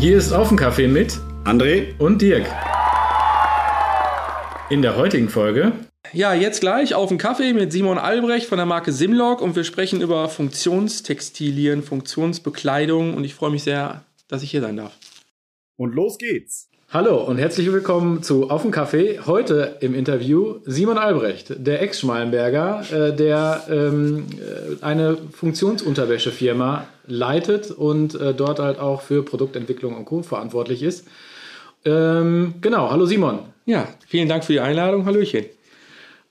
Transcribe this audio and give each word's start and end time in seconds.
Hier 0.00 0.16
ist 0.16 0.32
auf 0.32 0.48
dem 0.48 0.56
Kaffee 0.56 0.88
mit 0.88 1.18
André 1.44 1.98
und 1.98 2.22
Dirk. 2.22 2.46
In 4.70 4.80
der 4.80 4.96
heutigen 4.96 5.28
Folge. 5.28 5.72
Ja, 6.14 6.32
jetzt 6.32 6.60
gleich 6.60 6.94
auf 6.94 7.10
dem 7.10 7.18
Kaffee 7.18 7.52
mit 7.52 7.70
Simon 7.70 7.98
Albrecht 7.98 8.46
von 8.46 8.56
der 8.56 8.64
Marke 8.64 8.92
Simlog 8.92 9.42
und 9.42 9.56
wir 9.56 9.64
sprechen 9.64 10.00
über 10.00 10.30
Funktionstextilien, 10.30 11.82
Funktionsbekleidung 11.82 13.12
und 13.12 13.24
ich 13.24 13.34
freue 13.34 13.50
mich 13.50 13.62
sehr, 13.62 14.06
dass 14.26 14.42
ich 14.42 14.50
hier 14.50 14.62
sein 14.62 14.78
darf. 14.78 14.96
Und 15.76 15.94
los 15.94 16.16
geht's. 16.16 16.69
Hallo 16.92 17.18
und 17.18 17.38
herzlich 17.38 17.70
willkommen 17.70 18.24
zu 18.24 18.50
Auf 18.50 18.62
dem 18.62 18.72
Kaffee. 18.72 19.20
Heute 19.24 19.76
im 19.78 19.94
Interview 19.94 20.56
Simon 20.64 20.98
Albrecht, 20.98 21.54
der 21.56 21.82
Ex-Schmalenberger, 21.82 22.82
äh, 22.90 23.14
der 23.14 23.62
ähm, 23.70 24.26
äh, 24.40 24.84
eine 24.84 25.16
Funktionsunterwäschefirma 25.30 26.88
leitet 27.06 27.70
und 27.70 28.20
äh, 28.20 28.34
dort 28.34 28.58
halt 28.58 28.80
auch 28.80 29.02
für 29.02 29.22
Produktentwicklung 29.24 29.96
und 29.96 30.04
Co. 30.04 30.22
verantwortlich 30.22 30.82
ist. 30.82 31.06
Ähm, 31.84 32.54
genau, 32.60 32.90
hallo 32.90 33.06
Simon. 33.06 33.38
Ja, 33.66 33.86
vielen 34.08 34.28
Dank 34.28 34.42
für 34.42 34.54
die 34.54 34.60
Einladung. 34.60 35.06
Hallöchen. 35.06 35.44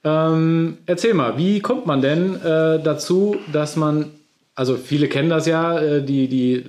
Ähm, 0.04 0.80
erzähl 0.86 1.14
mal, 1.14 1.38
wie 1.38 1.62
kommt 1.62 1.86
man 1.86 2.02
denn 2.02 2.36
äh, 2.36 2.84
dazu, 2.84 3.38
dass 3.54 3.78
man 3.78 4.12
also 4.60 4.76
viele 4.76 5.08
kennen 5.08 5.30
das 5.30 5.46
ja, 5.46 5.80
äh, 5.80 6.04
die, 6.04 6.28
die 6.28 6.66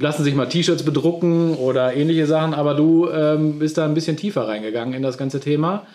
lassen 0.00 0.24
sich 0.24 0.34
mal 0.34 0.46
T-Shirts 0.46 0.84
bedrucken 0.84 1.54
oder 1.54 1.94
ähnliche 1.94 2.26
Sachen, 2.26 2.54
aber 2.54 2.72
du 2.72 3.10
ähm, 3.10 3.58
bist 3.58 3.76
da 3.76 3.84
ein 3.84 3.92
bisschen 3.92 4.16
tiefer 4.16 4.48
reingegangen 4.48 4.94
in 4.94 5.02
das 5.02 5.18
ganze 5.18 5.38
Thema. 5.38 5.86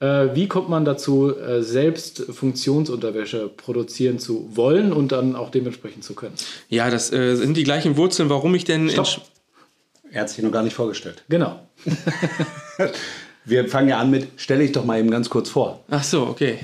Äh, 0.00 0.34
wie 0.34 0.48
kommt 0.48 0.68
man 0.68 0.84
dazu, 0.84 1.32
äh, 1.32 1.62
selbst 1.62 2.24
Funktionsunterwäsche 2.32 3.48
produzieren 3.56 4.18
zu 4.18 4.48
wollen 4.56 4.92
und 4.92 5.12
dann 5.12 5.36
auch 5.36 5.50
dementsprechend 5.50 6.02
zu 6.02 6.14
können? 6.14 6.34
Ja, 6.68 6.90
das 6.90 7.12
äh, 7.12 7.36
sind 7.36 7.56
die 7.56 7.62
gleichen 7.62 7.96
Wurzeln, 7.96 8.28
warum 8.28 8.52
ich 8.56 8.64
denn... 8.64 8.90
Stopp. 8.90 9.20
Er 10.10 10.22
hat 10.22 10.30
sich 10.30 10.42
noch 10.42 10.50
gar 10.50 10.64
nicht 10.64 10.74
vorgestellt. 10.74 11.22
Genau. 11.28 11.60
Wir 13.44 13.68
fangen 13.68 13.88
ja 13.88 13.98
an 13.98 14.10
mit, 14.10 14.26
stelle 14.36 14.64
ich 14.64 14.72
doch 14.72 14.84
mal 14.84 14.98
eben 14.98 15.12
ganz 15.12 15.30
kurz 15.30 15.50
vor. 15.50 15.84
Ach 15.88 16.02
so, 16.02 16.22
okay. 16.22 16.58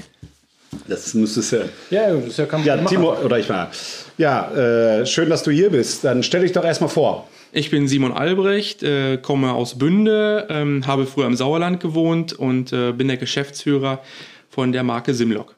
Das 0.88 1.14
müsstest 1.14 1.52
du 1.52 1.69
ja. 1.91 2.14
das 2.14 2.27
ist 2.27 2.38
ja 2.38 2.46
kein 2.46 2.64
Ja, 2.64 2.77
Timo, 2.77 3.14
oder 3.14 3.38
ich 3.38 3.48
mal. 3.48 3.70
Ja, 4.19 4.50
äh, 4.52 5.06
schön, 5.06 5.28
dass 5.30 5.42
du 5.42 5.50
hier 5.50 5.70
bist. 5.70 6.05
Dann 6.05 6.22
stell 6.22 6.42
dich 6.42 6.52
doch 6.52 6.64
erstmal 6.64 6.91
vor. 6.91 7.28
Ich 7.52 7.70
bin 7.70 7.88
Simon 7.88 8.12
Albrecht, 8.12 8.82
äh, 8.82 9.16
komme 9.19 9.52
aus 9.52 9.78
Bünde, 9.78 10.47
ähm, 10.50 10.86
habe 10.86 11.06
früher 11.06 11.27
im 11.27 11.36
Sauerland 11.36 11.80
gewohnt 11.80 12.32
und 12.32 12.72
äh, 12.72 12.92
bin 12.92 13.08
der 13.08 13.16
Geschäftsführer 13.16 14.02
von 14.50 14.72
der 14.72 14.82
Marke 14.82 15.14
Simlog. 15.14 15.54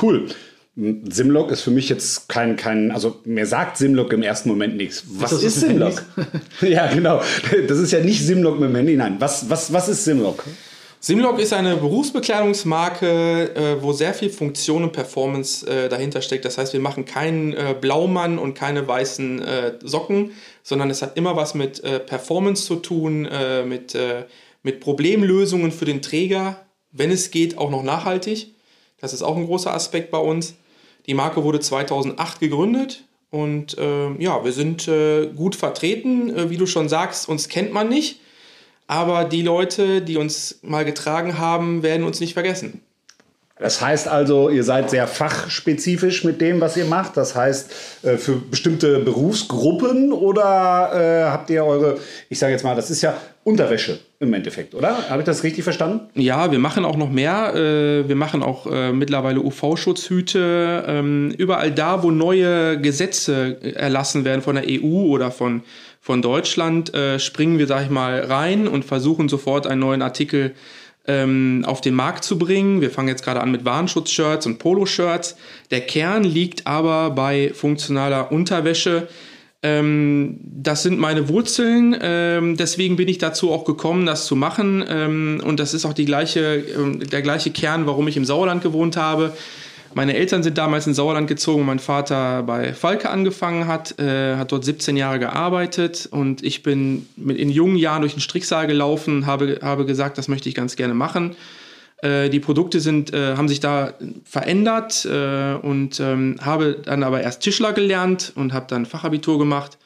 Cool. 0.00 0.28
Simlog 0.76 1.50
ist 1.50 1.62
für 1.62 1.70
mich 1.70 1.88
jetzt 1.88 2.28
kein, 2.28 2.56
kein, 2.56 2.90
also 2.92 3.20
mir 3.24 3.44
sagt 3.44 3.76
Simlog 3.76 4.12
im 4.12 4.22
ersten 4.22 4.48
Moment 4.48 4.76
nichts. 4.76 5.04
Was 5.08 5.32
ist, 5.32 5.42
ist 5.42 5.60
Simlog? 5.60 6.02
ja, 6.60 6.86
genau. 6.86 7.20
Das 7.68 7.78
ist 7.78 7.90
ja 7.90 8.00
nicht 8.00 8.24
Simlog 8.24 8.58
mit 8.58 8.70
dem 8.70 8.76
Handy, 8.76 8.96
nein. 8.96 9.16
Was, 9.18 9.50
was, 9.50 9.72
was 9.72 9.88
ist 9.88 10.04
Simlog? 10.04 10.44
Simlog 11.02 11.38
ist 11.38 11.54
eine 11.54 11.76
Berufsbekleidungsmarke, 11.76 13.54
äh, 13.54 13.82
wo 13.82 13.94
sehr 13.94 14.12
viel 14.12 14.28
Funktion 14.28 14.82
und 14.82 14.92
Performance 14.92 15.66
äh, 15.66 15.88
dahinter 15.88 16.20
steckt. 16.20 16.44
Das 16.44 16.58
heißt, 16.58 16.74
wir 16.74 16.80
machen 16.80 17.06
keinen 17.06 17.54
äh, 17.54 17.74
Blaumann 17.80 18.38
und 18.38 18.52
keine 18.52 18.86
weißen 18.86 19.40
äh, 19.40 19.72
Socken, 19.82 20.32
sondern 20.62 20.90
es 20.90 21.00
hat 21.00 21.16
immer 21.16 21.36
was 21.36 21.54
mit 21.54 21.82
äh, 21.82 22.00
Performance 22.00 22.66
zu 22.66 22.76
tun, 22.76 23.24
äh, 23.24 23.64
mit, 23.64 23.96
mit 24.62 24.80
Problemlösungen 24.80 25.72
für 25.72 25.86
den 25.86 26.02
Träger, 26.02 26.66
wenn 26.92 27.10
es 27.10 27.30
geht, 27.30 27.56
auch 27.56 27.70
noch 27.70 27.82
nachhaltig. 27.82 28.52
Das 29.00 29.14
ist 29.14 29.22
auch 29.22 29.38
ein 29.38 29.46
großer 29.46 29.72
Aspekt 29.72 30.10
bei 30.10 30.18
uns. 30.18 30.56
Die 31.06 31.14
Marke 31.14 31.42
wurde 31.42 31.60
2008 31.60 32.40
gegründet 32.40 33.04
und 33.30 33.76
ja, 33.78 34.44
wir 34.44 34.52
sind 34.52 34.90
gut 35.34 35.56
vertreten. 35.56 36.50
wie 36.50 36.58
du 36.58 36.66
schon 36.66 36.88
sagst, 36.90 37.28
uns 37.28 37.48
kennt 37.48 37.72
man 37.72 37.88
nicht 37.88 38.20
aber 38.90 39.24
die 39.24 39.42
Leute, 39.42 40.02
die 40.02 40.16
uns 40.16 40.58
mal 40.62 40.84
getragen 40.84 41.38
haben, 41.38 41.84
werden 41.84 42.04
uns 42.04 42.18
nicht 42.18 42.34
vergessen. 42.34 42.82
Das 43.60 43.82
heißt 43.82 44.08
also, 44.08 44.48
ihr 44.48 44.64
seid 44.64 44.88
sehr 44.88 45.06
fachspezifisch 45.06 46.24
mit 46.24 46.40
dem, 46.40 46.62
was 46.62 46.78
ihr 46.78 46.86
macht. 46.86 47.18
Das 47.18 47.34
heißt, 47.36 47.70
äh, 48.02 48.16
für 48.16 48.36
bestimmte 48.36 49.00
Berufsgruppen 49.00 50.12
oder 50.12 50.90
äh, 50.94 51.30
habt 51.30 51.50
ihr 51.50 51.64
eure, 51.64 51.98
ich 52.30 52.38
sage 52.38 52.52
jetzt 52.52 52.64
mal, 52.64 52.74
das 52.74 52.90
ist 52.90 53.02
ja 53.02 53.14
Unterwäsche 53.44 53.98
im 54.18 54.32
Endeffekt, 54.32 54.74
oder? 54.74 55.08
Habe 55.10 55.20
ich 55.20 55.26
das 55.26 55.42
richtig 55.44 55.64
verstanden? 55.64 56.08
Ja, 56.14 56.50
wir 56.50 56.58
machen 56.58 56.86
auch 56.86 56.96
noch 56.96 57.10
mehr. 57.10 57.54
Äh, 57.54 58.08
wir 58.08 58.16
machen 58.16 58.42
auch 58.42 58.66
mittlerweile 58.92 59.40
UV-Schutzhüte. 59.40 60.84
Ähm, 60.86 61.34
überall 61.36 61.70
da, 61.70 62.02
wo 62.02 62.10
neue 62.10 62.80
Gesetze 62.80 63.58
erlassen 63.74 64.24
werden 64.24 64.42
von 64.42 64.56
der 64.56 64.64
EU 64.68 65.06
oder 65.06 65.30
von 65.30 65.62
von 66.02 66.22
Deutschland 66.22 66.92
springen 67.18 67.58
wir, 67.58 67.66
sag 67.66 67.84
ich 67.84 67.90
mal, 67.90 68.20
rein 68.20 68.66
und 68.66 68.86
versuchen 68.86 69.28
sofort 69.28 69.66
einen 69.66 69.80
neuen 69.80 70.00
Artikel 70.00 70.54
ähm, 71.10 71.64
auf 71.66 71.80
den 71.80 71.94
Markt 71.94 72.22
zu 72.22 72.38
bringen. 72.38 72.80
Wir 72.80 72.90
fangen 72.90 73.08
jetzt 73.08 73.24
gerade 73.24 73.40
an 73.40 73.50
mit 73.50 73.64
Warnschutzshirts 73.64 74.46
und 74.46 74.58
Poloshirts. 74.58 75.36
Der 75.72 75.80
Kern 75.80 76.22
liegt 76.22 76.68
aber 76.68 77.10
bei 77.10 77.50
funktionaler 77.52 78.30
Unterwäsche. 78.30 79.08
Ähm, 79.62 80.38
das 80.42 80.84
sind 80.84 81.00
meine 81.00 81.28
Wurzeln, 81.28 81.94
ähm, 82.00 82.56
deswegen 82.56 82.96
bin 82.96 83.08
ich 83.08 83.18
dazu 83.18 83.50
auch 83.50 83.64
gekommen, 83.64 84.06
das 84.06 84.24
zu 84.24 84.36
machen. 84.36 84.84
Ähm, 84.88 85.42
und 85.44 85.58
das 85.60 85.74
ist 85.74 85.84
auch 85.84 85.92
die 85.92 86.06
gleiche, 86.06 86.64
ähm, 86.76 87.00
der 87.00 87.22
gleiche 87.22 87.50
Kern, 87.50 87.86
warum 87.86 88.06
ich 88.08 88.16
im 88.16 88.24
Sauerland 88.24 88.62
gewohnt 88.62 88.96
habe. 88.96 89.36
Meine 89.92 90.14
Eltern 90.14 90.44
sind 90.44 90.56
damals 90.56 90.86
in 90.86 90.94
Sauerland 90.94 91.26
gezogen, 91.26 91.66
mein 91.66 91.80
Vater 91.80 92.44
bei 92.44 92.74
Falke 92.74 93.10
angefangen 93.10 93.66
hat, 93.66 93.98
äh, 93.98 94.36
hat 94.36 94.52
dort 94.52 94.64
17 94.64 94.96
Jahre 94.96 95.18
gearbeitet 95.18 96.08
und 96.10 96.44
ich 96.44 96.62
bin 96.62 97.08
mit 97.16 97.36
in 97.38 97.50
jungen 97.50 97.76
Jahren 97.76 98.02
durch 98.02 98.14
den 98.14 98.20
Stricksaal 98.20 98.68
gelaufen, 98.68 99.26
habe, 99.26 99.58
habe 99.62 99.86
gesagt, 99.86 100.16
das 100.16 100.28
möchte 100.28 100.48
ich 100.48 100.54
ganz 100.54 100.76
gerne 100.76 100.94
machen. 100.94 101.34
Äh, 102.02 102.30
die 102.30 102.38
Produkte 102.38 102.78
sind, 102.78 103.12
äh, 103.12 103.36
haben 103.36 103.48
sich 103.48 103.58
da 103.58 103.94
verändert 104.24 105.04
äh, 105.06 105.54
und 105.54 105.98
ähm, 105.98 106.36
habe 106.40 106.80
dann 106.84 107.02
aber 107.02 107.20
erst 107.20 107.42
Tischler 107.42 107.72
gelernt 107.72 108.32
und 108.36 108.52
habe 108.52 108.66
dann 108.68 108.86
Fachabitur 108.86 109.40
gemacht 109.40 109.76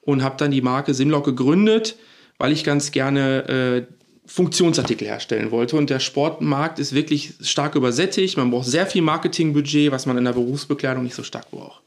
und 0.00 0.24
habe 0.24 0.34
dann 0.36 0.50
die 0.50 0.62
Marke 0.62 0.94
Simlock 0.94 1.24
gegründet, 1.24 1.96
weil 2.38 2.50
ich 2.50 2.64
ganz 2.64 2.90
gerne 2.90 3.48
äh, 3.48 3.93
Funktionsartikel 4.26 5.06
herstellen 5.06 5.50
wollte. 5.50 5.76
Und 5.76 5.90
der 5.90 6.00
Sportmarkt 6.00 6.78
ist 6.78 6.94
wirklich 6.94 7.34
stark 7.42 7.74
übersättigt. 7.74 8.36
Man 8.36 8.50
braucht 8.50 8.66
sehr 8.66 8.86
viel 8.86 9.02
Marketingbudget, 9.02 9.92
was 9.92 10.06
man 10.06 10.18
in 10.18 10.24
der 10.24 10.32
Berufsbekleidung 10.32 11.02
nicht 11.02 11.14
so 11.14 11.22
stark 11.22 11.50
braucht. 11.50 11.80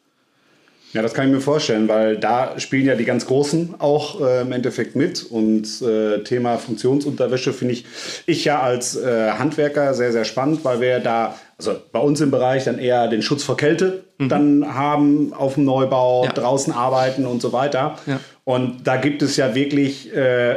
Ja, 0.93 1.01
das 1.01 1.13
kann 1.13 1.27
ich 1.27 1.33
mir 1.33 1.41
vorstellen, 1.41 1.87
weil 1.89 2.17
da 2.17 2.59
spielen 2.59 2.85
ja 2.85 2.95
die 2.95 3.03
ganz 3.03 3.25
Großen 3.25 3.75
auch 3.79 4.21
äh, 4.21 4.41
im 4.41 4.51
Endeffekt 4.51 4.95
mit. 4.95 5.23
Und 5.23 5.81
äh, 5.81 6.23
Thema 6.23 6.57
Funktionsunterwäsche 6.57 7.53
finde 7.53 7.73
ich, 7.73 7.85
ich 8.25 8.45
ja 8.45 8.61
als 8.61 8.95
äh, 8.95 9.31
Handwerker 9.31 9.93
sehr, 9.93 10.11
sehr 10.11 10.23
spannend, 10.23 10.63
weil 10.63 10.79
wir 10.79 10.99
da, 10.99 11.37
also 11.57 11.75
bei 11.91 11.99
uns 11.99 12.21
im 12.21 12.31
Bereich 12.31 12.63
dann 12.63 12.79
eher 12.79 13.09
den 13.09 13.21
Schutz 13.21 13.43
vor 13.43 13.57
Kälte 13.57 14.05
mhm. 14.17 14.29
dann 14.29 14.75
haben 14.75 15.33
auf 15.33 15.55
dem 15.55 15.65
Neubau, 15.65 16.25
ja. 16.25 16.31
draußen 16.31 16.73
arbeiten 16.73 17.25
und 17.25 17.41
so 17.41 17.53
weiter. 17.53 17.97
Ja. 18.05 18.19
Und 18.43 18.87
da 18.87 18.97
gibt 18.97 19.21
es 19.21 19.37
ja 19.37 19.55
wirklich 19.55 20.15
äh, 20.15 20.55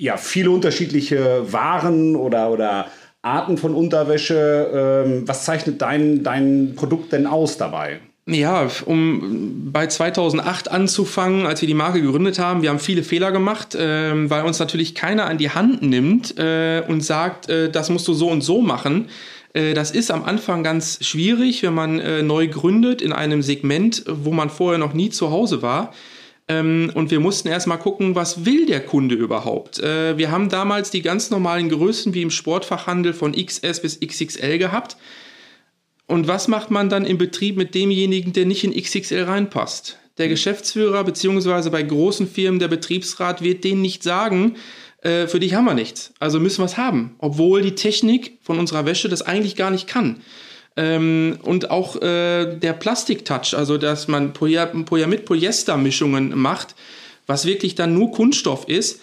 ja, 0.00 0.16
viele 0.16 0.50
unterschiedliche 0.50 1.52
Waren 1.52 2.16
oder, 2.16 2.50
oder 2.50 2.86
Arten 3.22 3.58
von 3.58 3.74
Unterwäsche. 3.74 5.04
Ähm, 5.06 5.28
was 5.28 5.44
zeichnet 5.44 5.82
dein, 5.82 6.22
dein 6.22 6.72
Produkt 6.74 7.12
denn 7.12 7.26
aus 7.26 7.58
dabei? 7.58 8.00
Ja, 8.26 8.68
um 8.86 9.70
bei 9.72 9.86
2008 9.88 10.70
anzufangen, 10.70 11.46
als 11.46 11.60
wir 11.60 11.66
die 11.66 11.74
Marke 11.74 12.00
gegründet 12.00 12.38
haben, 12.38 12.62
wir 12.62 12.70
haben 12.70 12.78
viele 12.78 13.02
Fehler 13.02 13.30
gemacht, 13.30 13.74
äh, 13.74 14.30
weil 14.30 14.44
uns 14.44 14.58
natürlich 14.58 14.94
keiner 14.94 15.26
an 15.26 15.36
die 15.36 15.50
Hand 15.50 15.82
nimmt 15.82 16.38
äh, 16.38 16.82
und 16.86 17.02
sagt, 17.02 17.50
äh, 17.50 17.70
das 17.70 17.90
musst 17.90 18.08
du 18.08 18.14
so 18.14 18.28
und 18.28 18.40
so 18.40 18.62
machen. 18.62 19.08
Äh, 19.52 19.74
das 19.74 19.90
ist 19.90 20.10
am 20.10 20.24
Anfang 20.24 20.62
ganz 20.62 21.04
schwierig, 21.04 21.62
wenn 21.62 21.74
man 21.74 21.98
äh, 21.98 22.22
neu 22.22 22.48
gründet 22.48 23.02
in 23.02 23.12
einem 23.12 23.42
Segment, 23.42 24.04
wo 24.06 24.30
man 24.30 24.48
vorher 24.48 24.78
noch 24.78 24.94
nie 24.94 25.10
zu 25.10 25.30
Hause 25.30 25.60
war. 25.60 25.92
Ähm, 26.50 26.90
und 26.94 27.12
wir 27.12 27.20
mussten 27.20 27.46
erstmal 27.46 27.78
gucken, 27.78 28.16
was 28.16 28.44
will 28.44 28.66
der 28.66 28.84
Kunde 28.84 29.14
überhaupt. 29.14 29.78
Äh, 29.78 30.18
wir 30.18 30.32
haben 30.32 30.48
damals 30.48 30.90
die 30.90 31.00
ganz 31.00 31.30
normalen 31.30 31.68
Größen 31.68 32.12
wie 32.12 32.22
im 32.22 32.30
Sportfachhandel 32.32 33.12
von 33.12 33.32
XS 33.32 33.80
bis 33.80 34.00
XXL 34.00 34.58
gehabt. 34.58 34.96
Und 36.08 36.26
was 36.26 36.48
macht 36.48 36.72
man 36.72 36.88
dann 36.88 37.04
im 37.06 37.18
Betrieb 37.18 37.56
mit 37.56 37.76
demjenigen, 37.76 38.32
der 38.32 38.46
nicht 38.46 38.64
in 38.64 38.74
XXL 38.74 39.22
reinpasst? 39.22 39.98
Der 40.18 40.26
mhm. 40.26 40.30
Geschäftsführer 40.30 41.04
beziehungsweise 41.04 41.70
bei 41.70 41.84
großen 41.84 42.28
Firmen 42.28 42.58
der 42.58 42.66
Betriebsrat 42.66 43.42
wird 43.42 43.62
denen 43.62 43.80
nicht 43.80 44.02
sagen, 44.02 44.56
äh, 45.02 45.28
für 45.28 45.38
dich 45.38 45.54
haben 45.54 45.66
wir 45.66 45.74
nichts. 45.74 46.12
Also 46.18 46.40
müssen 46.40 46.62
wir 46.62 46.66
es 46.66 46.76
haben. 46.76 47.14
Obwohl 47.18 47.62
die 47.62 47.76
Technik 47.76 48.38
von 48.42 48.58
unserer 48.58 48.86
Wäsche 48.86 49.08
das 49.08 49.22
eigentlich 49.22 49.54
gar 49.54 49.70
nicht 49.70 49.86
kann. 49.86 50.20
Ähm, 50.80 51.38
und 51.42 51.70
auch 51.70 52.00
äh, 52.00 52.56
der 52.56 52.72
Plastiktouch, 52.72 53.54
also 53.54 53.76
dass 53.76 54.08
man 54.08 54.32
Polyamid-Polyester-Mischungen 54.32 56.38
macht, 56.38 56.74
was 57.26 57.44
wirklich 57.44 57.74
dann 57.74 57.92
nur 57.92 58.12
Kunststoff 58.12 58.66
ist, 58.66 59.00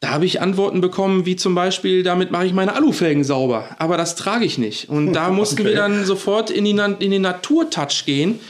Da 0.00 0.10
habe 0.10 0.24
ich 0.24 0.40
Antworten 0.40 0.80
bekommen, 0.80 1.26
wie 1.26 1.36
zum 1.36 1.54
Beispiel, 1.54 2.02
damit 2.02 2.32
mache 2.32 2.46
ich 2.46 2.52
meine 2.52 2.74
Alufelgen 2.74 3.24
sauber. 3.24 3.76
Aber 3.78 3.96
das 3.96 4.16
trage 4.16 4.44
ich 4.44 4.58
nicht. 4.58 4.88
Und 4.88 5.12
da 5.12 5.30
mussten 5.30 5.60
okay. 5.60 5.68
wir 5.68 5.76
dann 5.76 6.04
sofort 6.04 6.50
in, 6.50 6.64
die, 6.64 6.70
in 6.70 7.10
den 7.10 7.22
Naturtouch 7.22 8.04
gehen 8.06 8.40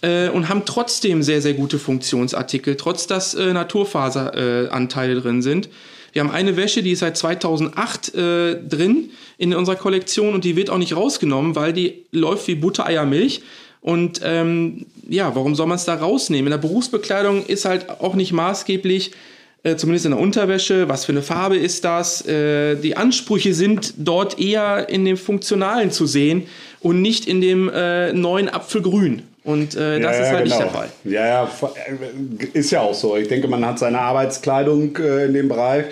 äh, 0.00 0.28
und 0.28 0.48
haben 0.48 0.62
trotzdem 0.64 1.22
sehr, 1.22 1.42
sehr 1.42 1.54
gute 1.54 1.78
Funktionsartikel, 1.78 2.76
trotz 2.76 3.06
dass 3.06 3.34
äh, 3.34 3.52
Naturfaseranteile 3.52 5.20
drin 5.20 5.42
sind. 5.42 5.68
Wir 6.12 6.22
haben 6.22 6.30
eine 6.30 6.56
Wäsche, 6.56 6.82
die 6.82 6.92
ist 6.92 7.00
seit 7.00 7.16
2008 7.16 8.14
äh, 8.14 8.56
drin 8.56 9.10
in 9.38 9.54
unserer 9.54 9.76
Kollektion 9.76 10.34
und 10.34 10.44
die 10.44 10.56
wird 10.56 10.68
auch 10.68 10.78
nicht 10.78 10.94
rausgenommen, 10.94 11.56
weil 11.56 11.72
die 11.72 12.04
läuft 12.12 12.46
wie 12.48 12.54
Butter, 12.54 12.86
Eier, 12.86 13.06
Milch. 13.06 13.42
Und 13.80 14.20
ähm, 14.22 14.86
ja, 15.08 15.34
warum 15.34 15.54
soll 15.54 15.66
man 15.66 15.76
es 15.76 15.84
da 15.84 15.94
rausnehmen? 15.94 16.46
In 16.46 16.50
der 16.50 16.68
Berufsbekleidung 16.68 17.44
ist 17.46 17.64
halt 17.64 17.88
auch 17.88 18.14
nicht 18.14 18.32
maßgeblich, 18.32 19.12
äh, 19.64 19.76
zumindest 19.76 20.06
in 20.06 20.12
der 20.12 20.20
Unterwäsche, 20.20 20.88
was 20.88 21.04
für 21.04 21.12
eine 21.12 21.22
Farbe 21.22 21.56
ist 21.56 21.84
das? 21.84 22.26
Äh, 22.26 22.76
die 22.76 22.96
Ansprüche 22.96 23.54
sind 23.54 23.94
dort 23.96 24.38
eher 24.38 24.88
in 24.88 25.04
dem 25.04 25.16
Funktionalen 25.16 25.90
zu 25.90 26.06
sehen 26.06 26.44
und 26.80 27.00
nicht 27.00 27.26
in 27.26 27.40
dem 27.40 27.68
äh, 27.68 28.12
neuen 28.12 28.48
Apfelgrün. 28.48 29.22
Und 29.44 29.74
äh, 29.74 29.98
das 29.98 30.18
ja, 30.18 30.22
ist 30.22 30.30
halt 30.30 30.44
genau. 30.44 30.56
nicht 30.56 30.58
der 30.60 30.68
Fall. 30.68 30.88
Ja, 31.04 31.26
ja, 31.26 31.44
äh, 31.44 32.58
ist 32.58 32.70
ja 32.70 32.80
auch 32.80 32.94
so. 32.94 33.16
Ich 33.16 33.26
denke, 33.26 33.48
man 33.48 33.66
hat 33.66 33.78
seine 33.78 33.98
Arbeitskleidung 34.00 34.96
äh, 34.96 35.26
in 35.26 35.34
dem 35.34 35.48
Bereich, 35.48 35.86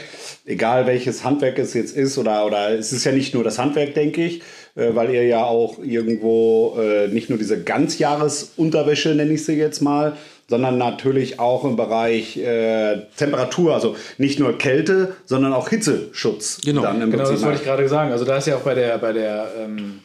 egal 0.47 0.87
welches 0.87 1.25
Handwerk 1.25 1.59
es 1.59 1.75
jetzt 1.75 1.97
ist, 1.97 2.17
oder, 2.17 2.47
oder 2.47 2.71
es 2.71 2.93
ist 2.93 3.05
ja 3.05 3.13
nicht 3.13 3.35
nur 3.35 3.43
das 3.43 3.59
Handwerk, 3.59 3.95
denke 3.95 4.25
ich, 4.25 4.43
äh, 4.77 4.95
weil 4.95 5.11
ihr 5.13 5.27
ja 5.27 5.45
auch 5.45 5.79
irgendwo 5.83 6.79
äh, 6.81 7.09
nicht 7.09 7.29
nur 7.29 7.39
diese 7.39 7.61
Ganzjahresunterwäsche, 7.61 9.17
nenne 9.17 9.33
ich 9.33 9.45
sie 9.45 9.55
jetzt 9.55 9.81
mal, 9.81 10.17
sondern 10.49 10.79
natürlich 10.79 11.41
auch 11.41 11.65
im 11.65 11.75
Bereich 11.75 12.37
äh, 12.37 13.03
Temperatur, 13.17 13.75
also 13.75 13.97
nicht 14.17 14.39
nur 14.39 14.59
Kälte, 14.59 15.17
sondern 15.25 15.53
auch 15.53 15.69
Hitzeschutz. 15.69 16.61
Genau, 16.65 16.83
genau 16.83 17.17
das 17.17 17.43
wollte 17.43 17.59
ich 17.59 17.65
gerade 17.65 17.89
sagen. 17.89 18.13
Also 18.13 18.25
da 18.25 18.37
ist 18.37 18.47
ja 18.47 18.57
auch 18.57 18.63
bei 18.63 18.75
der, 18.75 18.99
bei 18.99 19.13
der 19.13 19.49
ähm 19.59 20.01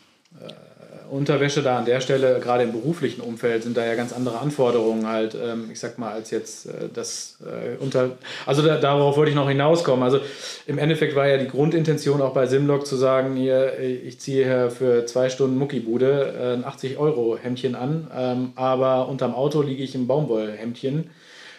Unterwäsche 1.09 1.61
da 1.61 1.77
an 1.77 1.85
der 1.85 2.01
Stelle, 2.01 2.39
gerade 2.39 2.63
im 2.63 2.71
beruflichen 2.71 3.21
Umfeld, 3.21 3.63
sind 3.63 3.77
da 3.77 3.85
ja 3.85 3.95
ganz 3.95 4.13
andere 4.13 4.39
Anforderungen 4.39 5.07
halt, 5.07 5.35
ähm, 5.35 5.69
ich 5.71 5.79
sag 5.79 5.97
mal, 5.97 6.11
als 6.11 6.31
jetzt 6.31 6.67
äh, 6.67 6.89
das 6.93 7.37
äh, 7.43 7.81
unter. 7.81 8.11
Also 8.45 8.61
da, 8.61 8.77
darauf 8.77 9.17
wollte 9.17 9.29
ich 9.29 9.35
noch 9.35 9.49
hinauskommen. 9.49 10.03
Also 10.03 10.19
im 10.67 10.77
Endeffekt 10.77 11.15
war 11.15 11.27
ja 11.27 11.37
die 11.37 11.47
Grundintention 11.47 12.21
auch 12.21 12.33
bei 12.33 12.47
Simlock 12.47 12.85
zu 12.87 12.95
sagen, 12.95 13.35
hier, 13.35 13.79
ich 13.79 14.19
ziehe 14.19 14.45
hier 14.45 14.71
für 14.71 15.05
zwei 15.05 15.29
Stunden 15.29 15.57
Muckibude 15.57 16.33
äh, 16.37 16.53
ein 16.53 16.65
80 16.65 16.97
Euro 16.97 17.37
Hemdchen 17.41 17.75
an, 17.75 18.07
ähm, 18.15 18.51
aber 18.55 19.07
unterm 19.07 19.33
Auto 19.33 19.61
liege 19.61 19.83
ich 19.83 19.95
im 19.95 20.07
Baumwollhemdchen 20.07 21.09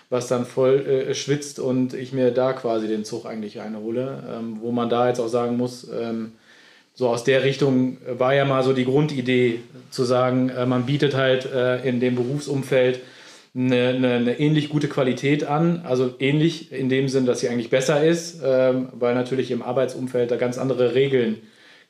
was 0.09 0.29
dann 0.29 0.45
voll 0.45 0.87
äh, 0.87 1.15
schwitzt 1.15 1.59
und 1.59 1.93
ich 1.93 2.13
mir 2.13 2.31
da 2.31 2.53
quasi 2.53 2.87
den 2.87 3.05
Zug 3.05 3.27
eigentlich 3.27 3.61
einhole, 3.61 4.23
ähm, 4.31 4.59
wo 4.61 4.71
man 4.71 4.89
da 4.89 5.09
jetzt 5.09 5.19
auch 5.19 5.29
sagen 5.29 5.57
muss, 5.57 5.89
ähm, 5.93 6.33
so 6.97 7.09
aus 7.09 7.25
der 7.25 7.45
Richtung 7.45 7.99
war 8.19 8.35
ja 8.35 8.45
mal 8.45 8.65
so 8.65 8.73
die 8.73 8.87
Grundidee, 8.87 9.61
zu 9.91 10.05
sagen, 10.05 10.51
äh, 10.51 10.67
man 10.67 10.87
bietet 10.87 11.15
halt 11.15 11.47
äh, 11.47 11.87
in 11.89 12.01
dem 12.01 12.17
Berufsumfeld 12.17 13.01
eine, 13.55 13.89
eine, 13.89 14.13
eine, 14.15 14.41
ähnlich 14.41 14.69
gute 14.69 14.89
Qualität 14.89 15.45
an. 15.45 15.83
Also 15.85 16.15
ähnlich 16.19 16.73
in 16.73 16.89
dem 16.89 17.09
Sinn, 17.09 17.27
dass 17.27 17.41
sie 17.41 17.49
eigentlich 17.49 17.71
besser 17.71 18.05
ist, 18.05 18.41
ähm, 18.45 18.89
weil 18.93 19.15
natürlich 19.15 19.51
im 19.51 19.63
Arbeitsumfeld 19.63 20.31
da 20.31 20.37
ganz 20.37 20.59
andere 20.59 20.95
Regeln 20.95 21.39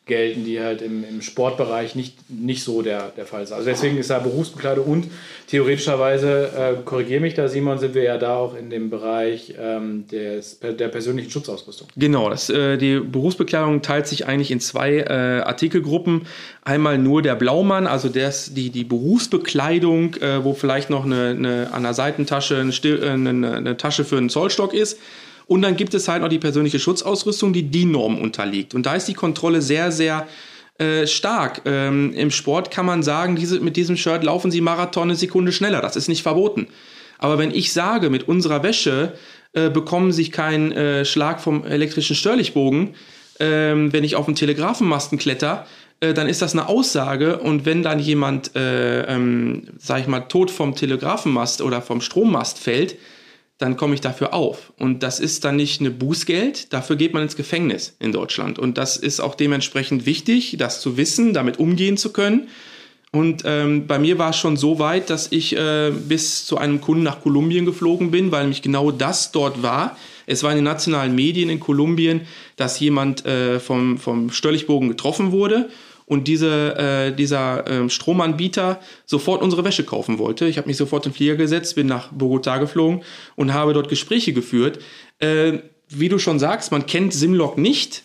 gelten, 0.07 0.45
die 0.45 0.61
halt 0.61 0.83
im, 0.83 1.05
im 1.05 1.21
Sportbereich 1.21 1.97
nicht, 1.97 2.31
nicht 2.31 2.63
so 2.63 2.81
der, 2.81 3.09
der 3.17 3.27
Fall 3.27 3.45
sind. 3.45 3.57
Also 3.57 3.69
deswegen 3.69 3.99
ist 3.99 4.09
da 4.09 4.21
Berufsbekleidung 4.21 4.87
und 4.87 5.09
theoretischerweise, 5.49 6.51
äh, 6.57 6.83
korrigiere 6.85 7.21
mich 7.21 7.35
da 7.35 7.49
Simon, 7.49 7.79
sind 7.79 7.97
wir 7.97 8.05
ja 8.05 8.17
da 8.17 8.37
auch 8.37 8.57
in 8.57 8.71
dem 8.71 8.89
Bereich 8.89 9.55
ähm, 9.59 10.07
des, 10.07 10.61
der 10.61 10.89
persönlichen 10.89 11.29
Schutzausrüstung. 11.29 11.89
Genau, 11.97 12.31
das, 12.31 12.49
äh, 12.51 12.77
die 12.79 13.01
Berufsbekleidung 13.01 13.83
teilt 13.83 14.07
sich 14.07 14.27
eigentlich 14.27 14.53
in 14.53 14.61
zwei 14.61 14.99
äh, 14.99 15.43
Artikelgruppen. 15.43 16.29
Einmal 16.63 16.99
nur 16.99 17.23
der 17.23 17.35
Blaumann, 17.35 17.89
also 17.89 18.09
das, 18.09 18.55
die, 18.55 18.71
die 18.71 18.85
Berufsbekleidung, 18.85 20.15
äh, 20.15 20.45
wo 20.45 20.55
vielleicht 20.55 20.89
noch 20.89 21.05
eine, 21.05 21.31
eine, 21.31 21.71
an 21.73 21.83
der 21.83 21.95
Seitentasche 21.95 22.59
eine, 22.59 22.71
äh, 22.71 23.11
eine, 23.11 23.55
eine 23.55 23.77
Tasche 23.77 24.05
für 24.05 24.19
einen 24.19 24.31
Zollstock 24.31 24.73
ist 24.73 25.01
und 25.47 25.63
dann 25.63 25.77
gibt 25.77 25.95
es 25.95 26.09
halt 26.09 26.23
noch 26.23 26.29
die 26.29 26.39
persönliche 26.39 26.79
Schutzausrüstung, 26.79 27.53
die 27.53 27.65
DIN-Norm 27.65 28.19
unterliegt. 28.19 28.75
Und 28.75 28.85
da 28.85 28.95
ist 28.95 29.07
die 29.07 29.15
Kontrolle 29.15 29.63
sehr, 29.63 29.93
sehr 29.93 30.27
äh, 30.79 31.07
stark. 31.07 31.63
Ähm, 31.65 32.13
Im 32.15 32.31
Sport 32.31 32.71
kann 32.71 32.85
man 32.85 33.03
sagen, 33.03 33.37
diese, 33.37 33.61
mit 33.61 33.77
diesem 33.77 33.97
Shirt 33.97 34.25
laufen 34.25 34.51
Sie 34.51 34.61
Marathon 34.61 35.05
eine 35.05 35.17
Sekunde 35.17 35.53
schneller. 35.53 35.81
Das 35.81 35.97
ist 35.97 36.09
nicht 36.09 36.23
verboten. 36.23 36.67
Aber 37.19 37.39
wenn 37.39 37.55
ich 37.55 37.73
sage, 37.73 38.11
mit 38.11 38.29
unserer 38.29 38.63
Wäsche 38.63 39.15
äh, 39.53 39.71
bekommen 39.71 40.13
Sie 40.13 40.31
keinen 40.31 40.73
äh, 40.73 41.05
Schlag 41.05 41.41
vom 41.41 41.65
elektrischen 41.65 42.17
Störlichbogen, 42.17 42.95
ähm, 43.39 43.93
wenn 43.93 44.05
ich 44.05 44.17
auf 44.17 44.27
den 44.27 44.35
Telegrafenmasten 44.35 45.17
kletter, 45.17 45.67
äh, 46.01 46.13
dann 46.13 46.29
ist 46.29 46.43
das 46.43 46.53
eine 46.53 46.69
Aussage. 46.69 47.39
Und 47.39 47.65
wenn 47.65 47.83
dann 47.83 48.01
jemand, 48.01 48.55
äh, 48.57 49.03
ähm, 49.03 49.69
sag 49.79 50.01
ich 50.01 50.09
mal, 50.09 50.21
tot 50.21 50.51
vom 50.51 50.75
Telegrafenmast 50.75 51.63
oder 51.63 51.81
vom 51.81 52.01
Strommast 52.01 52.59
fällt, 52.59 52.97
dann 53.59 53.77
komme 53.77 53.95
ich 53.95 54.01
dafür 54.01 54.35
auf. 54.35 54.73
Und 54.79 55.03
das 55.03 55.19
ist 55.19 55.45
dann 55.45 55.57
nicht 55.57 55.81
eine 55.81 55.91
Bußgeld, 55.91 56.73
dafür 56.73 56.97
geht 56.97 57.15
man 57.15 57.23
ins 57.23 57.37
Gefängnis 57.37 57.97
in 57.99 58.13
Deutschland. 58.13 58.59
Und 58.59 58.77
das 58.79 58.97
ist 58.97 59.21
auch 59.21 59.35
dementsprechend 59.35 60.07
wichtig, 60.07 60.57
das 60.59 60.81
zu 60.81 60.97
wissen, 60.97 61.33
damit 61.33 61.59
umgehen 61.59 61.97
zu 61.97 62.13
können. 62.13 62.49
Und 63.13 63.45
ähm, 63.47 63.87
bei 63.87 63.99
mir 63.99 64.19
war 64.19 64.31
es 64.31 64.37
schon 64.37 64.57
so 64.59 64.79
weit, 64.79 65.09
dass 65.09 65.33
ich 65.33 65.57
äh, 65.57 65.91
bis 65.91 66.45
zu 66.45 66.59
einem 66.59 66.83
Kunden 66.83 67.03
nach 67.03 67.23
Kolumbien 67.23 67.65
geflogen 67.65 68.11
bin, 68.11 68.31
weil 68.31 68.43
nämlich 68.43 68.63
genau 68.63 68.91
das 68.91 69.33
dort 69.33 69.63
war. 69.63 69.97
Es 70.27 70.43
war 70.43 70.51
in 70.51 70.57
den 70.57 70.65
nationalen 70.65 71.15
Medien 71.15 71.49
in 71.49 71.61
Kolumbien, 71.61 72.23
dass 72.57 72.79
jemand 72.79 73.25
äh, 73.25 73.59
vom, 73.59 73.97
vom 73.97 74.31
Störlichbogen 74.31 74.89
getroffen 74.89 75.33
wurde 75.33 75.71
und 76.07 76.29
diese, 76.29 76.77
äh, 76.77 77.15
dieser 77.15 77.67
äh, 77.67 77.91
Stromanbieter 77.91 78.81
sofort 79.05 79.43
unsere 79.43 79.65
Wäsche 79.65 79.85
kaufen 79.85 80.19
wollte. 80.19 80.47
Ich 80.47 80.57
habe 80.57 80.69
mich 80.69 80.77
sofort 80.77 81.05
in 81.05 81.13
den 81.13 81.17
Flieger 81.17 81.37
gesetzt, 81.37 81.75
bin 81.75 81.87
nach 81.87 82.13
Bogota 82.13 82.59
geflogen 82.59 83.03
und 83.35 83.53
habe 83.53 83.75
dort 83.75 83.89
Gespräche 83.89 84.33
geführt. 84.33 84.79
Äh, 85.19 85.59
wie 85.89 86.09
du 86.09 86.19
schon 86.19 86.39
sagst, 86.39 86.73
man 86.73 86.87
kennt 86.87 87.13
Simlock 87.13 87.59
nicht, 87.59 88.03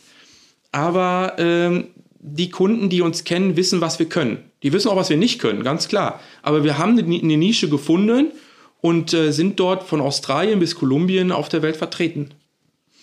aber 0.72 1.36
ähm, 1.38 1.88
die 2.20 2.50
Kunden, 2.50 2.90
die 2.90 3.02
uns 3.02 3.24
kennen, 3.24 3.56
wissen, 3.56 3.82
was 3.82 3.98
wir 3.98 4.08
können. 4.08 4.52
Die 4.64 4.74
wissen 4.74 4.90
auch, 4.90 4.96
was 4.96 5.10
wir 5.10 5.18
nicht 5.18 5.40
können, 5.40 5.64
ganz 5.64 5.88
klar. 5.88 6.20
Aber 6.44 6.64
wir 6.64 6.78
haben 6.78 6.98
eine, 6.98 7.20
eine 7.20 7.38
Nische 7.38 7.70
gefunden 7.70 8.32
und 8.80 9.14
äh, 9.14 9.32
sind 9.32 9.60
dort 9.60 9.84
von 9.84 10.02
Australien 10.02 10.60
bis 10.60 10.76
Kolumbien 10.76 11.32
auf 11.32 11.50
der 11.50 11.62
Welt 11.62 11.78
vertreten. 11.78 12.32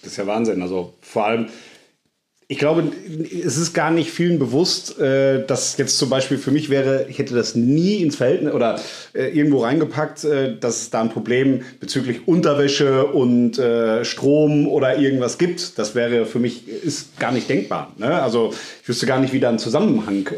Das 0.02 0.12
ist 0.12 0.18
ja 0.18 0.26
Wahnsinn. 0.26 0.62
Also 0.62 0.94
vor 1.00 1.26
allem, 1.26 1.46
ich 2.50 2.56
glaube, 2.56 2.84
es 3.44 3.58
ist 3.58 3.74
gar 3.74 3.90
nicht 3.90 4.10
vielen 4.10 4.38
bewusst, 4.38 4.98
äh, 4.98 5.44
dass 5.46 5.76
jetzt 5.76 5.98
zum 5.98 6.08
Beispiel 6.08 6.38
für 6.38 6.50
mich 6.50 6.70
wäre, 6.70 7.04
ich 7.06 7.18
hätte 7.18 7.34
das 7.34 7.54
nie 7.54 7.96
ins 7.96 8.16
Verhältnis 8.16 8.54
oder 8.54 8.80
äh, 9.12 9.26
irgendwo 9.36 9.58
reingepackt, 9.58 10.24
äh, 10.24 10.56
dass 10.58 10.80
es 10.80 10.88
da 10.88 11.02
ein 11.02 11.10
Problem 11.10 11.60
bezüglich 11.78 12.26
Unterwäsche 12.26 13.04
und 13.06 13.60
Strom 14.02 14.68
oder 14.68 14.98
irgendwas 14.98 15.36
gibt. 15.36 15.78
Das 15.78 15.94
wäre 15.94 16.24
für 16.24 16.38
mich 16.38 16.66
ist 16.68 17.18
gar 17.18 17.32
nicht 17.32 17.48
denkbar. 17.48 17.92
Ne? 17.98 18.22
Also 18.22 18.54
ich 18.82 18.88
wüsste 18.88 19.06
gar 19.06 19.18
nicht, 19.18 19.32
wie 19.32 19.40
da 19.40 19.50
ein 19.50 19.58
Zusammenhang 19.58 20.28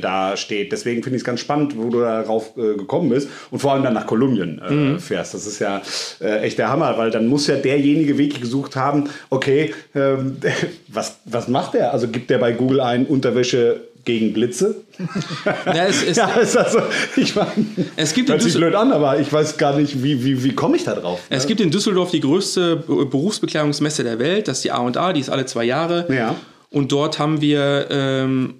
da 0.00 0.36
steht. 0.36 0.70
Deswegen 0.72 1.02
finde 1.02 1.16
ich 1.16 1.22
es 1.22 1.24
ganz 1.24 1.40
spannend, 1.40 1.76
wo 1.76 1.88
du 1.88 2.00
darauf 2.00 2.54
gekommen 2.54 3.08
bist 3.08 3.28
und 3.50 3.58
vor 3.58 3.72
allem 3.72 3.82
dann 3.82 3.94
nach 3.94 4.06
Kolumbien 4.06 4.60
mhm. 4.68 5.00
fährst. 5.00 5.34
Das 5.34 5.46
ist 5.46 5.58
ja 5.58 5.82
echt 6.20 6.58
der 6.58 6.68
Hammer, 6.68 6.98
weil 6.98 7.10
dann 7.10 7.26
muss 7.26 7.46
ja 7.46 7.56
derjenige 7.56 8.18
Weg 8.18 8.40
gesucht 8.40 8.76
haben, 8.76 9.08
okay, 9.30 9.74
ähm, 9.94 10.36
was 10.88 11.18
was 11.32 11.48
macht 11.48 11.74
er? 11.74 11.92
Also 11.92 12.08
gibt 12.08 12.30
er 12.30 12.38
bei 12.38 12.52
Google 12.52 12.80
ein 12.80 13.06
Unterwäsche 13.06 13.82
gegen 14.04 14.32
Blitze? 14.32 14.76
Ja, 15.66 15.86
es, 15.86 16.02
es, 16.02 16.16
ja, 16.16 16.30
es, 16.40 16.56
also, 16.56 16.80
ich 17.16 17.34
mein, 17.34 17.86
es 17.96 18.14
gibt 18.14 18.28
hört 18.28 18.42
sich 18.42 18.54
blöd 18.54 18.74
an, 18.74 18.92
aber 18.92 19.18
ich 19.18 19.32
weiß 19.32 19.56
gar 19.56 19.76
nicht, 19.76 20.02
wie, 20.02 20.24
wie, 20.24 20.44
wie 20.44 20.54
komme 20.54 20.76
ich 20.76 20.84
da 20.84 20.94
drauf? 20.94 21.20
Es 21.30 21.44
ne? 21.44 21.48
gibt 21.48 21.60
in 21.60 21.70
Düsseldorf 21.70 22.10
die 22.10 22.20
größte 22.20 22.76
Berufsbekleidungsmesse 22.76 24.04
der 24.04 24.18
Welt, 24.18 24.48
das 24.48 24.58
ist 24.58 24.64
die 24.64 24.70
A&A, 24.70 25.12
die 25.12 25.20
ist 25.20 25.30
alle 25.30 25.46
zwei 25.46 25.64
Jahre. 25.64 26.06
Ja. 26.12 26.36
Und 26.70 26.92
dort 26.92 27.18
haben 27.18 27.40
wir 27.40 27.86
ähm, 27.90 28.54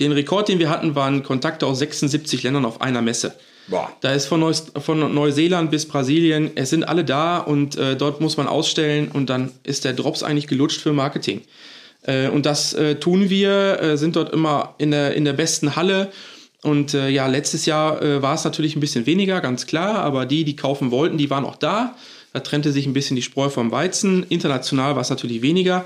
den 0.00 0.12
Rekord, 0.12 0.48
den 0.48 0.58
wir 0.58 0.70
hatten, 0.70 0.94
waren 0.94 1.22
Kontakte 1.22 1.66
aus 1.66 1.78
76 1.78 2.42
Ländern 2.42 2.64
auf 2.64 2.80
einer 2.80 3.02
Messe. 3.02 3.32
Boah. 3.68 3.90
Da 4.00 4.12
ist 4.12 4.26
von, 4.26 4.40
Neus 4.40 4.72
von, 4.76 5.14
Neuseeland 5.14 5.70
bis 5.70 5.86
Brasilien, 5.86 6.50
es 6.56 6.70
sind 6.70 6.84
alle 6.84 7.04
da 7.04 7.38
und 7.38 7.76
äh, 7.76 7.96
dort 7.96 8.20
muss 8.20 8.36
man 8.36 8.48
ausstellen 8.48 9.08
und 9.12 9.30
dann 9.30 9.52
ist 9.62 9.84
der 9.84 9.92
Drops 9.92 10.22
eigentlich 10.22 10.48
gelutscht 10.48 10.80
für 10.80 10.92
Marketing. 10.92 11.42
Äh, 12.02 12.28
und 12.28 12.46
das 12.46 12.74
äh, 12.74 12.96
tun 12.96 13.30
wir, 13.30 13.80
äh, 13.80 13.96
sind 13.96 14.16
dort 14.16 14.32
immer 14.32 14.74
in 14.78 14.90
der, 14.90 15.14
in 15.14 15.24
der 15.24 15.32
besten 15.32 15.76
Halle. 15.76 16.10
Und 16.62 16.94
äh, 16.94 17.08
ja, 17.08 17.26
letztes 17.26 17.66
Jahr 17.66 18.00
äh, 18.02 18.22
war 18.22 18.34
es 18.34 18.44
natürlich 18.44 18.76
ein 18.76 18.80
bisschen 18.80 19.06
weniger, 19.06 19.40
ganz 19.40 19.66
klar, 19.66 19.96
aber 19.96 20.26
die, 20.26 20.44
die 20.44 20.54
kaufen 20.54 20.90
wollten, 20.90 21.18
die 21.18 21.30
waren 21.30 21.44
auch 21.44 21.56
da. 21.56 21.96
Da 22.32 22.40
trennte 22.40 22.72
sich 22.72 22.86
ein 22.86 22.92
bisschen 22.92 23.16
die 23.16 23.22
Spreu 23.22 23.48
vom 23.48 23.72
Weizen. 23.72 24.24
International 24.28 24.94
war 24.94 25.02
es 25.02 25.10
natürlich 25.10 25.42
weniger. 25.42 25.84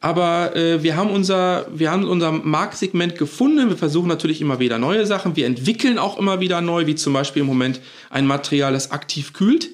Aber 0.00 0.54
äh, 0.54 0.82
wir 0.82 0.96
haben 0.96 1.10
unser, 1.10 1.66
wir 1.74 1.90
haben 1.90 2.04
unser 2.04 2.30
Marktsegment 2.30 3.18
gefunden. 3.18 3.68
Wir 3.68 3.76
versuchen 3.76 4.06
natürlich 4.06 4.40
immer 4.40 4.60
wieder 4.60 4.78
neue 4.78 5.06
Sachen. 5.06 5.34
Wir 5.34 5.46
entwickeln 5.46 5.98
auch 5.98 6.18
immer 6.18 6.38
wieder 6.38 6.60
neu, 6.60 6.86
wie 6.86 6.94
zum 6.94 7.12
Beispiel 7.12 7.40
im 7.40 7.46
Moment 7.46 7.80
ein 8.10 8.26
Material, 8.26 8.72
das 8.72 8.92
aktiv 8.92 9.32
kühlt. 9.32 9.70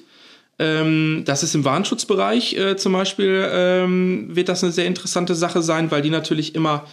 Ähm, 0.57 1.23
das 1.25 1.43
ist 1.43 1.55
im 1.55 1.65
Warnschutzbereich 1.65 2.57
äh, 2.57 2.77
zum 2.77 2.93
Beispiel, 2.93 3.47
ähm, 3.51 4.27
wird 4.35 4.49
das 4.49 4.63
eine 4.63 4.71
sehr 4.71 4.85
interessante 4.85 5.35
Sache 5.35 5.61
sein, 5.61 5.91
weil 5.91 6.01
die 6.01 6.09
natürlich 6.09 6.55
immer 6.55 6.85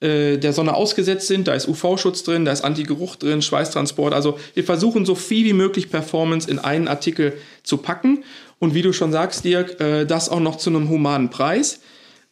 äh, 0.00 0.36
der 0.36 0.52
Sonne 0.52 0.74
ausgesetzt 0.74 1.28
sind. 1.28 1.46
Da 1.46 1.54
ist 1.54 1.68
UV-Schutz 1.68 2.24
drin, 2.24 2.44
da 2.44 2.52
ist 2.52 2.62
Antigeruch 2.62 3.16
drin, 3.16 3.40
Schweißtransport. 3.40 4.12
Also 4.12 4.38
wir 4.54 4.64
versuchen 4.64 5.06
so 5.06 5.14
viel 5.14 5.44
wie 5.46 5.52
möglich 5.52 5.90
Performance 5.90 6.50
in 6.50 6.58
einen 6.58 6.88
Artikel 6.88 7.34
zu 7.62 7.76
packen. 7.78 8.24
Und 8.58 8.74
wie 8.74 8.82
du 8.82 8.92
schon 8.92 9.12
sagst, 9.12 9.44
Dirk, 9.44 9.80
äh, 9.80 10.04
das 10.04 10.28
auch 10.28 10.40
noch 10.40 10.56
zu 10.56 10.70
einem 10.70 10.88
humanen 10.88 11.30
Preis 11.30 11.80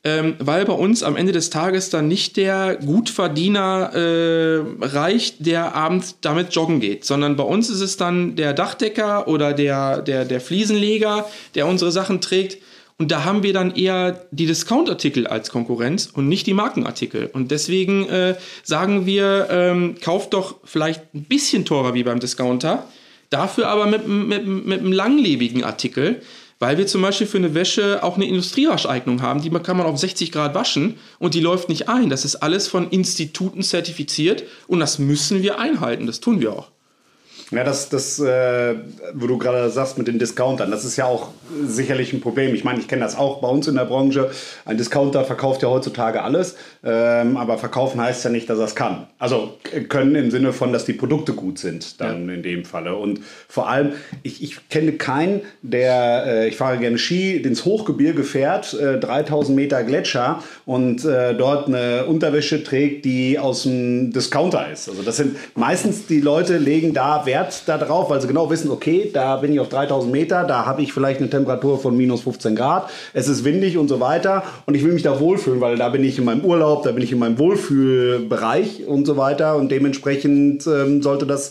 ähm, 0.05 0.35
weil 0.41 0.65
bei 0.65 0.73
uns 0.73 1.05
am 1.05 1.17
Ende 1.17 1.33
des 1.33 1.51
Tages 1.51 1.89
dann 1.89 2.09
nicht 2.09 2.37
der 2.37 2.77
Gutverdiener 2.77 3.93
äh, 3.95 4.85
reicht, 4.85 5.47
der 5.47 5.77
abends 5.77 6.17
damit 6.21 6.55
joggen 6.55 6.81
geht, 6.81 7.05
sondern 7.05 7.37
bei 7.37 7.45
uns 7.45 7.71
ist 7.71 7.81
es 7.81 7.97
dann 7.97 8.35
der 8.35 8.53
Dachdecker 8.53 9.29
oder 9.29 9.53
der, 9.53 10.03
der, 10.03 10.25
der 10.25 10.41
Fliesenleger, 10.41 11.27
der 11.55 11.69
unsere 11.69 11.93
Sachen 11.93 12.21
trägt. 12.21 12.59
Und 12.99 13.11
da 13.11 13.25
haben 13.25 13.43
wir 13.43 13.53
dann 13.53 13.75
eher 13.75 14.27
die 14.33 14.47
Discount-Artikel 14.47 15.27
als 15.27 15.51
Konkurrenz 15.51 16.11
und 16.13 16.29
nicht 16.29 16.47
die 16.47 16.55
Markenartikel. 16.55 17.31
Und 17.33 17.51
deswegen 17.51 18.09
äh, 18.09 18.37
sagen 18.65 19.07
wir, 19.07 19.49
ähm, 19.51 19.95
kauft 20.01 20.35
doch 20.35 20.57
vielleicht 20.65 21.15
ein 21.15 21.25
bisschen 21.25 21.65
teurer 21.65 21.95
wie 21.95 22.03
beim 22.03 22.21
Discounter, 22.21 22.87
dafür 23.31 23.69
aber 23.69 23.87
mit, 23.87 24.07
mit, 24.07 24.47
mit 24.47 24.81
einem 24.81 24.93
langlebigen 24.93 25.65
Artikel, 25.65 26.23
weil 26.63 26.79
wir 26.79 26.87
zum 26.87 27.03
Beispiel 27.03 27.27
für 27.27 27.39
eine 27.39 27.55
Wäsche 27.55 28.05
auch 28.05 28.15
eine 28.15 28.25
Industriewascheignung 28.25 29.21
haben, 29.21 29.43
die 29.43 29.51
kann 29.51 29.77
man 29.77 29.85
auf 29.85 29.99
60 29.99 30.31
Grad 30.31 30.55
waschen 30.55 30.95
und 31.19 31.35
die 31.35 31.41
läuft 31.41 31.69
nicht 31.69 31.89
ein. 31.89 32.09
Das 32.09 32.25
ist 32.25 32.37
alles 32.37 32.69
von 32.69 32.89
Instituten 32.91 33.63
zertifiziert 33.63 34.45
und 34.69 34.79
das 34.79 35.01
müssen 35.01 35.43
wir 35.43 35.59
einhalten. 35.59 36.07
Das 36.07 36.21
tun 36.21 36.41
wir 36.41 36.53
auch. 36.53 36.71
Ja, 37.53 37.65
das, 37.65 37.91
das 37.91 38.19
äh, 38.19 38.75
wo 39.13 39.27
du 39.27 39.37
gerade 39.37 39.69
sagst 39.69 39.99
mit 39.99 40.09
den 40.09 40.19
Discountern, 40.19 40.71
das 40.71 40.87
ist 40.87 40.97
ja 40.97 41.05
auch 41.05 41.29
sicherlich 41.63 42.15
ein 42.15 42.23
Problem. 42.23 42.55
Ich 42.55 42.65
meine, 42.65 42.81
ich 42.81 42.89
kenne 42.89 43.03
das 43.03 43.15
auch 43.17 43.43
bei 43.43 43.49
uns 43.49 43.69
in 43.69 43.75
der 43.75 43.85
Branche. 43.85 44.31
Ein 44.65 44.79
Discounter 44.79 45.25
verkauft 45.25 45.63
ja 45.63 45.69
heutzutage 45.69 46.23
alles, 46.23 46.57
ähm, 46.83 47.37
aber 47.37 47.59
verkaufen 47.59 48.01
heißt 48.01 48.25
ja 48.25 48.31
nicht, 48.31 48.49
dass 48.49 48.59
er 48.59 48.65
es 48.65 48.75
kann. 48.75 49.07
Also 49.19 49.59
können 49.91 50.15
im 50.15 50.31
Sinne 50.31 50.55
von, 50.55 50.73
dass 50.73 50.87
die 50.87 50.95
Produkte 50.95 51.35
gut 51.35 51.59
sind, 51.59 52.01
dann 52.01 52.27
ja. 52.29 52.35
in 52.35 52.43
dem 52.43 52.65
Falle. 52.65 52.97
Und 52.97 53.21
vor 53.49 53.69
allem, 53.69 53.93
ich, 54.23 54.43
ich 54.43 54.69
kenne 54.71 54.93
keinen, 54.93 55.43
der, 55.61 56.25
äh, 56.27 56.49
ich 56.49 56.57
fahre 56.57 56.79
gerne 56.79 56.97
Ski, 56.97 57.37
ins 57.37 57.67
Hochgebirge 57.67 58.25
fährt, 58.25 58.73
äh, 58.73 58.99
3000 58.99 59.55
Meter 59.55 59.85
Gletscher 59.85 60.43
und 60.65 61.05
äh, 61.05 61.35
dort 61.35 61.69
eine 61.69 62.07
Unterwäsche 62.07 62.65
trägt, 62.65 63.05
die 63.05 63.39
aus 63.39 63.65
dem 63.65 64.11
Discounter 64.11 64.71
ist. 64.73 64.89
Also 64.89 65.03
das 65.03 65.19
sind 65.19 65.37
meistens 65.55 66.07
die 66.07 66.21
Leute 66.21 66.57
legen 66.57 66.95
da 66.95 67.27
Wert 67.27 67.42
Wert 67.43 67.63
darauf, 67.67 68.11
weil 68.11 68.21
sie 68.21 68.29
genau 68.29 68.51
wissen, 68.51 68.71
okay, 68.71 69.11
da 69.13 69.37
bin 69.37 69.53
ich 69.53 69.61
auf 69.61 69.69
3000 69.69 70.13
Meter, 70.13 70.45
da 70.45 70.67
habe 70.67 70.83
ich 70.83 70.93
vielleicht 70.93 71.21
eine 71.21 71.31
Temperatur 71.31 71.79
von 71.79 71.97
minus 71.97 72.23
15 72.23 72.57
Grad, 72.57 72.91
es 73.13 73.29
ist 73.29 73.45
windig 73.45 73.77
und 73.77 73.89
so 73.89 74.01
weiter 74.01 74.45
und 74.67 74.75
ich 74.75 74.85
will 74.85 74.93
mich 74.93 75.03
da 75.03 75.19
wohlfühlen, 75.19 75.61
weil 75.61 75.77
da 75.77 75.89
bin 75.89 76.05
ich 76.05 76.19
in 76.19 76.25
meinem 76.25 76.45
Urlaub, 76.45 76.85
da 76.85 76.93
bin 76.93 77.03
ich 77.03 77.13
in 77.13 77.19
meinem 77.19 77.39
Wohlfühlbereich 77.39 78.87
und 78.87 79.07
so 79.07 79.17
weiter 79.17 79.57
und 79.57 79.71
dementsprechend 79.71 80.67
ähm, 80.67 81.03
sollte 81.03 81.27
das 81.27 81.51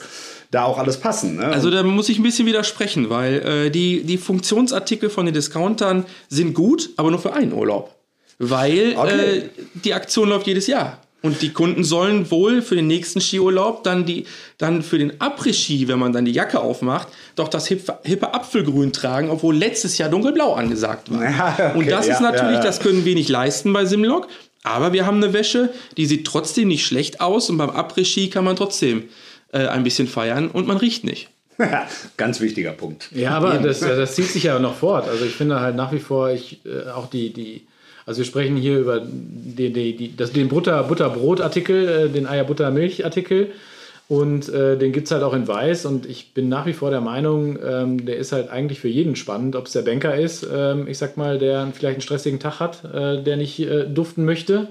da 0.52 0.66
auch 0.66 0.78
alles 0.78 0.98
passen. 0.98 1.38
Ne? 1.38 1.46
Also 1.46 1.70
da 1.70 1.82
muss 1.84 2.10
ich 2.10 2.20
ein 2.20 2.24
bisschen 2.24 2.46
widersprechen, 2.46 3.10
weil 3.10 3.42
äh, 3.42 3.70
die, 3.70 4.04
die 4.04 4.18
Funktionsartikel 4.18 5.10
von 5.10 5.26
den 5.26 5.34
Discountern 5.34 6.06
sind 6.30 6.54
gut, 6.54 6.90
aber 6.98 7.10
nur 7.10 7.20
für 7.20 7.34
einen 7.34 7.54
Urlaub. 7.54 7.96
Weil 8.38 8.96
okay. 8.98 9.38
äh, 9.38 9.50
die 9.76 9.94
Aktion 9.94 10.28
läuft 10.28 10.48
jedes 10.48 10.68
Jahr. 10.68 11.00
Und 11.24 11.44
die 11.44 11.54
Kunden 11.54 11.84
sollen 11.84 12.32
wohl 12.32 12.64
für 12.64 12.76
den 12.76 12.88
nächsten 12.88 13.22
Skiurlaub 13.22 13.84
dann 13.84 14.06
die, 14.06 14.26
dann 14.58 14.82
für 14.82 14.98
den 14.98 15.20
Après-Ski, 15.20 15.88
wenn 15.88 16.00
man 16.00 16.14
dann 16.14 16.26
die 16.26 16.32
Jacke 16.32 16.60
aufmacht, 16.60 17.10
doch 17.36 17.48
das 17.48 17.68
hippe, 17.68 18.00
hippe 18.04 18.34
Apfelgrün 18.34 18.92
tragen, 18.92 19.30
obwohl 19.30 19.56
letztes 19.56 20.00
Jahr 20.00 20.10
dunkelblau 20.10 20.54
angesagt 20.54 21.12
war. 21.12 21.22
Ja, 21.32 21.54
okay, 21.54 21.78
und 21.78 21.90
das 21.90 22.08
ja, 22.08 22.16
ist 22.16 22.22
natürlich, 22.22 22.58
ja, 22.58 22.64
das 22.64 22.80
können 22.80 23.06
wir 23.06 23.16
nicht 23.16 23.30
leisten 23.30 23.72
bei 23.72 23.86
Simlock. 23.86 24.28
Aber 24.64 24.94
wir 24.94 25.06
haben 25.06 25.18
eine 25.18 25.34
Wäsche, 25.34 25.70
die 25.98 26.06
sieht 26.06 26.26
trotzdem 26.26 26.68
nicht 26.68 26.86
schlecht 26.86 27.22
aus 27.22 27.50
und 27.50 27.58
beim 27.58 27.70
Après-Ski 27.70 28.30
kann 28.30 28.44
man 28.44 28.56
trotzdem 28.56 29.04
äh, 29.54 29.68
ein 29.68 29.84
bisschen 29.84 30.08
feiern 30.08 30.50
und 30.50 30.68
man 30.68 30.78
riecht 30.78 31.04
nicht. 31.04 31.30
Ganz 32.18 32.40
wichtiger 32.42 32.72
Punkt. 32.72 33.10
Ja, 33.12 33.32
aber 33.32 33.58
das, 33.58 33.80
das 33.80 34.16
zieht 34.16 34.28
sich 34.28 34.44
ja 34.44 34.60
noch 34.60 34.76
fort. 34.76 35.08
Also 35.08 35.26
ich 35.26 35.36
finde 35.36 35.60
halt 35.60 35.76
nach 35.76 35.92
wie 35.92 36.00
vor, 36.00 36.32
ich, 36.32 36.62
äh, 36.66 36.90
auch 36.90 37.10
die, 37.10 37.34
die 37.34 37.66
also 38.12 38.20
wir 38.20 38.26
sprechen 38.26 38.58
hier 38.58 38.78
über 38.78 39.02
die, 39.02 39.72
die, 39.72 39.96
die, 39.96 40.18
das, 40.18 40.34
den 40.34 40.50
Butter, 40.50 40.84
Butterbrot-Artikel, 40.84 41.88
äh, 41.88 42.10
den 42.10 42.28
Eier-Butter-Milch-Artikel. 42.28 43.52
Und 44.10 44.50
äh, 44.50 44.78
den 44.78 44.92
gibt 44.92 45.06
es 45.06 45.12
halt 45.12 45.24
auch 45.24 45.34
in 45.34 45.48
Weiß. 45.48 45.86
Und 45.86 46.06
ich 46.06 46.34
bin 46.34 46.50
nach 46.50 46.66
wie 46.66 46.74
vor 46.74 46.90
der 46.90 47.00
Meinung, 47.00 47.58
ähm, 47.66 48.06
der 48.06 48.18
ist 48.18 48.34
halt 48.34 48.50
eigentlich 48.50 48.82
für 48.82 48.90
jeden 48.90 49.16
spannend, 49.16 49.56
ob 49.56 49.68
es 49.68 49.72
der 49.72 49.84
Banker 49.84 50.14
ist, 50.14 50.46
ähm, 50.54 50.90
ich 50.90 50.98
sag 50.98 51.16
mal, 51.16 51.40
der 51.40 51.70
vielleicht 51.74 51.96
einen 51.96 52.02
stressigen 52.02 52.42
Tag 52.42 52.60
hat, 52.60 52.84
äh, 52.84 53.24
der 53.24 53.38
nicht 53.38 53.62
äh, 53.62 53.86
duften 53.88 54.26
möchte. 54.26 54.68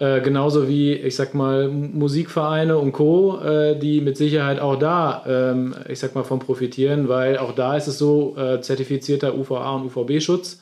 Äh, 0.00 0.20
genauso 0.20 0.66
wie, 0.66 0.94
ich 0.94 1.14
sag 1.14 1.34
mal, 1.34 1.68
Musikvereine 1.68 2.76
und 2.76 2.90
Co., 2.90 3.38
äh, 3.38 3.78
die 3.78 4.00
mit 4.00 4.16
Sicherheit 4.16 4.58
auch 4.58 4.80
da, 4.80 5.22
ähm, 5.28 5.76
ich 5.88 6.00
sag 6.00 6.16
mal, 6.16 6.24
von 6.24 6.40
profitieren, 6.40 7.08
weil 7.08 7.38
auch 7.38 7.54
da 7.54 7.76
ist 7.76 7.86
es 7.86 7.98
so, 7.98 8.34
äh, 8.36 8.60
zertifizierter 8.60 9.38
UVA 9.38 9.76
und 9.76 9.84
UVB-Schutz. 9.84 10.58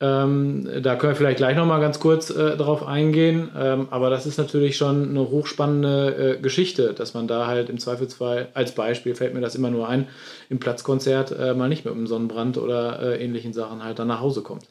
Ähm, 0.00 0.68
da 0.82 0.96
können 0.96 1.12
wir 1.12 1.16
vielleicht 1.16 1.36
gleich 1.36 1.56
nochmal 1.56 1.80
ganz 1.80 2.00
kurz 2.00 2.28
äh, 2.28 2.56
drauf 2.56 2.84
eingehen. 2.84 3.48
Ähm, 3.56 3.86
aber 3.90 4.10
das 4.10 4.26
ist 4.26 4.38
natürlich 4.38 4.76
schon 4.76 5.10
eine 5.10 5.20
hochspannende 5.30 6.36
äh, 6.36 6.42
Geschichte, 6.42 6.94
dass 6.94 7.14
man 7.14 7.28
da 7.28 7.46
halt 7.46 7.70
im 7.70 7.78
Zweifelsfall, 7.78 8.48
als 8.54 8.72
Beispiel 8.72 9.14
fällt 9.14 9.34
mir 9.34 9.40
das 9.40 9.54
immer 9.54 9.70
nur 9.70 9.88
ein, 9.88 10.08
im 10.50 10.58
Platzkonzert 10.58 11.30
äh, 11.30 11.54
mal 11.54 11.68
nicht 11.68 11.84
mit 11.84 11.94
einem 11.94 12.08
Sonnenbrand 12.08 12.58
oder 12.58 13.00
äh, 13.00 13.24
ähnlichen 13.24 13.52
Sachen 13.52 13.84
halt 13.84 14.00
dann 14.00 14.08
nach 14.08 14.20
Hause 14.20 14.42
kommt. 14.42 14.64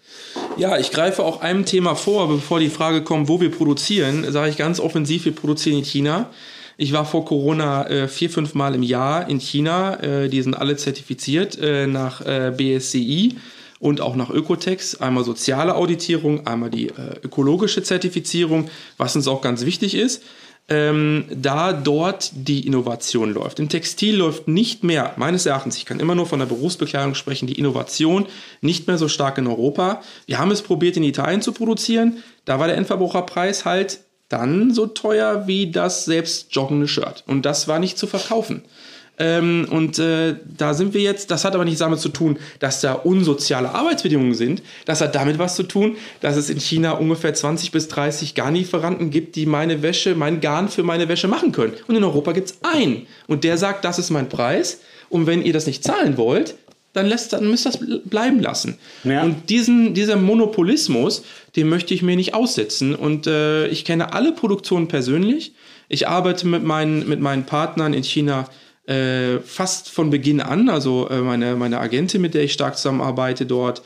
Ja, 0.57 0.77
ich 0.77 0.91
greife 0.91 1.23
auch 1.23 1.41
einem 1.41 1.65
Thema 1.65 1.95
vor, 1.95 2.27
bevor 2.27 2.59
die 2.59 2.69
Frage 2.69 3.01
kommt, 3.01 3.29
wo 3.29 3.39
wir 3.39 3.49
produzieren, 3.49 4.29
sage 4.29 4.49
ich 4.49 4.57
ganz 4.57 4.81
offensiv, 4.81 5.23
wir 5.23 5.33
produzieren 5.33 5.77
in 5.77 5.85
China. 5.85 6.29
Ich 6.75 6.91
war 6.91 7.05
vor 7.05 7.23
Corona 7.23 7.87
äh, 7.87 8.07
vier, 8.09 8.29
fünf 8.29 8.55
Mal 8.55 8.75
im 8.75 8.83
Jahr 8.83 9.29
in 9.29 9.39
China. 9.39 10.01
Äh, 10.01 10.27
die 10.27 10.41
sind 10.41 10.55
alle 10.55 10.75
zertifiziert 10.75 11.57
äh, 11.61 11.87
nach 11.87 12.21
äh, 12.25 12.51
BSCI 12.51 13.37
und 13.83 13.99
auch 13.99 14.15
nach 14.15 14.29
Ökotex. 14.29 14.95
Einmal 15.01 15.25
soziale 15.25 15.75
Auditierung, 15.75 16.47
einmal 16.47 16.69
die 16.69 16.87
äh, 16.87 17.19
ökologische 17.21 17.83
Zertifizierung, 17.83 18.69
was 18.97 19.15
uns 19.15 19.27
auch 19.27 19.41
ganz 19.41 19.65
wichtig 19.65 19.93
ist. 19.93 20.23
Ähm, 20.69 21.25
da 21.29 21.73
dort 21.73 22.31
die 22.33 22.65
Innovation 22.65 23.33
läuft. 23.33 23.59
Im 23.59 23.67
Textil 23.67 24.15
läuft 24.15 24.47
nicht 24.47 24.85
mehr, 24.85 25.11
meines 25.17 25.45
Erachtens, 25.45 25.75
ich 25.75 25.85
kann 25.85 25.99
immer 25.99 26.15
nur 26.15 26.25
von 26.25 26.39
der 26.39 26.45
Berufsbekleidung 26.45 27.13
sprechen, 27.13 27.47
die 27.47 27.59
Innovation 27.59 28.27
nicht 28.61 28.87
mehr 28.87 28.97
so 28.97 29.09
stark 29.09 29.37
in 29.37 29.47
Europa. 29.47 30.01
Wir 30.27 30.39
haben 30.39 30.51
es 30.51 30.61
probiert, 30.61 30.95
in 30.95 31.03
Italien 31.03 31.41
zu 31.41 31.51
produzieren. 31.51 32.23
Da 32.45 32.59
war 32.59 32.67
der 32.67 32.77
Endverbraucherpreis 32.77 33.65
halt 33.65 33.99
dann 34.29 34.73
so 34.73 34.87
teuer 34.87 35.45
wie 35.45 35.69
das 35.69 36.05
selbst 36.05 36.55
joggende 36.55 36.87
Shirt. 36.87 37.25
Und 37.27 37.45
das 37.45 37.67
war 37.67 37.79
nicht 37.79 37.97
zu 37.97 38.07
verkaufen. 38.07 38.63
Ähm, 39.19 39.67
und 39.69 39.99
äh, 39.99 40.35
da 40.57 40.73
sind 40.73 40.95
wir 40.95 41.01
jetzt, 41.01 41.29
das 41.29 41.45
hat 41.45 41.53
aber 41.53 41.65
nichts 41.65 41.79
damit 41.79 41.99
zu 41.99 42.09
tun, 42.09 42.39
dass 42.59 42.81
da 42.81 42.93
unsoziale 42.93 43.69
Arbeitsbedingungen 43.69 44.33
sind. 44.33 44.63
Das 44.85 45.01
hat 45.01 45.13
damit 45.13 45.37
was 45.37 45.55
zu 45.55 45.63
tun, 45.63 45.97
dass 46.21 46.35
es 46.35 46.49
in 46.49 46.59
China 46.59 46.93
ungefähr 46.93 47.33
20 47.33 47.71
bis 47.71 47.87
30 47.89 48.33
Garnlieferanten 48.33 49.11
gibt, 49.11 49.35
die 49.35 49.45
meine 49.45 49.83
Wäsche, 49.83 50.15
mein 50.15 50.41
Garn 50.41 50.67
für 50.67 50.83
meine 50.83 51.07
Wäsche 51.09 51.27
machen 51.27 51.51
können. 51.51 51.73
Und 51.87 51.95
in 51.95 52.03
Europa 52.03 52.31
gibt 52.31 52.49
es 52.49 52.57
einen. 52.63 53.05
Und 53.27 53.43
der 53.43 53.57
sagt, 53.57 53.85
das 53.85 53.99
ist 53.99 54.09
mein 54.09 54.29
Preis. 54.29 54.81
Und 55.09 55.27
wenn 55.27 55.43
ihr 55.43 55.53
das 55.53 55.67
nicht 55.67 55.83
zahlen 55.83 56.17
wollt, 56.17 56.55
dann, 56.93 57.05
lässt, 57.07 57.33
dann 57.33 57.47
müsst 57.47 57.67
ihr 57.67 57.71
das 57.71 57.79
bleiben 58.05 58.39
lassen. 58.39 58.77
Ja. 59.03 59.23
Und 59.23 59.49
diesen, 59.49 59.93
dieser 59.93 60.15
Monopolismus, 60.15 61.23
den 61.55 61.69
möchte 61.69 61.93
ich 61.93 62.01
mir 62.01 62.15
nicht 62.15 62.33
aussetzen. 62.33 62.95
Und 62.95 63.27
äh, 63.27 63.67
ich 63.67 63.85
kenne 63.85 64.13
alle 64.13 64.31
Produktionen 64.31 64.87
persönlich. 64.87 65.53
Ich 65.89 66.07
arbeite 66.07 66.47
mit 66.47 66.63
meinen, 66.63 67.07
mit 67.07 67.19
meinen 67.19 67.45
Partnern 67.45 67.93
in 67.93 68.03
China 68.03 68.47
äh, 68.87 69.39
fast 69.39 69.89
von 69.89 70.09
Beginn 70.09 70.41
an, 70.41 70.69
also 70.69 71.09
äh, 71.09 71.21
meine, 71.21 71.55
meine 71.55 71.79
Agentin, 71.79 72.21
mit 72.21 72.33
der 72.33 72.43
ich 72.43 72.53
stark 72.53 72.77
zusammenarbeite 72.77 73.45
dort, 73.45 73.81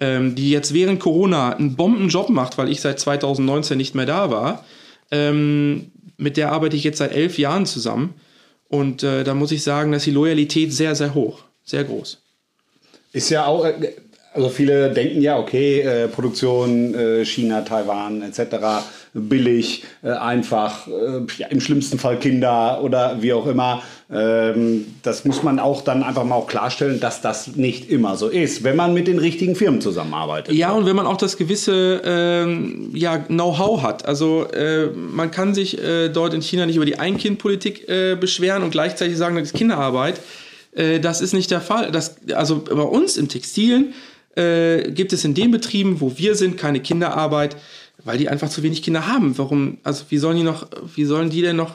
ähm, 0.00 0.34
die 0.34 0.50
jetzt 0.50 0.72
während 0.72 1.00
Corona 1.00 1.50
einen 1.50 1.76
Bombenjob 1.76 2.30
macht, 2.30 2.56
weil 2.56 2.70
ich 2.70 2.80
seit 2.80 3.00
2019 3.00 3.76
nicht 3.76 3.94
mehr 3.94 4.06
da 4.06 4.30
war, 4.30 4.64
ähm, 5.10 5.90
mit 6.16 6.36
der 6.36 6.52
arbeite 6.52 6.76
ich 6.76 6.84
jetzt 6.84 6.98
seit 6.98 7.12
elf 7.12 7.38
Jahren 7.38 7.66
zusammen. 7.66 8.14
Und 8.68 9.02
äh, 9.02 9.24
da 9.24 9.34
muss 9.34 9.52
ich 9.52 9.62
sagen, 9.62 9.92
dass 9.92 10.04
die 10.04 10.10
Loyalität 10.10 10.72
sehr, 10.72 10.94
sehr 10.94 11.14
hoch, 11.14 11.44
sehr 11.64 11.84
groß. 11.84 12.22
Ist 13.12 13.30
ja 13.30 13.46
auch, 13.46 13.64
äh, 13.64 13.94
also 14.34 14.48
viele 14.48 14.90
denken 14.90 15.22
ja, 15.22 15.38
okay, 15.38 15.80
äh, 15.80 16.08
Produktion 16.08 16.94
äh, 16.94 17.24
China, 17.24 17.62
Taiwan 17.62 18.22
etc 18.22 18.84
billig, 19.14 19.84
äh, 20.02 20.10
einfach, 20.10 20.86
äh, 20.86 21.20
ja, 21.38 21.48
im 21.48 21.60
schlimmsten 21.60 21.98
Fall 21.98 22.18
Kinder 22.18 22.80
oder 22.82 23.16
wie 23.20 23.32
auch 23.32 23.46
immer. 23.46 23.82
Ähm, 24.10 24.86
das 25.02 25.24
muss 25.24 25.42
man 25.42 25.58
auch 25.58 25.82
dann 25.82 26.02
einfach 26.02 26.24
mal 26.24 26.36
auch 26.36 26.46
klarstellen, 26.46 27.00
dass 27.00 27.20
das 27.20 27.56
nicht 27.56 27.90
immer 27.90 28.16
so 28.16 28.28
ist, 28.28 28.64
wenn 28.64 28.76
man 28.76 28.94
mit 28.94 29.06
den 29.06 29.18
richtigen 29.18 29.54
Firmen 29.54 29.80
zusammenarbeitet. 29.80 30.54
Ja, 30.54 30.72
und 30.72 30.86
wenn 30.86 30.96
man 30.96 31.06
auch 31.06 31.16
das 31.16 31.36
gewisse 31.36 32.00
ähm, 32.04 32.90
ja, 32.94 33.18
Know-how 33.18 33.82
hat. 33.82 34.06
Also 34.06 34.46
äh, 34.52 34.86
man 34.86 35.30
kann 35.30 35.54
sich 35.54 35.82
äh, 35.82 36.08
dort 36.08 36.34
in 36.34 36.42
China 36.42 36.66
nicht 36.66 36.76
über 36.76 36.86
die 36.86 36.98
Ein-Kind-Politik 36.98 37.86
beschweren 38.20 38.62
und 38.62 38.70
gleichzeitig 38.70 39.16
sagen, 39.16 39.36
das 39.36 39.48
ist 39.48 39.54
Kinderarbeit 39.54 40.20
das 41.00 41.20
ist 41.22 41.32
nicht 41.32 41.50
der 41.50 41.60
Fall. 41.60 41.90
Das, 41.90 42.16
also 42.34 42.62
bei 42.62 42.82
uns 42.82 43.16
im 43.16 43.28
Textilen 43.28 43.94
äh, 44.38 44.90
gibt 44.92 45.12
es 45.12 45.24
in 45.24 45.34
den 45.34 45.50
Betrieben, 45.50 46.00
wo 46.00 46.16
wir 46.16 46.34
sind, 46.34 46.56
keine 46.56 46.80
Kinderarbeit, 46.80 47.56
weil 48.04 48.18
die 48.18 48.28
einfach 48.28 48.48
zu 48.48 48.62
wenig 48.62 48.82
Kinder 48.82 49.06
haben. 49.06 49.36
Warum? 49.36 49.78
Also 49.82 50.04
wie 50.08 50.18
sollen 50.18 50.36
die 50.36 50.42
noch, 50.44 50.66
wie 50.94 51.04
sollen 51.04 51.30
die 51.30 51.42
denn 51.42 51.56
noch 51.56 51.72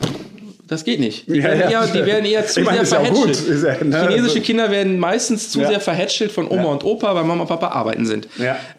das 0.68 0.86
geht 0.86 1.00
nicht. 1.00 1.28
Die, 1.28 1.36
Ja, 1.38 1.44
werden, 1.44 1.72
ja. 1.72 1.86
eher, 1.86 1.88
die 1.94 2.06
werden 2.06 2.26
eher 2.26 2.48
zu 2.48 2.62
meine, 2.62 2.86
sehr 2.86 3.02
verhätschelt. 3.02 3.64
Ja, 3.64 3.84
ne, 3.84 4.08
Chinesische 4.08 4.36
also- 4.36 4.42
Kinder 4.42 4.72
werden 4.72 4.98
meistens 4.98 5.50
zu 5.50 5.60
sehr 5.60 5.80
verhätschelt 5.80 6.32
von 6.32 6.48
Oma 6.48 6.66
und 6.66 6.84
Opa, 6.84 7.14
weil 7.14 7.26
Mama 7.26 7.42
und 7.42 7.48
Papa 7.48 7.68
arbeiten 7.68 8.06
sind. 8.06 8.28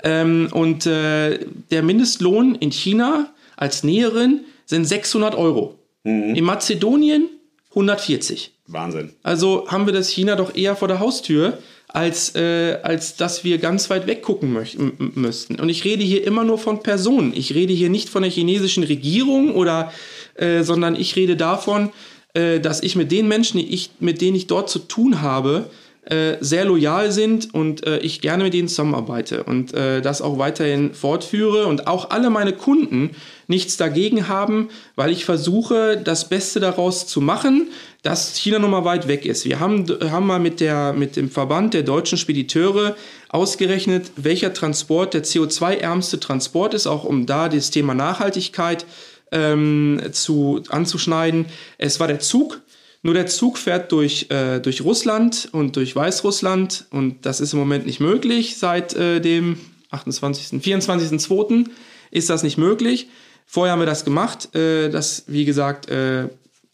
Ähm, 0.03 0.49
und 0.53 0.87
äh, 0.87 1.39
der 1.71 1.83
Mindestlohn 1.83 2.55
in 2.57 2.73
China 2.73 3.29
als 3.57 3.85
Näherin 3.85 4.41
sind 4.67 4.87
600 4.87 5.35
Euro. 5.35 5.79
Mhm. 6.05 6.35
In 6.35 6.45
Mazedonien 6.45 7.29
140. 7.71 8.54
Wahnsinn. 8.67 9.13
Also 9.23 9.67
haben 9.69 9.87
wir 9.87 9.93
das 9.93 10.09
China 10.09 10.37
doch 10.37 10.55
eher 10.55 10.75
vor 10.77 10.89
der 10.89 10.99
Haustür, 10.99 11.59
als, 11.89 12.35
äh, 12.35 12.79
als 12.83 13.17
dass 13.17 13.45
wir 13.45 13.59
ganz 13.59 13.89
weit 13.91 14.09
m- 14.09 14.93
m- 14.99 15.13
müssten. 15.15 15.61
Und 15.61 15.69
ich 15.69 15.85
rede 15.85 16.03
hier 16.03 16.27
immer 16.27 16.43
nur 16.45 16.59
von 16.59 16.83
Personen. 16.83 17.33
Ich 17.37 17.55
rede 17.55 17.73
hier 17.73 17.89
nicht 17.91 18.09
von 18.09 18.23
der 18.23 18.31
chinesischen 18.33 18.83
Regierung 18.83 19.55
oder, 19.55 19.93
äh, 20.35 20.63
sondern 20.63 20.97
ich 20.97 21.15
rede 21.15 21.37
davon, 21.37 21.91
äh, 22.33 22.59
dass 22.59 22.83
ich 22.83 22.97
mit 22.97 23.13
den 23.13 23.29
Menschen, 23.29 23.61
ich, 23.61 23.91
mit 24.01 24.21
denen 24.21 24.37
ich 24.37 24.49
dort 24.49 24.69
zu 24.71 24.81
tun 24.81 25.21
habe, 25.21 25.71
äh, 26.11 26.37
sehr 26.41 26.65
loyal 26.67 27.13
sind 27.13 27.55
und 27.55 27.87
äh, 27.87 27.99
ich 27.99 28.21
gerne 28.21 28.45
mit 28.45 28.53
denen 28.53 28.69
zusammenarbeite 28.69 29.45
und 29.45 29.73
äh, 29.73 30.03
das 30.03 30.21
auch 30.21 30.39
weiterhin 30.39 30.93
fortführe 30.93 31.67
und 31.67 31.87
auch 31.87 32.11
alle 32.11 32.29
meine 32.29 32.53
Kunden 32.53 33.11
nichts 33.47 33.77
dagegen 33.77 34.29
haben, 34.29 34.69
weil 34.97 35.11
ich 35.11 35.25
versuche, 35.25 35.97
das 35.97 36.29
Beste 36.29 36.61
daraus 36.61 37.07
zu 37.07 37.21
machen, 37.21 37.69
dass 38.03 38.37
China 38.37 38.59
nun 38.59 38.73
weit 38.85 39.09
weg 39.09 39.25
ist. 39.25 39.47
Wir 39.47 39.61
haben, 39.61 39.87
haben 40.11 40.27
mal 40.27 40.41
mit, 40.41 40.61
der, 40.61 40.93
mit 40.93 41.17
dem 41.17 41.31
Verband 41.31 41.73
der 41.73 41.83
deutschen 41.83 42.19
Spediteure 42.19 42.97
ausgerechnet, 43.31 44.11
welcher 44.17 44.53
Transport 44.53 45.15
der 45.15 45.25
CO2-ärmste 45.25 46.21
Transport 46.21 46.75
ist, 46.75 46.87
auch 46.87 47.05
um 47.05 47.25
da 47.25 47.49
das 47.49 47.71
Thema 47.71 47.95
Nachhaltigkeit 47.95 48.85
ähm, 49.33 50.01
zu, 50.13 50.63
anzuschneiden. 50.69 51.47
Es 51.79 51.99
war 52.01 52.09
der 52.09 52.21
Zug. 52.21 52.61
Nur 53.05 53.13
der 53.13 53.27
Zug 53.27 53.59
fährt 53.59 53.93
durch, 53.93 54.31
äh, 54.31 54.61
durch 54.61 54.83
Russland 54.83 55.51
und 55.53 55.77
durch 55.77 55.95
Weißrussland 55.95 56.87
und 56.91 57.27
das 57.27 57.43
ist 57.43 57.53
im 57.53 57.59
Moment 57.59 57.85
nicht 57.85 58.01
möglich. 58.01 58.57
Seit 58.57 58.95
äh, 58.95 59.21
dem 59.21 59.59
28., 59.91 60.59
24.02. 60.59 61.67
ist 62.11 62.31
das 62.31 62.43
nicht 62.43 62.57
möglich. 62.57 63.09
Vorher 63.45 63.73
haben 63.73 63.81
wir 63.81 63.87
das 63.87 64.07
gemacht. 64.07 64.55
Äh, 64.55 64.89
das, 64.89 65.25
wie 65.27 65.45
gesagt, 65.45 65.91
äh, 65.91 66.29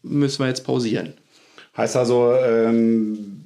müssen 0.04 0.38
wir 0.38 0.46
jetzt 0.46 0.62
pausieren. 0.62 1.14
Heißt 1.76 1.96
also, 1.96 2.32
ähm, 2.32 3.44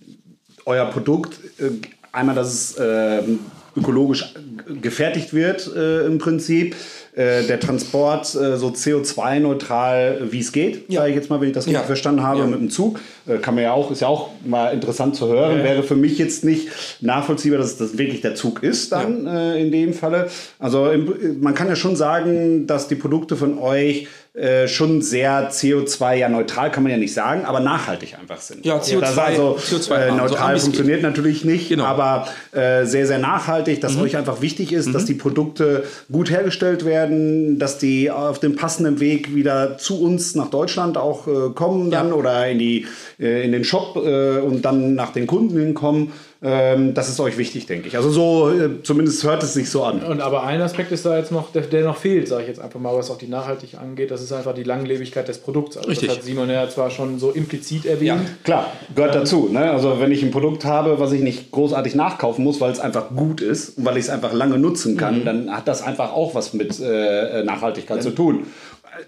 euer 0.66 0.84
Produkt, 0.84 1.38
äh, 1.58 1.70
einmal, 2.12 2.34
dass 2.34 2.52
es 2.52 2.76
ähm, 2.78 3.38
ökologisch 3.74 4.34
gefertigt 4.82 5.32
wird 5.32 5.74
äh, 5.74 6.04
im 6.04 6.18
Prinzip, 6.18 6.76
äh, 7.16 7.44
der 7.46 7.60
Transport 7.60 8.34
äh, 8.34 8.56
so 8.56 8.68
CO2-neutral, 8.68 10.22
wie 10.30 10.40
es 10.40 10.52
geht, 10.52 10.90
Ja. 10.90 11.00
sage 11.00 11.10
ich 11.10 11.16
jetzt 11.16 11.30
mal, 11.30 11.40
wenn 11.40 11.48
ich 11.48 11.54
das 11.54 11.66
richtig 11.66 11.80
Ja. 11.80 11.86
verstanden 11.86 12.22
habe, 12.22 12.40
Ja. 12.40 12.46
mit 12.46 12.60
dem 12.60 12.70
Zug. 12.70 13.00
Äh, 13.26 13.38
kann 13.38 13.54
man 13.54 13.64
ja 13.64 13.72
auch, 13.72 13.90
ist 13.90 14.00
ja 14.00 14.08
auch 14.08 14.30
mal 14.44 14.68
interessant 14.72 15.16
zu 15.16 15.28
hören. 15.28 15.62
Wäre 15.62 15.82
für 15.82 15.96
mich 15.96 16.18
jetzt 16.18 16.44
nicht 16.44 16.68
nachvollziehbar, 17.00 17.58
dass 17.58 17.76
das 17.76 17.96
wirklich 17.98 18.20
der 18.20 18.34
Zug 18.34 18.62
ist 18.62 18.92
dann 18.92 19.26
äh, 19.26 19.60
in 19.60 19.70
dem 19.72 19.92
Falle. 19.94 20.28
Also 20.58 20.90
im, 20.90 21.40
man 21.40 21.54
kann 21.54 21.68
ja 21.68 21.76
schon 21.76 21.96
sagen, 21.96 22.66
dass 22.66 22.88
die 22.88 22.96
Produkte 22.96 23.36
von 23.36 23.58
euch 23.58 24.08
äh, 24.34 24.66
schon 24.66 25.00
sehr 25.00 25.52
CO2 25.52 26.16
ja 26.16 26.28
neutral 26.28 26.72
kann 26.72 26.82
man 26.82 26.90
ja 26.90 26.98
nicht 26.98 27.14
sagen, 27.14 27.44
aber 27.44 27.60
nachhaltig 27.60 28.18
einfach 28.18 28.40
sind. 28.40 28.66
Ja, 28.66 28.78
CO2 28.78 29.00
das 29.00 29.16
also 29.18 29.56
CO2 29.60 29.94
äh, 29.96 30.10
so 30.10 30.16
neutral 30.16 30.56
es 30.56 30.62
funktioniert 30.64 31.02
natürlich 31.02 31.44
nicht, 31.44 31.68
Genau. 31.68 31.84
aber 31.84 32.26
äh, 32.50 32.84
sehr 32.84 33.06
sehr 33.06 33.20
nachhaltig, 33.20 33.80
dass 33.80 33.96
euch 33.96 34.16
einfach 34.16 34.40
wichtig 34.40 34.72
ist, 34.72 34.92
dass 34.92 35.04
die 35.04 35.14
Produkte 35.14 35.84
gut 36.10 36.30
hergestellt 36.30 36.84
werden, 36.84 37.60
dass 37.60 37.78
die 37.78 38.10
auf 38.10 38.40
dem 38.40 38.56
passenden 38.56 38.98
Weg 38.98 39.34
wieder 39.36 39.78
zu 39.78 40.02
uns 40.02 40.34
nach 40.34 40.50
Deutschland 40.50 40.96
auch 40.98 41.28
äh, 41.28 41.50
kommen 41.54 41.92
dann 41.92 42.08
Ja. 42.08 42.14
oder 42.14 42.48
in 42.48 42.58
die 42.58 42.86
äh, 43.20 43.44
in 43.44 43.52
den 43.52 43.62
Shop 43.62 43.94
äh, 43.96 44.38
und 44.38 44.64
dann 44.64 44.94
nach 44.96 45.12
den 45.12 45.28
Kunden 45.28 45.56
hinkommen. 45.58 46.12
Ähm, 46.46 46.92
das 46.92 47.08
ist 47.08 47.18
euch 47.20 47.38
wichtig, 47.38 47.64
denke 47.64 47.88
ich. 47.88 47.96
Also 47.96 48.10
so 48.10 48.50
äh, 48.50 48.82
zumindest 48.82 49.24
hört 49.24 49.42
es 49.42 49.54
sich 49.54 49.70
so 49.70 49.82
an. 49.82 50.02
Und 50.02 50.20
aber 50.20 50.44
ein 50.44 50.60
Aspekt 50.60 50.92
ist 50.92 51.06
da 51.06 51.16
jetzt 51.16 51.32
noch, 51.32 51.50
der, 51.52 51.62
der 51.62 51.84
noch 51.84 51.96
fehlt, 51.96 52.28
sage 52.28 52.42
ich 52.42 52.48
jetzt 52.48 52.60
einfach 52.60 52.78
mal, 52.78 52.94
was 52.94 53.10
auch 53.10 53.16
die 53.16 53.28
Nachhaltigkeit 53.28 53.80
angeht. 53.80 54.10
Das 54.10 54.20
ist 54.20 54.30
einfach 54.30 54.54
die 54.54 54.62
Langlebigkeit 54.62 55.26
des 55.26 55.38
Produkts. 55.38 55.78
Also 55.78 55.88
Richtig. 55.88 56.08
Das 56.08 56.18
hat 56.18 56.24
Simon 56.24 56.50
ja 56.50 56.68
zwar 56.68 56.90
schon 56.90 57.18
so 57.18 57.30
implizit 57.30 57.86
erwähnt. 57.86 58.20
Ja. 58.20 58.20
Klar, 58.44 58.72
gehört 58.94 59.14
dazu. 59.14 59.48
Ne? 59.50 59.70
Also 59.70 60.00
wenn 60.00 60.12
ich 60.12 60.22
ein 60.22 60.32
Produkt 60.32 60.66
habe, 60.66 61.00
was 61.00 61.12
ich 61.12 61.22
nicht 61.22 61.50
großartig 61.50 61.94
nachkaufen 61.94 62.44
muss, 62.44 62.60
weil 62.60 62.72
es 62.72 62.78
einfach 62.78 63.08
gut 63.16 63.40
ist 63.40 63.78
und 63.78 63.86
weil 63.86 63.96
ich 63.96 64.04
es 64.04 64.10
einfach 64.10 64.34
lange 64.34 64.58
nutzen 64.58 64.98
kann, 64.98 65.24
dann 65.24 65.50
hat 65.50 65.66
das 65.66 65.80
einfach 65.80 66.12
auch 66.12 66.34
was 66.34 66.52
mit 66.52 66.78
äh, 66.78 67.42
Nachhaltigkeit 67.42 68.02
zu 68.02 68.10
tun. 68.10 68.46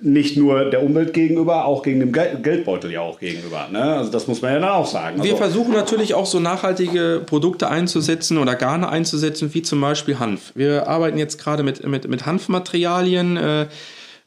Nicht 0.01 0.37
nur 0.37 0.71
der 0.71 0.83
Umwelt 0.83 1.13
gegenüber, 1.13 1.65
auch 1.65 1.83
gegen 1.83 2.01
den 2.01 2.13
Gel 2.13 2.39
Geldbeutel 2.43 2.93
ja 2.93 3.01
auch 3.01 3.19
gegenüber. 3.19 3.69
Ne? 3.71 3.83
Also 3.83 4.11
das 4.11 4.27
muss 4.27 4.43
man 4.43 4.53
ja 4.53 4.61
dann 4.61 4.69
auch 4.69 4.87
sagen. 4.87 5.23
Wir 5.23 5.33
Also, 5.33 5.37
versuchen 5.37 5.73
natürlich 5.73 6.15
auch 6.15 6.27
so 6.27 6.41
nachhaltige 6.41 7.23
Produkte 7.25 7.69
einzusetzen 7.69 8.39
oder 8.39 8.55
Garne 8.55 8.89
einzusetzen, 8.89 9.53
wie 9.55 9.63
zum 9.63 9.81
Beispiel 9.81 10.19
Hanf. 10.19 10.53
Wir 10.55 10.89
arbeiten 10.89 11.19
jetzt 11.19 11.39
gerade 11.39 11.63
mit, 11.63 11.87
mit, 11.87 12.09
mit 12.09 12.27
Hanfmaterialien, 12.27 13.37
äh, 13.37 13.67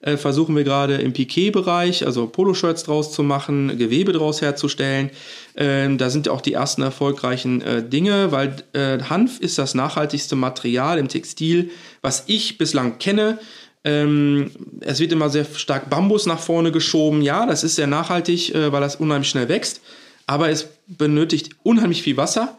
äh, 0.01 0.15
versuchen 0.15 0.55
wir 0.55 0.63
gerade 0.63 0.95
im 0.95 1.11
Piquet-Bereich, 1.11 2.05
also 2.05 2.27
Poloshirts 2.27 2.83
draus 2.83 3.11
zu 3.11 3.21
machen, 3.21 3.77
Gewebe 3.77 4.13
draus 4.13 4.41
herzustellen. 4.41 5.09
Ähm, 5.57 5.97
da 5.97 6.09
sind 6.09 6.29
auch 6.29 6.39
die 6.39 6.53
ersten 6.53 6.81
erfolgreichen 6.81 7.61
äh, 7.61 7.83
Dinge, 7.83 8.31
weil 8.31 8.55
äh, 8.73 8.99
Hanf 9.03 9.41
ist 9.41 9.57
das 9.57 9.75
nachhaltigste 9.75 10.37
Material 10.37 10.97
im 10.99 11.09
Textil, 11.09 11.71
was 12.01 12.23
ich 12.27 12.57
bislang 12.57 12.97
kenne. 12.97 13.39
Ähm, 13.83 14.51
es 14.81 14.99
wird 14.99 15.11
immer 15.11 15.29
sehr 15.29 15.45
stark 15.45 15.89
Bambus 15.89 16.25
nach 16.25 16.39
vorne 16.39 16.71
geschoben. 16.71 17.21
Ja, 17.21 17.45
das 17.45 17.63
ist 17.63 17.75
sehr 17.75 17.87
nachhaltig, 17.87 18.53
äh, 18.53 18.71
weil 18.71 18.81
das 18.81 18.97
unheimlich 18.97 19.29
schnell 19.29 19.49
wächst. 19.49 19.81
Aber 20.27 20.49
es 20.49 20.67
benötigt 20.87 21.51
unheimlich 21.63 22.03
viel 22.03 22.17
Wasser. 22.17 22.57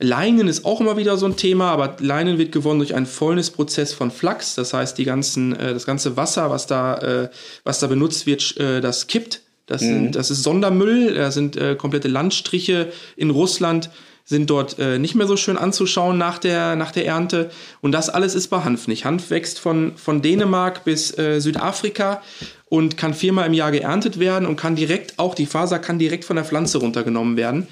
Leinen 0.00 0.46
ist 0.46 0.64
auch 0.64 0.80
immer 0.80 0.96
wieder 0.96 1.16
so 1.16 1.26
ein 1.26 1.36
Thema, 1.36 1.72
aber 1.72 1.96
Leinen 1.98 2.38
wird 2.38 2.52
gewonnen 2.52 2.78
durch 2.78 2.94
einen 2.94 3.06
Fäulnisprozess 3.06 3.92
von 3.92 4.12
Flachs. 4.12 4.54
Das 4.54 4.72
heißt, 4.72 4.96
die 4.96 5.04
ganzen, 5.04 5.56
äh, 5.56 5.72
das 5.72 5.86
ganze 5.86 6.16
Wasser, 6.16 6.50
was 6.50 6.66
da, 6.66 6.98
äh, 6.98 7.30
was 7.64 7.80
da 7.80 7.86
benutzt 7.88 8.26
wird, 8.26 8.56
äh, 8.58 8.80
das 8.80 9.06
kippt. 9.08 9.42
Das, 9.66 9.82
sind, 9.82 10.12
das 10.12 10.30
ist 10.30 10.42
Sondermüll. 10.44 11.14
Da 11.14 11.30
sind 11.30 11.56
äh, 11.56 11.74
komplette 11.76 12.08
Landstriche 12.08 12.90
in 13.16 13.28
Russland 13.28 13.90
sind 14.28 14.50
dort 14.50 14.78
äh, 14.78 14.98
nicht 14.98 15.14
mehr 15.14 15.26
so 15.26 15.38
schön 15.38 15.56
anzuschauen 15.56 16.18
nach 16.18 16.36
der, 16.36 16.76
nach 16.76 16.92
der 16.92 17.06
Ernte. 17.06 17.50
Und 17.80 17.92
das 17.92 18.10
alles 18.10 18.34
ist 18.34 18.48
bei 18.48 18.62
Hanf 18.62 18.86
nicht. 18.86 19.06
Hanf 19.06 19.30
wächst 19.30 19.58
von, 19.58 19.96
von 19.96 20.20
Dänemark 20.20 20.84
bis 20.84 21.16
äh, 21.16 21.40
Südafrika 21.40 22.20
und 22.66 22.98
kann 22.98 23.14
viermal 23.14 23.46
im 23.46 23.54
Jahr 23.54 23.70
geerntet 23.70 24.18
werden 24.18 24.46
und 24.46 24.56
kann 24.56 24.76
direkt, 24.76 25.18
auch 25.18 25.34
die 25.34 25.46
Faser 25.46 25.78
kann 25.78 25.98
direkt 25.98 26.26
von 26.26 26.36
der 26.36 26.44
Pflanze 26.44 26.76
runtergenommen 26.76 27.38
werden. 27.38 27.68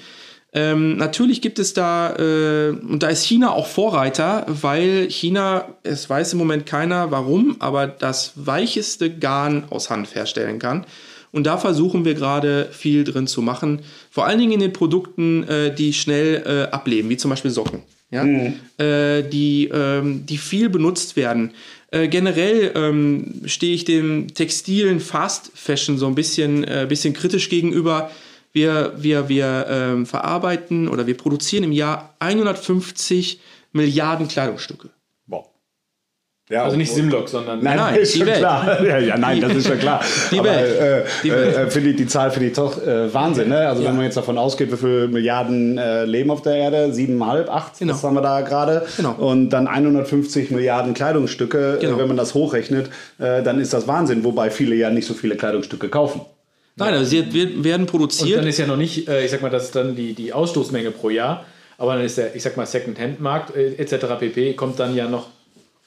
Ähm, 0.51 0.97
natürlich 0.97 1.43
gibt 1.43 1.59
es 1.59 1.73
da, 1.73 2.15
äh, 2.15 2.69
und 2.69 3.03
da 3.03 3.09
ist 3.09 3.23
China 3.23 3.51
auch 3.51 3.67
Vorreiter, 3.67 4.43
weil 4.47 5.11
China, 5.11 5.65
es 5.83 6.09
weiß 6.09 6.33
im 6.33 6.39
Moment 6.39 6.65
keiner 6.65 7.11
warum, 7.11 7.57
aber 7.59 7.85
das 7.85 8.31
weicheste 8.33 9.15
Garn 9.15 9.65
aus 9.69 9.91
Hanf 9.91 10.15
herstellen 10.15 10.57
kann. 10.57 10.87
Und 11.37 11.43
da 11.43 11.59
versuchen 11.59 12.03
wir 12.03 12.15
gerade 12.15 12.67
viel 12.71 13.03
drin 13.03 13.27
zu 13.27 13.43
machen. 13.43 13.81
Vor 14.09 14.25
allen 14.25 14.39
Dingen 14.39 14.53
in 14.53 14.59
den 14.59 14.73
Produkten, 14.73 15.43
äh, 15.43 15.73
die 15.73 15.93
schnell 15.93 16.43
äh, 16.47 16.73
ableben, 16.73 17.11
wie 17.11 17.17
zum 17.17 17.29
Beispiel 17.29 17.51
Socken. 17.51 17.83
Ja? 18.09 18.25
Äh, 18.25 19.21
die, 19.21 19.69
ähm, 19.71 20.25
die 20.25 20.39
viel 20.39 20.69
benutzt 20.69 21.15
werden. 21.15 21.51
Äh, 21.91 22.07
generell 22.07 22.71
ähm, 22.73 23.43
stehe 23.45 23.75
ich 23.75 23.85
dem 23.85 24.33
textilen 24.33 24.99
Fast 24.99 25.51
Fashion 25.53 25.99
so 25.99 26.07
ein 26.07 26.15
bisschen, 26.15 26.63
äh, 26.63 26.87
bisschen 26.89 27.13
kritisch 27.13 27.49
gegenüber. 27.49 28.09
Wir, 28.51 28.93
wir, 28.97 29.29
wir 29.29 29.67
ähm, 29.69 30.07
verarbeiten 30.07 30.87
oder 30.87 31.05
wir 31.05 31.17
produzieren 31.17 31.65
im 31.65 31.71
Jahr 31.71 32.15
150 32.17 33.39
Milliarden 33.73 34.27
Kleidungsstücke. 34.27 34.89
Ja, 36.49 36.63
Also 36.63 36.77
nicht 36.77 36.93
Simlok, 36.93 37.27
sondern 37.27 37.61
Nein, 37.61 37.75
Nein, 37.75 37.95
ist 37.95 38.13
die 38.13 38.19
schon 38.19 38.27
Welt. 38.27 38.37
klar. 38.37 38.81
Ja, 38.85 38.97
ja, 38.99 39.17
nein, 39.17 39.41
das 39.41 39.53
ist 39.53 39.67
schon 39.67 39.79
klar. 39.79 39.99
Die 40.31 40.39
Aber, 40.39 40.49
Welt. 40.49 40.79
Äh, 40.79 41.03
Die 41.23 41.31
Welt. 41.31 41.55
Äh, 41.57 41.69
finde 41.69 41.89
ich 41.89 41.95
die 41.97 42.07
Zahl 42.07 42.31
finde 42.31 42.47
ich 42.47 42.53
doch 42.53 42.81
äh, 42.87 43.13
Wahnsinn. 43.13 43.49
Ne? 43.49 43.67
Also 43.67 43.81
Ja. 43.83 43.89
wenn 43.89 43.97
man 43.97 44.05
jetzt 44.05 44.15
davon 44.15 44.37
ausgeht, 44.37 44.71
wie 44.71 44.77
viele 44.77 45.09
Milliarden 45.09 45.77
äh, 45.77 46.05
leben 46.05 46.31
auf 46.31 46.41
der 46.43 46.55
Erde, 46.55 46.93
siebeneinhalb, 46.93 47.49
acht, 47.49 47.77
Genau. 47.79 47.91
das 47.91 48.03
haben 48.03 48.13
wir 48.13 48.21
da 48.21 48.39
gerade. 48.41 48.85
Genau. 48.95 49.11
Und 49.17 49.49
dann 49.49 49.67
150 49.67 50.51
Milliarden 50.51 50.93
Kleidungsstücke, 50.93 51.79
Genau. 51.81 51.97
äh, 51.97 51.99
wenn 51.99 52.07
man 52.07 52.17
das 52.17 52.33
hochrechnet, 52.33 52.89
äh, 53.19 53.43
dann 53.43 53.59
ist 53.59 53.73
das 53.73 53.85
Wahnsinn. 53.89 54.23
Wobei 54.23 54.49
viele 54.49 54.73
ja 54.75 54.89
nicht 54.89 55.05
so 55.05 55.13
viele 55.13 55.35
Kleidungsstücke 55.35 55.89
kaufen. 55.89 56.21
Nein, 56.77 56.93
also 56.93 57.03
sie 57.05 57.25
werden 57.63 57.81
Und 57.81 57.89
produziert. 57.91 58.39
dann 58.39 58.47
ist 58.47 58.57
ja 58.59 58.67
noch 58.67 58.77
nicht, 58.77 59.09
äh, 59.09 59.25
ich 59.25 59.31
sag 59.31 59.41
mal, 59.41 59.49
das 59.49 59.65
ist 59.65 59.75
dann 59.75 59.95
die, 59.97 60.13
die 60.13 60.31
Ausstoßmenge 60.31 60.91
pro 60.91 61.09
Jahr, 61.09 61.43
aber 61.77 61.95
dann 61.95 62.05
ist 62.05 62.17
der, 62.17 62.35
ich 62.35 62.43
sag 62.43 62.55
mal, 62.55 62.65
Second-Hand-Markt 62.67 63.53
äh, 63.55 63.73
etc. 63.77 64.05
pp. 64.19 64.53
kommt 64.53 64.79
dann 64.79 64.95
ja 64.95 65.09
noch 65.09 65.25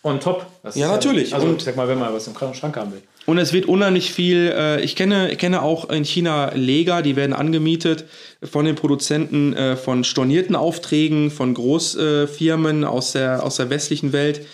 on 0.03 0.21
top. 0.21 0.47
Das 0.63 0.77
Ja, 0.77 0.89
natürlich. 0.89 1.35
also, 1.35 1.55
ich 1.57 1.63
sag 1.63 1.77
mal, 1.77 1.89
wenn 1.89 1.99
man 1.99 2.13
was 2.13 2.27
im 2.27 2.35
Schrank 2.55 2.77
haben 2.77 2.93
will. 2.93 3.03
Und 3.27 3.39
es 3.39 3.53
wird 3.53 3.67
unheimlich 3.67 4.13
viel, 4.13 4.53
äh, 4.55 4.81
ich 4.81 4.97
kenne, 4.97 5.31
ich 5.31 5.39
kenne 5.39 5.63
auch 5.63 5.91
in 5.91 6.05
China 6.05 6.53
Lega, 6.55 7.03
die 7.03 7.17
werden 7.17 7.33
angemietet 7.33 8.07
von 8.43 8.65
den 8.65 8.77
Produzenten 8.77 9.53
äh, 9.53 9.77
von 9.77 10.05
stornierten 10.05 10.57
Aufträgen, 10.57 11.31
von 11.31 11.55
Großfirmen 11.55 12.85
aus, 12.85 13.13
der, 13.13 13.45
aus 13.45 13.57
der 13.57 13.71
westlichen 13.71 14.13
Welt, 14.13 14.47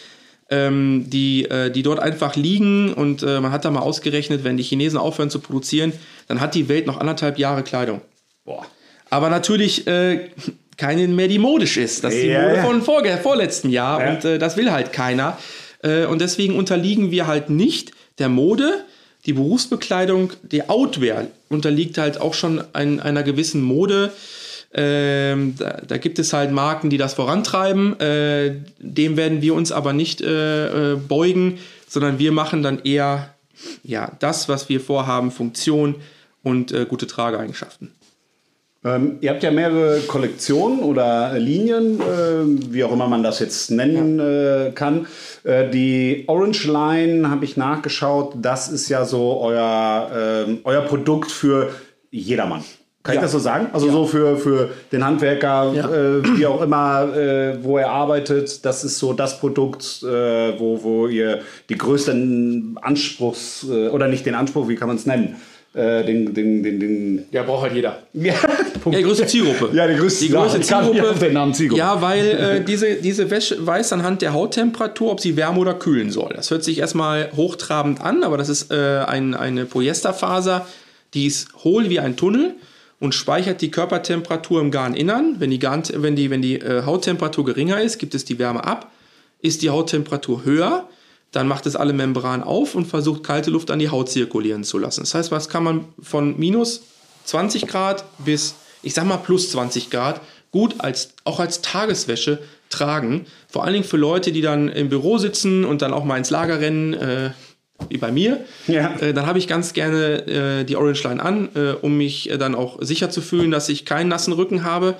ähm, 0.50 1.04
die, 1.08 1.44
äh, 1.44 1.70
die 1.70 1.82
dort 1.82 2.00
einfach 2.00 2.34
liegen. 2.36 2.92
Und 2.92 3.22
äh, 3.22 3.40
man 3.40 3.52
hat 3.52 3.64
da 3.64 3.70
mal 3.70 3.80
ausgerechnet, 3.80 4.44
wenn 4.44 4.56
die 4.56 4.64
Chinesen 4.64 4.98
aufhören 4.98 5.30
zu 5.30 5.38
produzieren, 5.38 5.92
dann 6.28 6.40
hat 6.40 6.54
die 6.54 6.68
Welt 6.68 6.86
noch 6.86 6.98
anderthalb 6.98 7.38
Jahre 7.38 7.62
Kleidung. 7.62 8.00
Boah. 8.44 8.66
Aber 9.10 9.30
natürlich 9.30 9.86
äh, 9.86 10.28
keine 10.76 11.06
mehr, 11.08 11.28
die 11.28 11.38
modisch 11.38 11.76
ist. 11.76 12.04
Das 12.04 12.14
ist 12.14 12.22
die 12.22 12.32
Mode 12.36 12.62
von 12.62 12.82
vorge 12.82 13.18
vorletzten 13.22 13.70
Jahr 13.70 14.00
Ja. 14.00 14.10
und 14.12 14.24
äh, 14.24 14.38
das 14.38 14.56
will 14.56 14.70
halt 14.70 14.92
keiner. 14.92 15.38
Äh, 15.82 16.06
und 16.06 16.20
deswegen 16.20 16.56
unterliegen 16.56 17.10
wir 17.10 17.26
halt 17.26 17.50
nicht 17.50 17.92
der 18.18 18.28
Mode. 18.28 18.84
Die 19.26 19.32
Berufsbekleidung, 19.32 20.32
die 20.42 20.68
Outwear 20.68 21.26
unterliegt 21.48 21.98
halt 21.98 22.20
auch 22.20 22.34
schon 22.34 22.62
ein, 22.72 23.00
einer 23.00 23.22
gewissen 23.22 23.62
Mode. 23.62 24.12
Ähm, 24.72 25.54
da, 25.58 25.80
da 25.86 25.96
gibt 25.96 26.18
es 26.18 26.32
halt 26.32 26.52
Marken, 26.52 26.90
die 26.90 26.98
das 26.98 27.14
vorantreiben. 27.14 27.98
Äh, 27.98 28.56
dem 28.78 29.16
werden 29.16 29.40
wir 29.42 29.54
uns 29.54 29.72
aber 29.72 29.92
nicht 29.92 30.20
äh, 30.20 30.92
äh, 30.92 30.96
beugen, 30.96 31.58
sondern 31.88 32.18
wir 32.18 32.32
machen 32.32 32.62
dann 32.62 32.80
eher 32.84 33.30
ja, 33.82 34.12
das, 34.20 34.48
was 34.48 34.68
wir 34.68 34.80
vorhaben, 34.80 35.30
Funktion 35.30 35.96
und 36.42 36.72
äh, 36.72 36.84
gute 36.88 37.06
Trageeigenschaften. 37.06 37.90
Ähm, 38.86 39.18
ihr 39.20 39.30
habt 39.30 39.42
ja 39.42 39.50
mehrere 39.50 40.00
Kollektionen 40.06 40.78
oder 40.80 41.32
Linien, 41.38 41.98
äh, 42.00 42.72
wie 42.72 42.84
auch 42.84 42.92
immer 42.92 43.08
man 43.08 43.24
das 43.24 43.40
jetzt 43.40 43.70
nennen 43.72 44.20
äh, 44.20 44.70
kann. 44.74 45.06
Äh, 45.42 45.68
die 45.70 46.24
Orange 46.28 46.66
Line 46.68 47.28
habe 47.28 47.44
ich 47.44 47.56
nachgeschaut. 47.56 48.34
Das 48.36 48.68
ist 48.68 48.88
ja 48.88 49.04
so 49.04 49.40
euer, 49.40 50.10
ähm, 50.16 50.58
euer 50.62 50.82
Produkt 50.82 51.32
für 51.32 51.70
jedermann. 52.12 52.62
Kann 53.02 53.14
Ja. 53.14 53.20
ich 53.20 53.24
das 53.24 53.32
so 53.32 53.38
sagen? 53.38 53.68
Also 53.72 53.90
so 53.90 54.04
für, 54.06 54.36
für 54.36 54.70
den 54.92 55.04
Handwerker, 55.04 55.72
Ja. 55.74 55.88
äh, 55.88 56.38
wie 56.38 56.46
auch 56.46 56.60
immer, 56.62 57.16
äh, 57.16 57.62
wo 57.64 57.78
er 57.78 57.88
arbeitet. 57.90 58.64
Das 58.64 58.84
ist 58.84 58.98
so 58.98 59.12
das 59.12 59.40
Produkt, 59.40 60.02
äh, 60.04 60.58
wo, 60.58 60.82
wo 60.82 61.06
ihr 61.08 61.40
die 61.68 61.76
größten 61.78 62.78
Anspruchs, 62.82 63.64
oder 63.64 64.06
nicht 64.08 64.26
den 64.26 64.34
Anspruch, 64.34 64.68
wie 64.68 64.76
kann 64.76 64.88
man 64.88 64.96
es 64.96 65.06
nennen? 65.06 65.36
Äh, 65.76 66.06
den, 66.06 66.32
den, 66.32 66.62
den, 66.62 66.80
den, 66.80 67.24
Ja, 67.32 67.42
braucht 67.42 67.64
halt 67.64 67.74
jeder. 67.74 68.02
ja, 68.14 68.32
Ja, 68.86 68.90
die 68.98 69.02
größte 69.02 69.26
Zielgruppe. 69.26 69.76
Ja, 69.76 69.86
die 69.86 69.92
größte- 69.94 70.20
die 70.20 70.30
größte 70.30 70.58
ja, 70.60 70.82
Zielgruppe. 70.82 71.30
Namen 71.30 71.52
Zielgruppe. 71.52 71.78
Ja, 71.78 72.00
weil 72.00 72.30
äh, 72.30 72.64
diese, 72.64 72.94
diese 72.94 73.30
Wäsche 73.30 73.66
weiß 73.66 73.92
anhand 73.92 74.22
der 74.22 74.32
Hauttemperatur, 74.32 75.12
ob 75.12 75.20
sie 75.20 75.36
wärmen 75.36 75.58
oder 75.58 75.74
kühlen 75.74 76.10
soll. 76.10 76.32
Das 76.34 76.50
hört 76.50 76.64
sich 76.64 76.78
erstmal 76.78 77.30
hochtrabend 77.36 78.00
an, 78.00 78.24
aber 78.24 78.38
das 78.38 78.48
ist 78.48 78.72
äh, 78.72 79.04
ein, 79.06 79.34
eine 79.34 79.66
Polyesterfaser, 79.66 80.66
die 81.12 81.26
ist 81.26 81.48
hohl 81.62 81.90
wie 81.90 82.00
ein 82.00 82.16
Tunnel 82.16 82.54
und 82.98 83.14
speichert 83.14 83.60
die 83.60 83.70
Körpertemperatur 83.70 84.62
im 84.62 84.70
Garninnern. 84.70 85.36
Wenn 85.40 85.50
die, 85.50 85.58
Garn, 85.58 85.82
wenn 85.92 86.16
die, 86.16 86.30
wenn 86.30 86.40
die 86.40 86.54
äh, 86.54 86.84
Hauttemperatur 86.86 87.44
geringer 87.44 87.82
ist, 87.82 87.98
gibt 87.98 88.14
es 88.14 88.24
die 88.24 88.38
Wärme 88.38 88.64
ab. 88.64 88.90
Ist 89.42 89.60
die 89.60 89.68
Hauttemperatur 89.68 90.46
höher, 90.46 90.88
dann 91.32 91.48
macht 91.48 91.66
es 91.66 91.76
alle 91.76 91.92
Membranen 91.92 92.42
auf 92.42 92.74
und 92.74 92.86
versucht 92.86 93.22
kalte 93.22 93.50
Luft 93.50 93.70
an 93.70 93.78
die 93.78 93.90
Haut 93.90 94.08
zirkulieren 94.08 94.64
zu 94.64 94.78
lassen. 94.78 95.00
Das 95.00 95.14
heißt, 95.14 95.30
was 95.30 95.48
kann 95.48 95.64
man 95.64 95.84
von 96.00 96.38
minus 96.38 96.82
20 97.24 97.66
Grad 97.66 98.04
bis, 98.18 98.54
ich 98.82 98.94
sag 98.94 99.04
mal, 99.04 99.18
plus 99.18 99.50
20 99.50 99.90
Grad 99.90 100.20
gut 100.52 100.76
als, 100.78 101.14
auch 101.24 101.40
als 101.40 101.60
Tageswäsche 101.60 102.38
tragen. 102.70 103.26
Vor 103.48 103.64
allen 103.64 103.74
Dingen 103.74 103.84
für 103.84 103.96
Leute, 103.96 104.32
die 104.32 104.40
dann 104.40 104.68
im 104.68 104.88
Büro 104.88 105.18
sitzen 105.18 105.64
und 105.64 105.82
dann 105.82 105.92
auch 105.92 106.04
mal 106.04 106.16
ins 106.16 106.30
Lager 106.30 106.60
rennen, 106.60 106.94
äh, 106.94 107.30
wie 107.90 107.98
bei 107.98 108.10
mir. 108.10 108.44
Ja. 108.66 108.94
Äh, 109.00 109.12
dann 109.12 109.26
habe 109.26 109.38
ich 109.38 109.48
ganz 109.48 109.72
gerne 109.72 110.26
äh, 110.26 110.64
die 110.64 110.76
Orange 110.76 111.04
Line 111.04 111.22
an, 111.22 111.48
äh, 111.54 111.72
um 111.72 111.96
mich 111.96 112.30
äh, 112.30 112.38
dann 112.38 112.54
auch 112.54 112.78
sicher 112.80 113.10
zu 113.10 113.20
fühlen, 113.20 113.50
dass 113.50 113.68
ich 113.68 113.84
keinen 113.84 114.08
nassen 114.08 114.32
Rücken 114.32 114.64
habe. 114.64 114.94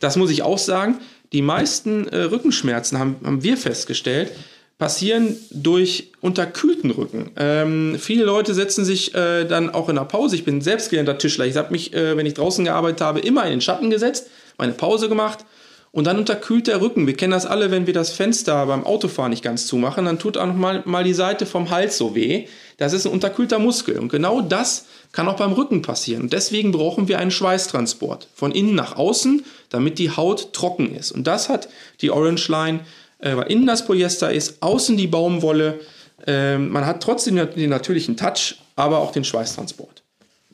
Das 0.00 0.16
muss 0.16 0.30
ich 0.30 0.42
auch 0.42 0.58
sagen. 0.58 1.00
Die 1.32 1.42
meisten 1.42 2.08
äh, 2.08 2.22
Rückenschmerzen 2.22 2.98
haben, 2.98 3.16
haben 3.22 3.42
wir 3.42 3.56
festgestellt, 3.56 4.32
passieren 4.78 5.36
durch 5.50 6.12
unterkühlten 6.20 6.90
Rücken. 6.90 7.32
Ähm, 7.36 7.96
viele 7.98 8.24
Leute 8.24 8.54
setzen 8.54 8.84
sich 8.84 9.14
äh, 9.14 9.44
dann 9.44 9.70
auch 9.70 9.88
in 9.88 9.96
der 9.96 10.04
Pause. 10.04 10.36
Ich 10.36 10.44
bin 10.44 10.60
selbst 10.60 10.90
gelernter 10.90 11.18
Tischler. 11.18 11.46
Ich 11.46 11.56
habe 11.56 11.72
mich, 11.72 11.92
äh, 11.92 12.16
wenn 12.16 12.26
ich 12.26 12.34
draußen 12.34 12.64
gearbeitet 12.64 13.00
habe, 13.00 13.18
immer 13.18 13.44
in 13.44 13.50
den 13.50 13.60
Schatten 13.60 13.90
gesetzt, 13.90 14.28
meine 14.56 14.72
Pause 14.72 15.08
gemacht 15.08 15.44
und 15.90 16.06
dann 16.06 16.18
unterkühlt 16.18 16.68
der 16.68 16.80
Rücken. 16.80 17.08
Wir 17.08 17.16
kennen 17.16 17.32
das 17.32 17.44
alle, 17.44 17.72
wenn 17.72 17.86
wir 17.86 17.94
das 17.94 18.12
Fenster 18.12 18.66
beim 18.66 18.84
Autofahren 18.84 19.30
nicht 19.30 19.42
ganz 19.42 19.66
zumachen, 19.66 20.04
dann 20.04 20.20
tut 20.20 20.36
auch 20.36 20.46
noch 20.46 20.54
mal, 20.54 20.82
mal 20.84 21.02
die 21.02 21.14
Seite 21.14 21.44
vom 21.44 21.70
Hals 21.70 21.98
so 21.98 22.14
weh. 22.14 22.46
Das 22.76 22.92
ist 22.92 23.04
ein 23.04 23.12
unterkühlter 23.12 23.58
Muskel. 23.58 23.98
Und 23.98 24.10
genau 24.10 24.40
das 24.40 24.86
kann 25.10 25.28
auch 25.28 25.36
beim 25.36 25.54
Rücken 25.54 25.82
passieren. 25.82 26.22
Und 26.22 26.32
deswegen 26.32 26.70
brauchen 26.70 27.08
wir 27.08 27.18
einen 27.18 27.32
Schweißtransport 27.32 28.28
von 28.34 28.52
innen 28.52 28.76
nach 28.76 28.96
außen, 28.96 29.44
damit 29.70 29.98
die 29.98 30.10
Haut 30.10 30.52
trocken 30.52 30.94
ist. 30.94 31.10
Und 31.10 31.26
das 31.26 31.48
hat 31.48 31.68
die 32.00 32.10
Orange 32.10 32.48
Line, 32.48 32.80
äh, 33.18 33.36
weil 33.36 33.50
innen 33.50 33.66
das 33.66 33.86
Polyester 33.86 34.32
ist, 34.32 34.62
außen 34.62 34.96
die 34.96 35.06
Baumwolle. 35.06 35.80
Ähm, 36.26 36.70
man 36.70 36.86
hat 36.86 37.02
trotzdem 37.02 37.36
den 37.36 37.70
natürlichen 37.70 38.16
Touch, 38.16 38.56
aber 38.76 38.98
auch 38.98 39.12
den 39.12 39.24
Schweißtransport. 39.24 40.02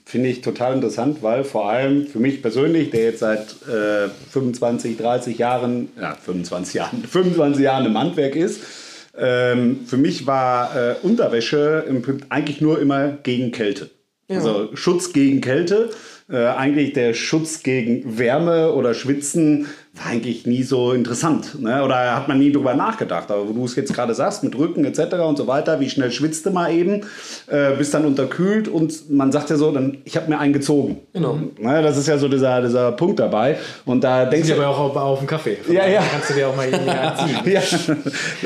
Finde 0.06 0.28
ich 0.28 0.42
total 0.42 0.74
interessant, 0.74 1.22
weil 1.22 1.44
vor 1.44 1.70
allem 1.70 2.06
für 2.06 2.18
mich 2.18 2.42
persönlich, 2.42 2.90
der 2.90 3.04
jetzt 3.04 3.20
seit 3.20 3.40
äh, 3.68 4.08
25, 4.30 4.98
30 4.98 5.38
Jahren, 5.38 5.88
ja 5.98 6.14
25 6.14 6.74
Jahren, 6.74 7.04
25 7.10 7.64
Jahren 7.64 7.86
im 7.86 7.98
Handwerk 7.98 8.36
ist, 8.36 8.60
ähm, 9.16 9.80
für 9.86 9.96
mich 9.96 10.26
war 10.26 10.76
äh, 10.76 10.94
Unterwäsche 11.02 11.84
eigentlich 12.28 12.60
nur 12.60 12.80
immer 12.80 13.12
gegen 13.22 13.50
Kälte. 13.52 13.90
Also 14.28 14.70
Schutz 14.74 15.12
gegen 15.12 15.40
Kälte. 15.40 15.90
Äh, 16.28 16.46
eigentlich 16.46 16.94
der 16.94 17.14
Schutz 17.14 17.62
gegen 17.62 18.18
Wärme 18.18 18.72
oder 18.72 18.94
Schwitzen 18.94 19.66
war 19.96 20.06
eigentlich 20.06 20.44
nie 20.44 20.62
so 20.62 20.92
interessant. 20.92 21.60
Ne? 21.60 21.82
Oder 21.84 22.16
hat 22.16 22.26
man 22.26 22.38
nie 22.38 22.50
drüber 22.50 22.74
nachgedacht. 22.74 23.30
Aber 23.30 23.48
wo 23.48 23.52
du 23.52 23.64
es 23.64 23.76
jetzt 23.76 23.94
gerade 23.94 24.14
sagst, 24.14 24.42
mit 24.42 24.56
Rücken 24.58 24.84
etc. 24.84 25.14
und 25.26 25.36
so 25.38 25.46
weiter, 25.46 25.78
wie 25.78 25.88
schnell 25.88 26.10
schwitzt 26.10 26.44
du 26.46 26.50
mal 26.50 26.72
eben, 26.72 27.02
äh, 27.46 27.76
bist 27.76 27.94
dann 27.94 28.04
unterkühlt 28.04 28.66
und 28.66 29.10
man 29.10 29.30
sagt 29.30 29.50
ja 29.50 29.56
so, 29.56 29.70
dann, 29.70 29.98
ich 30.04 30.16
habe 30.16 30.28
mir 30.28 30.38
einen 30.38 30.52
gezogen. 30.52 31.00
Genau. 31.12 31.38
Ne? 31.58 31.82
Das 31.82 31.96
ist 31.96 32.08
ja 32.08 32.18
so 32.18 32.28
dieser, 32.28 32.60
dieser 32.62 32.92
Punkt 32.92 33.20
dabei. 33.20 33.56
Und 33.84 34.02
da 34.02 34.24
denkst 34.24 34.48
Ist 34.48 34.56
du, 34.56 34.60
aber 34.60 34.70
auch 34.70 34.78
auf, 34.80 34.96
auf 34.96 35.18
dem 35.20 35.28
Kaffee. 35.28 35.58
Ja, 35.68 35.86
ja. 35.86 36.00
Da 36.00 36.06
kannst 36.12 36.30
du 36.30 36.34
dir 36.34 36.48
auch 36.48 36.56
mal 36.56 36.68
irgendwie 36.68 36.90
anziehen. 36.90 37.38
ja, 37.44 37.60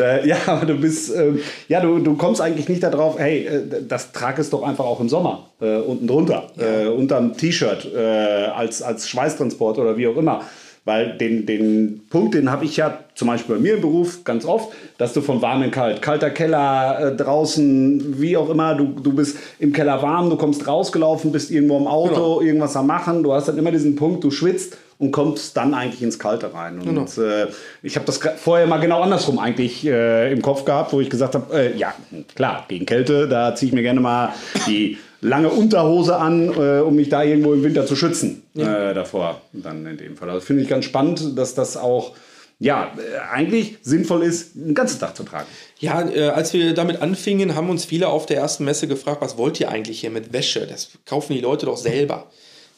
Äh, 0.04 0.28
ja, 0.28 0.37
aber 0.46 0.66
du 0.66 0.74
bist, 0.74 1.14
ähm, 1.14 1.40
ja, 1.68 1.80
du, 1.80 1.98
du 1.98 2.14
kommst 2.16 2.40
eigentlich 2.40 2.68
nicht 2.68 2.82
darauf, 2.82 3.18
hey, 3.18 3.46
äh, 3.46 3.62
das 3.87 4.12
trag 4.12 4.38
es 4.38 4.50
doch 4.50 4.62
einfach 4.62 4.84
auch 4.84 5.00
im 5.00 5.08
Sommer 5.08 5.48
äh, 5.61 5.76
unten 5.76 6.06
drunter, 6.06 6.48
äh, 6.58 6.87
unterm 6.88 7.37
T-Shirt 7.37 7.88
äh, 7.94 7.98
als, 7.98 8.82
als 8.82 9.08
Schweißtransport 9.08 9.78
oder 9.78 9.96
wie 9.96 10.06
auch 10.06 10.16
immer. 10.16 10.42
Weil 10.88 11.18
den, 11.18 11.44
den 11.44 12.01
Punkt, 12.09 12.33
den 12.33 12.51
habe 12.51 12.64
ich 12.64 12.79
ja 12.79 13.01
zum 13.14 13.29
Beispiel 13.29 13.57
bei 13.57 13.61
mir 13.61 13.74
im 13.74 13.83
Beruf 13.83 14.24
ganz 14.24 14.46
oft, 14.46 14.72
dass 14.96 15.12
du 15.12 15.20
von 15.20 15.42
warm 15.42 15.62
in 15.62 15.70
kalt, 15.70 16.01
kalter 16.01 16.31
Keller, 16.31 17.12
äh, 17.12 17.14
draußen, 17.14 18.18
wie 18.18 18.38
auch 18.38 18.48
immer, 18.48 18.74
du, 18.74 18.94
du 18.98 19.12
bist 19.12 19.37
im 19.59 19.74
Keller 19.74 20.01
warm, 20.01 20.31
du 20.31 20.37
kommst 20.37 20.66
rausgelaufen, 20.66 21.31
bist 21.31 21.51
irgendwo 21.51 21.77
im 21.77 21.87
Auto, 21.87 22.40
irgendwas 22.40 22.74
am 22.74 22.87
Machen, 22.87 23.22
du 23.22 23.35
hast 23.35 23.48
dann 23.48 23.59
immer 23.59 23.70
diesen 23.70 23.96
Punkt, 23.96 24.24
du 24.24 24.31
schwitzt 24.31 24.79
und 24.98 25.12
kommst 25.12 25.55
dann 25.59 25.74
eigentlich 25.74 26.03
ins 26.03 26.18
Kalte 26.18 26.55
rein. 26.55 26.81
Und 26.81 27.18
äh, 27.18 27.48
ich 27.83 27.96
habe 27.96 28.07
das 28.07 28.18
vorher 28.38 28.66
mal 28.66 28.79
genau 28.79 29.03
andersrum 29.03 29.38
eigentlich 29.38 29.87
äh, 29.87 30.33
im 30.33 30.40
Kopf 30.40 30.64
gehabt, 30.64 30.94
wo 30.94 31.03
ich 31.03 31.11
gesagt 31.11 31.35
habe, 31.35 31.55
äh, 31.55 31.77
ja, 31.77 31.92
klar, 32.35 32.64
gegen 32.66 32.87
Kälte, 32.87 33.29
da 33.29 33.55
ziehe 33.55 33.68
ich 33.68 33.74
mir 33.74 33.83
gerne 33.83 34.01
mal 34.01 34.33
die 34.66 34.96
lange 35.20 35.48
Unterhose 35.50 36.16
an, 36.16 36.48
äh, 36.57 36.81
um 36.81 36.94
mich 36.96 37.09
da 37.09 37.22
irgendwo 37.22 37.52
im 37.52 37.62
Winter 37.62 37.87
zu 37.87 37.96
schützen 37.96 38.42
äh, 38.57 38.94
davor. 38.94 39.40
Dann 39.52 39.85
in 39.87 39.96
dem 39.96 40.16
Fall. 40.16 40.31
Also 40.31 40.44
finde 40.44 40.62
ich 40.62 40.68
ganz 40.68 40.85
spannend, 40.85 41.37
dass 41.37 41.54
das 41.54 41.76
auch 41.76 42.14
ja, 42.61 42.92
äh, 42.96 43.18
eigentlich 43.33 43.78
sinnvoll 43.83 44.24
ist, 44.24 44.57
den 44.57 44.74
ganzen 44.74 44.98
Tag 44.98 45.16
zu 45.16 45.22
tragen. 45.22 45.46
Ja, 45.78 46.09
äh, 46.09 46.28
als 46.31 46.52
wir 46.52 46.74
damit 46.74 47.00
anfingen, 47.02 47.54
haben 47.54 47.70
uns 47.70 47.85
viele 47.85 48.09
auf 48.09 48.26
der 48.26 48.38
ersten 48.38 48.64
Messe 48.64 48.88
gefragt, 48.88 49.20
was 49.20 49.38
wollt 49.38 49.61
ihr 49.61 49.68
eigentlich 49.70 50.00
hier 50.00 50.11
mit 50.11 50.33
Wäsche? 50.33 50.66
Das 50.66 50.88
kaufen 51.07 51.35
die 51.35 51.40
Leute 51.40 51.66
doch 51.66 51.76
selber. 51.76 52.26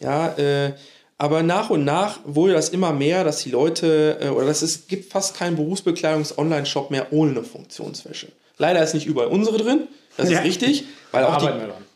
Ja, 0.01 0.35
äh, 0.37 0.73
aber 1.17 1.43
nach 1.43 1.69
und 1.71 1.85
nach 1.85 2.21
wurde 2.25 2.55
das 2.55 2.71
immer 2.71 2.93
mehr, 2.93 3.25
dass 3.25 3.43
die 3.43 3.51
Leute, 3.51 4.19
äh, 4.23 4.29
oder 4.29 4.47
dass 4.47 4.63
es 4.63 4.87
gibt 4.87 5.13
fast 5.13 5.37
keinen 5.37 5.57
Berufsbekleidungs-Online-Shop 5.57 6.91
mehr 6.91 7.07
ohne 7.11 7.33
eine 7.33 7.43
Funktionswäsche. 7.45 8.29
Leider 8.59 8.83
ist 8.83 8.95
nicht 8.95 9.07
überall 9.07 9.29
unsere 9.29 9.57
drin, 9.59 9.89
das 10.17 10.31
Ja. 10.31 10.39
ist 10.39 10.45
richtig. 10.45 10.85
Weil 11.13 11.25
auch 11.25 11.39
die. 11.39 11.49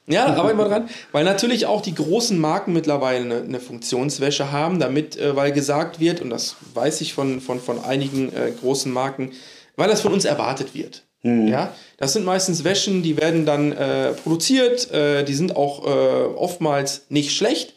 Ja, 0.06 0.26
arbeiten 0.26 0.58
wir 0.58 0.68
dran. 0.68 0.88
Weil 1.12 1.24
natürlich 1.24 1.66
auch 1.66 1.80
die 1.80 1.94
großen 1.94 2.38
Marken 2.38 2.72
mittlerweile 2.72 3.24
eine, 3.24 3.36
eine 3.42 3.60
Funktionswäsche 3.60 4.52
haben, 4.52 4.78
damit, 4.78 5.16
äh, 5.16 5.34
weil 5.34 5.52
gesagt 5.52 5.98
wird, 5.98 6.20
und 6.20 6.30
das 6.30 6.56
weiß 6.74 7.00
ich 7.00 7.14
von, 7.14 7.40
von, 7.40 7.60
von 7.60 7.82
einigen 7.82 8.28
äh, 8.34 8.52
großen 8.60 8.92
Marken, 8.92 9.32
weil 9.76 9.88
das 9.88 10.02
von 10.02 10.12
uns 10.12 10.24
erwartet 10.24 10.74
wird. 10.74 11.04
Ja, 11.48 11.72
das 11.96 12.12
sind 12.12 12.26
meistens 12.26 12.64
Wäschen, 12.64 13.02
die 13.02 13.16
werden 13.16 13.46
dann 13.46 13.72
äh, 13.72 14.12
produziert, 14.12 14.90
äh, 14.90 15.24
die 15.24 15.32
sind 15.32 15.56
auch 15.56 15.86
äh, 15.86 15.88
oftmals 16.36 17.06
nicht 17.08 17.32
schlecht, 17.32 17.72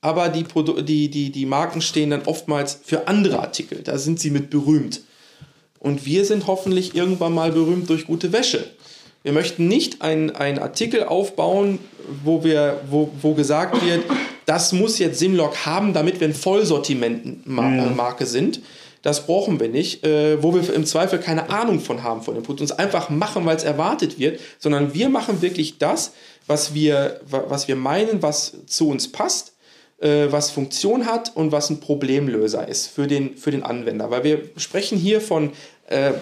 aber 0.00 0.28
die, 0.28 0.42
Produ 0.42 0.82
die, 0.82 1.08
die, 1.08 1.30
die 1.30 1.46
Marken 1.46 1.80
stehen 1.80 2.10
dann 2.10 2.22
oftmals 2.22 2.80
für 2.84 3.06
andere 3.06 3.38
Artikel. 3.38 3.82
Da 3.84 3.98
sind 3.98 4.18
sie 4.18 4.30
mit 4.30 4.50
berühmt. 4.50 5.02
Und 5.78 6.06
wir 6.06 6.24
sind 6.24 6.48
hoffentlich 6.48 6.96
irgendwann 6.96 7.34
mal 7.34 7.52
berühmt 7.52 7.88
durch 7.88 8.04
gute 8.04 8.32
Wäsche. 8.32 8.64
Wir 9.22 9.32
möchten 9.32 9.68
nicht 9.68 10.00
einen 10.02 10.30
Artikel 10.30 11.04
aufbauen, 11.04 11.78
wo, 12.24 12.44
wir, 12.44 12.80
wo, 12.88 13.10
wo 13.20 13.34
gesagt 13.34 13.84
wird, 13.84 14.04
das 14.46 14.72
muss 14.72 14.98
jetzt 14.98 15.18
Simlock 15.18 15.66
haben, 15.66 15.92
damit 15.92 16.20
wir 16.20 16.28
ein 16.28 16.34
Vollsortimentmarke 16.34 18.24
mhm. 18.24 18.28
sind. 18.28 18.60
Das 19.02 19.26
brauchen 19.26 19.60
wir 19.60 19.68
nicht, 19.68 20.04
äh, 20.04 20.42
wo 20.42 20.54
wir 20.54 20.72
im 20.74 20.84
Zweifel 20.84 21.18
keine 21.18 21.50
Ahnung 21.50 21.80
von 21.80 22.02
haben 22.02 22.22
von 22.22 22.34
dem 22.34 22.42
Produkt, 22.42 22.62
uns 22.62 22.72
einfach 22.72 23.10
machen, 23.10 23.46
weil 23.46 23.56
es 23.56 23.62
erwartet 23.62 24.18
wird, 24.18 24.40
sondern 24.58 24.94
wir 24.94 25.08
machen 25.08 25.40
wirklich 25.40 25.78
das, 25.78 26.12
was 26.46 26.74
wir, 26.74 27.20
was 27.28 27.68
wir 27.68 27.76
meinen, 27.76 28.22
was 28.22 28.56
zu 28.66 28.88
uns 28.88 29.12
passt, 29.12 29.52
äh, 30.00 30.26
was 30.30 30.50
Funktion 30.50 31.06
hat 31.06 31.36
und 31.36 31.52
was 31.52 31.70
ein 31.70 31.80
Problemlöser 31.80 32.66
ist 32.66 32.86
für 32.86 33.06
den, 33.06 33.36
für 33.36 33.50
den 33.50 33.62
Anwender. 33.62 34.10
Weil 34.10 34.24
wir 34.24 34.42
sprechen 34.56 34.98
hier 34.98 35.20
von 35.20 35.52
äh, 35.88 36.12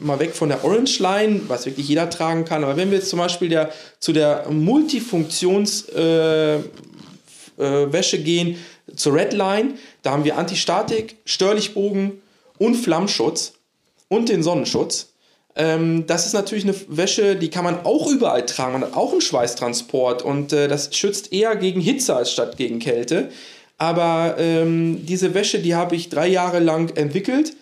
mal 0.00 0.18
weg 0.18 0.34
von 0.34 0.48
der 0.48 0.64
Orange 0.64 0.98
Line, 0.98 1.42
was 1.46 1.66
wirklich 1.66 1.88
jeder 1.88 2.10
tragen 2.10 2.44
kann. 2.44 2.64
Aber 2.64 2.76
wenn 2.76 2.90
wir 2.90 2.98
jetzt 2.98 3.10
zum 3.10 3.20
Beispiel 3.20 3.48
der, 3.48 3.70
zu 4.00 4.12
der 4.12 4.46
Multifunktionswäsche 4.50 6.64
äh, 7.58 8.20
äh, 8.20 8.22
gehen, 8.22 8.56
zur 8.96 9.14
Red 9.14 9.34
Line, 9.34 9.74
da 10.02 10.12
haben 10.12 10.24
wir 10.24 10.36
Antistatik, 10.36 11.16
Störlichbogen 11.24 12.22
und 12.58 12.74
Flammschutz 12.74 13.52
und 14.08 14.30
den 14.30 14.42
Sonnenschutz. 14.42 15.12
Ähm, 15.54 16.06
das 16.06 16.26
ist 16.26 16.32
natürlich 16.32 16.64
eine 16.64 16.74
Wäsche, 16.88 17.36
die 17.36 17.50
kann 17.50 17.64
man 17.64 17.84
auch 17.84 18.10
überall 18.10 18.46
tragen. 18.46 18.72
Man 18.72 18.82
hat 18.82 18.96
auch 18.96 19.12
einen 19.12 19.20
Schweißtransport 19.20 20.22
und 20.22 20.52
äh, 20.52 20.66
das 20.66 20.94
schützt 20.96 21.32
eher 21.32 21.54
gegen 21.54 21.80
Hitze 21.80 22.16
als 22.16 22.32
statt 22.32 22.56
gegen 22.56 22.78
Kälte. 22.78 23.30
Aber 23.76 24.36
ähm, 24.38 25.06
diese 25.06 25.34
Wäsche, 25.34 25.60
die 25.60 25.76
habe 25.76 25.94
ich 25.94 26.08
drei 26.08 26.26
Jahre 26.26 26.58
lang 26.58 26.96
entwickelt 26.96 27.52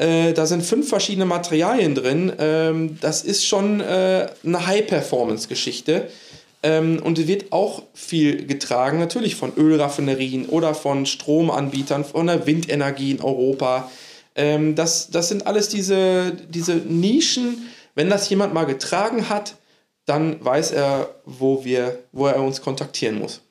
äh, 0.00 0.32
da 0.32 0.46
sind 0.46 0.62
fünf 0.62 0.88
verschiedene 0.88 1.26
Materialien 1.26 1.94
drin. 1.94 2.32
Ähm, 2.38 2.98
das 3.02 3.22
ist 3.22 3.46
schon 3.46 3.80
äh, 3.80 4.28
eine 4.42 4.66
High-Performance-Geschichte. 4.66 6.08
Ähm, 6.62 7.00
und 7.02 7.26
wird 7.26 7.52
auch 7.52 7.82
viel 7.94 8.46
getragen, 8.46 8.98
natürlich 8.98 9.34
von 9.34 9.52
Ölraffinerien 9.56 10.46
oder 10.46 10.74
von 10.74 11.06
Stromanbietern, 11.06 12.04
von 12.04 12.26
der 12.26 12.46
Windenergie 12.46 13.12
in 13.12 13.20
Europa. 13.20 13.90
Ähm, 14.34 14.74
das, 14.74 15.10
das 15.10 15.28
sind 15.28 15.46
alles 15.46 15.68
diese, 15.68 16.32
diese 16.48 16.76
Nischen. 16.76 17.68
Wenn 17.94 18.08
das 18.08 18.28
jemand 18.30 18.54
mal 18.54 18.64
getragen 18.64 19.28
hat, 19.28 19.56
dann 20.06 20.42
weiß 20.42 20.72
er, 20.72 21.14
wo, 21.26 21.64
wir, 21.64 21.98
wo 22.12 22.26
er 22.26 22.42
uns 22.42 22.62
kontaktieren 22.62 23.18
muss. 23.18 23.42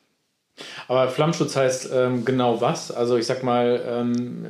Aber 0.87 1.07
Flammschutz 1.09 1.55
heißt 1.55 1.89
ähm, 1.93 2.25
genau 2.25 2.61
was? 2.61 2.91
Also 2.91 3.17
ich 3.17 3.25
sag 3.25 3.43
mal, 3.43 3.81
ähm, 3.87 4.45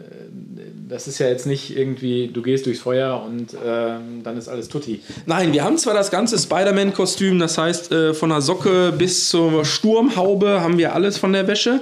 das 0.88 1.08
ist 1.08 1.19
ja 1.19 1.28
jetzt 1.28 1.45
nicht 1.45 1.76
irgendwie, 1.76 2.28
du 2.28 2.41
gehst 2.41 2.65
durchs 2.65 2.80
Feuer 2.80 3.24
und 3.24 3.56
ähm, 3.65 4.24
dann 4.24 4.38
ist 4.38 4.48
alles 4.48 4.69
tutti. 4.69 5.02
Nein, 5.26 5.54
wir 5.54 5.63
haben 5.63 5.78
zwar 5.78 5.93
das 5.93 6.10
ganze 6.12 6.38
Spider-Man-Kostüm, 6.38 7.39
das 7.39 7.58
heißt 7.58 7.91
äh, 7.91 8.13
von 8.13 8.30
der 8.30 8.41
Socke 8.41 8.91
bis 8.91 9.30
zur 9.30 9.65
Sturmhaube 9.65 10.62
haben 10.62 10.78
wir 10.78 10.95
alles 10.95 11.17
von 11.17 11.34
der 11.34 11.48
Wäsche. 11.48 11.82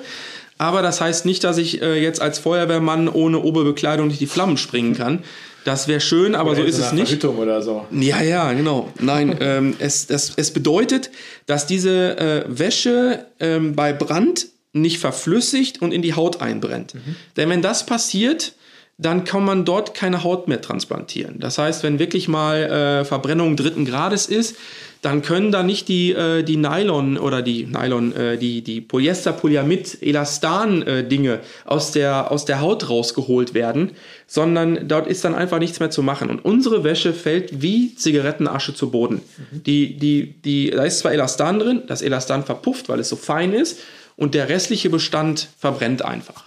Aber 0.58 0.82
das 0.82 1.02
heißt 1.02 1.26
nicht, 1.26 1.44
dass 1.44 1.58
ich 1.58 1.82
äh, 1.82 2.02
jetzt 2.02 2.22
als 2.22 2.40
Feuerwehrmann 2.40 3.08
ohne 3.08 3.40
Oberbekleidung 3.40 4.08
durch 4.08 4.20
die 4.20 4.28
Flammen 4.28 4.58
springen 4.58 4.96
kann. 4.96 5.24
Das 5.68 5.90
wäre 5.90 6.00
schön, 6.00 6.34
aber 6.34 6.52
oder 6.52 6.62
so 6.62 6.66
ist 6.66 6.78
es 6.78 6.94
nicht. 6.94 7.08
Verhütung 7.08 7.40
oder 7.40 7.62
so. 7.62 7.86
Ja, 7.92 8.22
ja, 8.22 8.54
genau. 8.54 8.90
Nein, 9.02 9.36
ähm, 9.42 9.76
es, 9.80 10.08
das, 10.08 10.32
es 10.38 10.52
bedeutet, 10.52 11.12
dass 11.46 11.68
diese 11.68 12.18
äh, 12.18 12.46
Wäsche 12.48 13.26
ähm, 13.42 13.76
bei 13.76 13.92
Brand 13.92 14.48
nicht 14.72 15.00
verflüssigt 15.00 15.82
und 15.82 15.94
in 15.94 16.02
die 16.02 16.14
Haut 16.14 16.40
einbrennt. 16.40 16.96
Mhm. 16.96 17.18
Denn 17.36 17.50
wenn 17.50 17.62
das 17.62 17.86
passiert, 17.86 18.54
dann 18.98 19.26
kann 19.26 19.46
man 19.46 19.64
dort 19.64 19.94
keine 19.94 20.24
Haut 20.24 20.48
mehr 20.48 20.60
transplantieren. 20.60 21.40
Das 21.40 21.60
heißt, 21.60 21.84
wenn 21.84 22.00
wirklich 22.00 22.28
mal 22.28 22.64
äh, 22.64 23.06
Verbrennung 23.06 23.56
dritten 23.56 23.86
Grades 23.86 24.26
ist, 24.26 24.58
dann 25.04 25.22
können 25.22 25.52
da 25.52 25.62
nicht 25.62 25.88
die, 25.88 26.14
äh, 26.14 26.42
die 26.42 26.58
Nylon 26.58 27.20
oder 27.20 27.44
die 27.44 27.68
Nylon, 27.68 28.16
äh, 28.16 28.38
die, 28.40 28.64
die 28.64 28.82
Polyester, 28.82 29.34
Polyamid, 29.34 30.02
Elastan 30.02 30.82
äh, 30.82 31.08
Dinge 31.08 31.42
aus 31.66 31.92
der, 31.92 32.32
aus 32.32 32.46
der 32.46 32.60
Haut 32.60 32.90
rausgeholt 32.90 33.54
werden, 33.54 33.92
sondern 34.26 34.88
dort 34.88 35.06
ist 35.06 35.24
dann 35.24 35.36
einfach 35.36 35.60
nichts 35.60 35.80
mehr 35.80 35.92
zu 35.92 36.02
machen. 36.02 36.32
Und 36.32 36.44
unsere 36.44 36.84
Wäsche 36.84 37.14
fällt 37.14 37.62
wie 37.62 37.94
Zigarettenasche 37.94 38.74
zu 38.74 38.90
Boden. 38.90 39.22
Mhm. 39.52 39.64
Die, 39.64 39.98
die, 39.98 40.42
die, 40.42 40.72
da 40.72 40.84
ist 40.84 41.00
zwar 41.00 41.14
Elastan 41.14 41.60
drin, 41.60 41.84
das 41.86 42.02
Elastan 42.02 42.44
verpufft, 42.44 42.90
weil 42.90 43.00
es 43.00 43.10
so 43.10 43.16
fein 43.16 43.54
ist, 43.54 43.80
und 44.16 44.34
der 44.34 44.50
restliche 44.50 44.90
Bestand 44.90 45.50
verbrennt 45.60 46.04
einfach. 46.04 46.46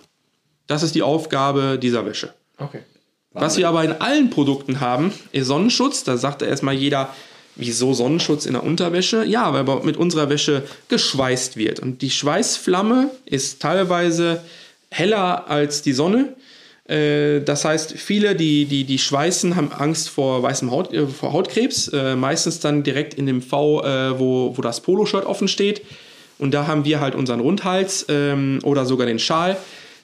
Das 0.66 0.82
ist 0.82 0.96
die 0.96 1.02
Aufgabe 1.02 1.78
dieser 1.80 2.04
Wäsche. 2.04 2.34
Okay. 2.60 2.80
Was 3.32 3.56
wir 3.56 3.68
aber 3.68 3.84
in 3.84 3.92
allen 3.92 4.30
Produkten 4.30 4.80
haben, 4.80 5.12
ist 5.32 5.46
Sonnenschutz. 5.46 6.02
Da 6.02 6.16
sagt 6.16 6.42
erstmal 6.42 6.74
jeder, 6.74 7.14
wieso 7.54 7.94
Sonnenschutz 7.94 8.44
in 8.44 8.54
der 8.54 8.64
Unterwäsche? 8.64 9.24
Ja, 9.24 9.52
weil 9.52 9.64
mit 9.84 9.96
unserer 9.96 10.28
Wäsche 10.28 10.64
geschweißt 10.88 11.56
wird. 11.56 11.78
Und 11.80 12.02
die 12.02 12.10
Schweißflamme 12.10 13.10
ist 13.26 13.62
teilweise 13.62 14.42
heller 14.90 15.48
als 15.48 15.82
die 15.82 15.92
Sonne. 15.92 16.34
Äh, 16.88 17.42
das 17.42 17.64
heißt, 17.64 17.92
viele, 17.92 18.34
die, 18.34 18.64
die, 18.64 18.82
die 18.82 18.98
schweißen, 18.98 19.54
haben 19.54 19.70
Angst 19.72 20.08
vor 20.08 20.42
weißem 20.42 20.72
Haut, 20.72 20.92
äh, 20.92 21.06
vor 21.06 21.32
Hautkrebs. 21.32 21.88
Äh, 21.88 22.16
meistens 22.16 22.58
dann 22.58 22.82
direkt 22.82 23.14
in 23.14 23.26
dem 23.26 23.42
V, 23.42 23.82
wo, 24.18 24.56
wo 24.56 24.62
das 24.62 24.80
Poloshirt 24.80 25.24
offen 25.24 25.46
steht. 25.46 25.82
Und 26.38 26.52
da 26.52 26.66
haben 26.66 26.84
wir 26.84 27.00
halt 27.00 27.14
unseren 27.14 27.38
Rundhals 27.38 28.06
ähm, 28.08 28.58
oder 28.64 28.86
sogar 28.86 29.06
den 29.06 29.20
Schal. 29.20 29.56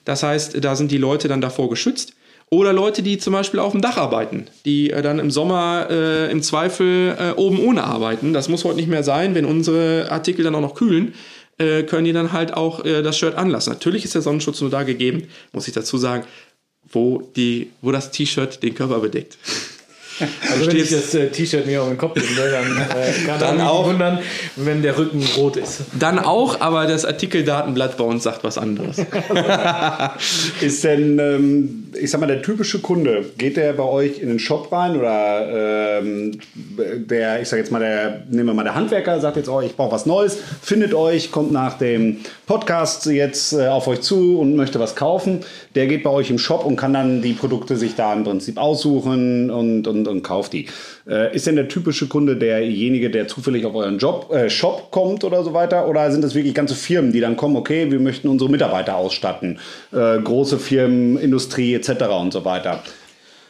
Das 0.05 0.23
heißt, 0.23 0.63
da 0.63 0.75
sind 0.77 0.91
die 0.91 0.97
Leute 0.97 1.27
dann 1.27 1.41
davor 1.41 1.69
geschützt. 1.69 2.13
Oder 2.49 2.71
Leute, 2.71 3.03
die 3.03 3.17
zum 3.17 3.33
Beispiel 3.33 3.59
auf 3.59 3.73
dem 3.73 3.81
Dach 3.81 3.97
arbeiten, 3.97 4.45
die 4.65 4.91
äh, 4.91 5.01
dann 5.01 5.19
im 5.19 5.31
Sommer 5.31 5.87
äh, 5.89 6.31
im 6.31 6.41
Zweifel 6.41 7.15
äh, 7.19 7.31
oben 7.31 7.59
ohne 7.59 7.83
arbeiten. 7.83 8.31
Das 8.33 8.47
muss 8.47 8.63
heute 8.63 8.77
nicht 8.77 8.87
mehr 8.87 9.03
sein. 9.03 9.35
Wenn 9.35 9.45
unsere 9.45 10.09
Artikel 10.09 10.43
dann 10.43 10.55
auch 10.55 10.61
noch 10.61 10.75
kühlen, 10.75 11.13
äh, 11.57 11.83
können 11.83 12.05
die 12.05 12.13
dann 12.13 12.31
halt 12.31 12.53
auch 12.53 12.85
äh, 12.85 13.01
das 13.01 13.17
Shirt 13.17 13.35
anlassen. 13.35 13.73
Natürlich 13.73 14.05
ist 14.05 14.15
der 14.15 14.21
Sonnenschutz 14.21 14.61
nur 14.61 14.69
da 14.69 14.83
gegeben, 14.83 15.27
muss 15.51 15.67
ich 15.67 15.73
dazu 15.73 15.97
sagen, 15.97 16.23
wo, 16.89 17.21
die, 17.35 17.71
wo 17.81 17.91
das 17.91 18.11
T-Shirt 18.11 18.63
den 18.63 18.75
Körper 18.75 18.99
bedeckt. 18.99 19.37
Also 20.49 20.67
wenn 20.67 20.77
ich 20.77 20.89
das 20.89 21.13
äh, 21.13 21.29
T-Shirt 21.29 21.65
mir 21.65 21.81
auf 21.81 21.89
den 21.89 21.97
Kopf 21.97 22.15
legen 22.15 22.35
will, 22.37 22.51
dann 22.51 22.77
äh, 22.77 23.25
kann 23.25 23.39
dann 23.57 23.61
auch 23.61 23.85
wundern, 23.85 24.19
wenn 24.55 24.81
der 24.81 24.97
Rücken 24.97 25.23
rot 25.35 25.57
ist. 25.57 25.81
Dann 25.99 26.19
auch, 26.19 26.61
aber 26.61 26.87
das 26.87 27.05
Artikeldatenblatt 27.05 27.97
bei 27.97 28.03
uns 28.03 28.23
sagt 28.23 28.43
was 28.43 28.57
anderes. 28.57 28.97
ist 30.61 30.83
denn, 30.83 31.19
ähm, 31.19 31.91
ich 31.99 32.09
sag 32.09 32.21
mal, 32.21 32.27
der 32.27 32.41
typische 32.41 32.79
Kunde, 32.79 33.25
geht 33.37 33.57
der 33.57 33.73
bei 33.73 33.83
euch 33.83 34.19
in 34.19 34.29
den 34.29 34.39
Shop 34.39 34.71
rein 34.71 34.97
oder 34.97 35.99
ähm, 35.99 36.39
der, 36.77 37.41
ich 37.41 37.49
sag 37.49 37.57
jetzt 37.57 37.71
mal, 37.71 37.79
der, 37.79 38.23
nehmen 38.29 38.47
wir 38.47 38.53
mal 38.53 38.63
der 38.63 38.75
Handwerker, 38.75 39.19
sagt 39.19 39.37
jetzt, 39.37 39.49
oh, 39.49 39.61
ich 39.61 39.75
brauche 39.75 39.91
was 39.91 40.05
Neues, 40.05 40.37
findet 40.61 40.93
euch, 40.93 41.31
kommt 41.31 41.51
nach 41.51 41.77
dem 41.77 42.17
Podcast 42.45 43.05
jetzt 43.05 43.53
äh, 43.53 43.67
auf 43.67 43.87
euch 43.87 44.01
zu 44.01 44.39
und 44.39 44.55
möchte 44.55 44.79
was 44.79 44.95
kaufen. 44.95 45.41
Der 45.75 45.87
geht 45.87 46.03
bei 46.03 46.09
euch 46.09 46.29
im 46.29 46.39
Shop 46.39 46.65
und 46.65 46.75
kann 46.75 46.93
dann 46.93 47.21
die 47.21 47.33
Produkte 47.33 47.77
sich 47.77 47.95
da 47.95 48.13
im 48.13 48.23
Prinzip 48.23 48.57
aussuchen 48.57 49.49
und, 49.51 49.87
und 49.87 50.06
und, 50.07 50.23
kauft 50.23 50.53
die. 50.53 50.67
Äh, 51.07 51.35
ist 51.35 51.47
denn 51.47 51.55
der 51.55 51.67
typische 51.67 52.07
Kunde 52.07 52.35
derjenige, 52.35 53.09
der 53.09 53.27
zufällig 53.27 53.65
auf 53.65 53.75
euren 53.75 53.97
Job, 53.97 54.31
äh, 54.33 54.49
Shop 54.49 54.91
kommt 54.91 55.23
oder 55.23 55.43
so 55.43 55.53
weiter? 55.53 55.87
Oder 55.87 56.11
sind 56.11 56.23
das 56.23 56.35
wirklich 56.35 56.53
ganze 56.53 56.75
Firmen, 56.75 57.11
die 57.11 57.19
dann 57.19 57.37
kommen, 57.37 57.55
okay, 57.55 57.91
wir 57.91 57.99
möchten 57.99 58.27
unsere 58.27 58.49
Mitarbeiter 58.49 58.95
ausstatten? 58.95 59.59
Äh, 59.91 60.19
große 60.19 60.59
Firmen, 60.59 61.17
Industrie 61.17 61.73
etc. 61.73 62.05
und 62.19 62.33
so 62.33 62.45
weiter. 62.45 62.83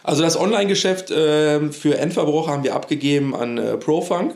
Also 0.03 0.23
das 0.23 0.39
Online-Geschäft 0.39 1.11
äh, 1.11 1.69
für 1.69 1.97
Endverbraucher 1.97 2.51
haben 2.51 2.63
wir 2.63 2.75
abgegeben 2.75 3.35
an 3.35 3.57
äh, 3.57 3.75
Profunk, 3.75 4.35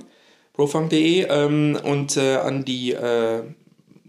profunk.de 0.54 1.28
ähm, 1.30 1.80
und 1.82 2.18
äh, 2.18 2.36
an 2.36 2.66
die, 2.66 2.92
äh, 2.92 3.42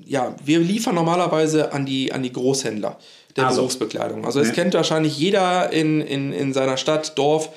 ja, 0.04 0.34
wir 0.44 0.58
liefern 0.58 0.96
normalerweise 0.96 1.72
an 1.72 1.86
die, 1.86 2.12
an 2.12 2.24
die 2.24 2.32
Großhändler 2.32 2.98
der 3.36 3.46
also. 3.46 3.60
Berufsbekleidung. 3.60 4.24
Also 4.24 4.40
es 4.40 4.48
ja. 4.48 4.54
kennt 4.54 4.74
wahrscheinlich 4.74 5.16
jeder 5.16 5.72
in, 5.72 6.00
in, 6.00 6.32
in 6.32 6.52
seiner 6.52 6.76
Stadt, 6.76 7.16
Dorf, 7.16 7.50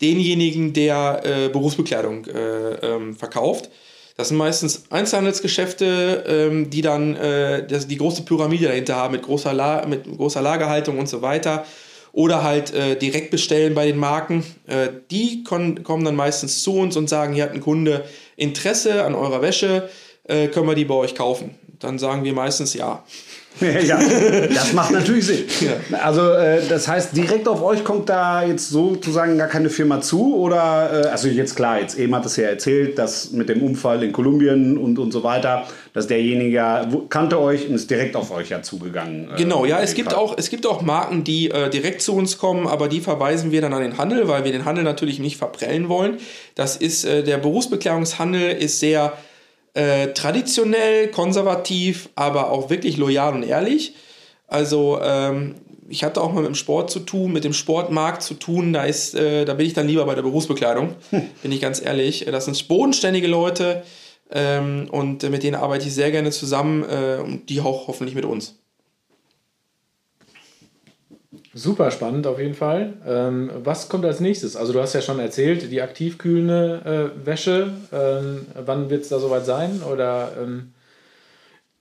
denjenigen, 0.00 0.72
der 0.72 1.20
äh, 1.24 1.48
Berufsbekleidung 1.48 2.26
äh, 2.26 2.74
ähm, 2.86 3.16
verkauft. 3.16 3.70
Das 4.16 4.28
sind 4.28 4.36
meistens 4.36 4.84
Einzelhandelsgeschäfte, 4.90 6.24
ähm, 6.26 6.68
die 6.68 6.82
dann 6.82 7.16
äh, 7.16 7.66
das, 7.66 7.86
die 7.86 7.96
große 7.96 8.22
Pyramide 8.22 8.66
dahinter 8.66 8.96
haben 8.96 9.12
mit 9.12 9.22
großer, 9.22 9.52
La 9.52 9.86
mit 9.86 10.04
großer 10.04 10.42
Lagerhaltung 10.42 10.98
und 10.98 11.08
so 11.08 11.22
weiter. 11.22 11.64
Oder 12.12 12.42
halt 12.42 12.74
äh, 12.74 12.96
direkt 12.96 13.30
bestellen 13.30 13.74
bei 13.74 13.86
den 13.86 13.96
Marken. 13.96 14.44
Äh, 14.66 14.88
die 15.10 15.44
kommen 15.44 16.04
dann 16.04 16.16
meistens 16.16 16.62
zu 16.62 16.74
uns 16.74 16.96
und 16.96 17.08
sagen, 17.08 17.32
hier 17.34 17.44
hat 17.44 17.52
ein 17.52 17.60
Kunde 17.60 18.04
Interesse 18.36 19.04
an 19.04 19.14
eurer 19.14 19.42
Wäsche, 19.42 19.88
äh, 20.24 20.48
können 20.48 20.66
wir 20.66 20.74
die 20.74 20.84
bei 20.84 20.96
euch 20.96 21.14
kaufen. 21.14 21.54
Dann 21.80 21.98
sagen 21.98 22.24
wir 22.24 22.34
meistens 22.34 22.74
ja. 22.74 23.02
ja, 23.60 23.98
das 24.54 24.72
macht 24.72 24.92
natürlich 24.92 25.26
Sinn. 25.26 25.44
Ja. 25.60 25.98
Also 25.98 26.30
äh, 26.32 26.62
das 26.68 26.86
heißt, 26.86 27.16
direkt 27.16 27.48
auf 27.48 27.62
euch 27.62 27.84
kommt 27.84 28.08
da 28.08 28.44
jetzt 28.44 28.70
sozusagen 28.70 29.36
gar 29.36 29.48
keine 29.48 29.68
Firma 29.68 30.00
zu 30.00 30.36
oder, 30.36 31.06
äh, 31.06 31.08
also 31.08 31.28
jetzt 31.28 31.56
klar, 31.56 31.80
jetzt 31.80 31.98
eben 31.98 32.14
hat 32.14 32.24
es 32.24 32.36
ja 32.36 32.44
erzählt, 32.44 32.96
dass 32.98 33.32
mit 33.32 33.48
dem 33.48 33.62
Unfall 33.62 34.02
in 34.02 34.12
Kolumbien 34.12 34.78
und, 34.78 34.98
und 34.98 35.10
so 35.10 35.24
weiter, 35.24 35.66
dass 35.92 36.06
derjenige 36.06 36.86
kannte 37.08 37.40
euch 37.40 37.68
und 37.68 37.74
ist 37.74 37.90
direkt 37.90 38.14
auf 38.14 38.30
euch 38.30 38.50
ja 38.50 38.62
zugegangen. 38.62 39.30
Äh, 39.32 39.36
genau, 39.36 39.64
ja, 39.64 39.80
es 39.80 39.94
gibt, 39.94 40.14
auch, 40.14 40.38
es 40.38 40.48
gibt 40.48 40.66
auch 40.66 40.80
Marken, 40.82 41.24
die 41.24 41.50
äh, 41.50 41.68
direkt 41.68 42.02
zu 42.02 42.14
uns 42.14 42.38
kommen, 42.38 42.66
aber 42.66 42.88
die 42.88 43.00
verweisen 43.00 43.50
wir 43.50 43.60
dann 43.60 43.74
an 43.74 43.82
den 43.82 43.98
Handel, 43.98 44.28
weil 44.28 44.44
wir 44.44 44.52
den 44.52 44.64
Handel 44.64 44.84
natürlich 44.84 45.18
nicht 45.18 45.36
verprellen 45.36 45.88
wollen. 45.88 46.18
Das 46.54 46.76
ist, 46.76 47.04
äh, 47.04 47.24
der 47.24 47.38
Berufsbekleidungshandel 47.38 48.52
ist 48.52 48.80
sehr 48.80 49.12
äh, 49.74 50.08
traditionell, 50.08 51.08
konservativ, 51.08 52.08
aber 52.14 52.50
auch 52.50 52.70
wirklich 52.70 52.96
loyal 52.96 53.34
und 53.34 53.42
ehrlich. 53.42 53.94
Also 54.46 54.98
ähm, 55.02 55.54
ich 55.88 56.04
hatte 56.04 56.20
auch 56.20 56.32
mal 56.32 56.40
mit 56.40 56.48
dem 56.48 56.54
Sport 56.54 56.90
zu 56.90 57.00
tun, 57.00 57.32
mit 57.32 57.44
dem 57.44 57.52
Sportmarkt 57.52 58.22
zu 58.22 58.34
tun. 58.34 58.72
Da 58.72 58.84
ist, 58.84 59.14
äh, 59.14 59.44
da 59.44 59.54
bin 59.54 59.66
ich 59.66 59.74
dann 59.74 59.86
lieber 59.86 60.04
bei 60.06 60.14
der 60.14 60.22
Berufsbekleidung, 60.22 60.94
hm. 61.10 61.22
bin 61.42 61.52
ich 61.52 61.60
ganz 61.60 61.84
ehrlich. 61.84 62.26
Das 62.30 62.44
sind 62.44 62.68
bodenständige 62.68 63.26
Leute 63.26 63.82
ähm, 64.30 64.88
und 64.90 65.28
mit 65.28 65.42
denen 65.42 65.56
arbeite 65.56 65.88
ich 65.88 65.94
sehr 65.94 66.10
gerne 66.10 66.30
zusammen 66.30 66.84
äh, 66.84 67.20
und 67.22 67.48
die 67.48 67.60
auch 67.60 67.88
hoffentlich 67.88 68.14
mit 68.14 68.24
uns. 68.24 68.59
Super 71.52 71.90
spannend 71.90 72.28
auf 72.28 72.38
jeden 72.38 72.54
Fall. 72.54 72.92
Ähm, 73.06 73.50
was 73.64 73.88
kommt 73.88 74.04
als 74.04 74.20
nächstes? 74.20 74.54
Also 74.54 74.72
du 74.72 74.80
hast 74.80 74.94
ja 74.94 75.00
schon 75.00 75.18
erzählt, 75.18 75.72
die 75.72 75.82
aktivkühlende 75.82 77.12
äh, 77.22 77.26
Wäsche. 77.26 77.72
Ähm, 77.92 78.46
wann 78.54 78.88
wird 78.88 79.02
es 79.02 79.08
da 79.08 79.18
soweit 79.18 79.44
sein? 79.46 79.82
Oder 79.82 80.32
ähm, 80.40 80.72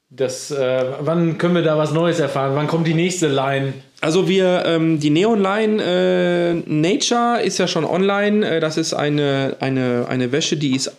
das, 0.10 0.49
äh, 0.49 0.86
wann 1.01 1.38
können 1.38 1.53
wir 1.53 1.62
da 1.62 1.77
was 1.77 1.93
Neues 1.93 2.19
erfahren? 2.19 2.55
Wann 2.55 2.65
kommt 2.65 2.88
die 2.88 2.95
nächste 2.95 3.27
Line? 3.27 3.73
Also 4.01 4.27
wir, 4.27 4.63
ähm, 4.65 4.99
die 4.99 5.12
Neon 5.12 5.39
Line 5.39 5.84
äh, 5.84 6.53
Nature 6.65 7.43
ist 7.43 7.60
ja 7.60 7.67
schon 7.67 7.86
online. 7.86 8.49
Äh, 8.49 8.60
das 8.60 8.75
ist 8.77 8.95
eine, 8.95 9.58
eine, 9.60 10.08
eine 10.10 10.32
Wäsche, 10.32 10.58
die 10.58 10.75
ist 10.75 10.91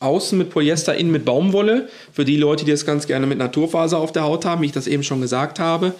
außen 0.00 0.36
mit 0.36 0.50
Polyester, 0.50 0.96
innen 0.96 1.12
mit 1.12 1.24
Baumwolle. 1.24 1.88
Für 2.12 2.24
die 2.24 2.36
Leute, 2.36 2.64
die 2.64 2.72
das 2.72 2.84
ganz 2.84 3.06
gerne 3.06 3.26
mit 3.28 3.38
Naturfaser 3.38 3.98
auf 3.98 4.10
der 4.10 4.24
Haut 4.24 4.44
haben, 4.44 4.62
wie 4.62 4.66
ich 4.66 4.72
das 4.72 4.88
eben 4.88 5.04
schon 5.04 5.20
gesagt 5.20 5.60
habe. 5.60 5.94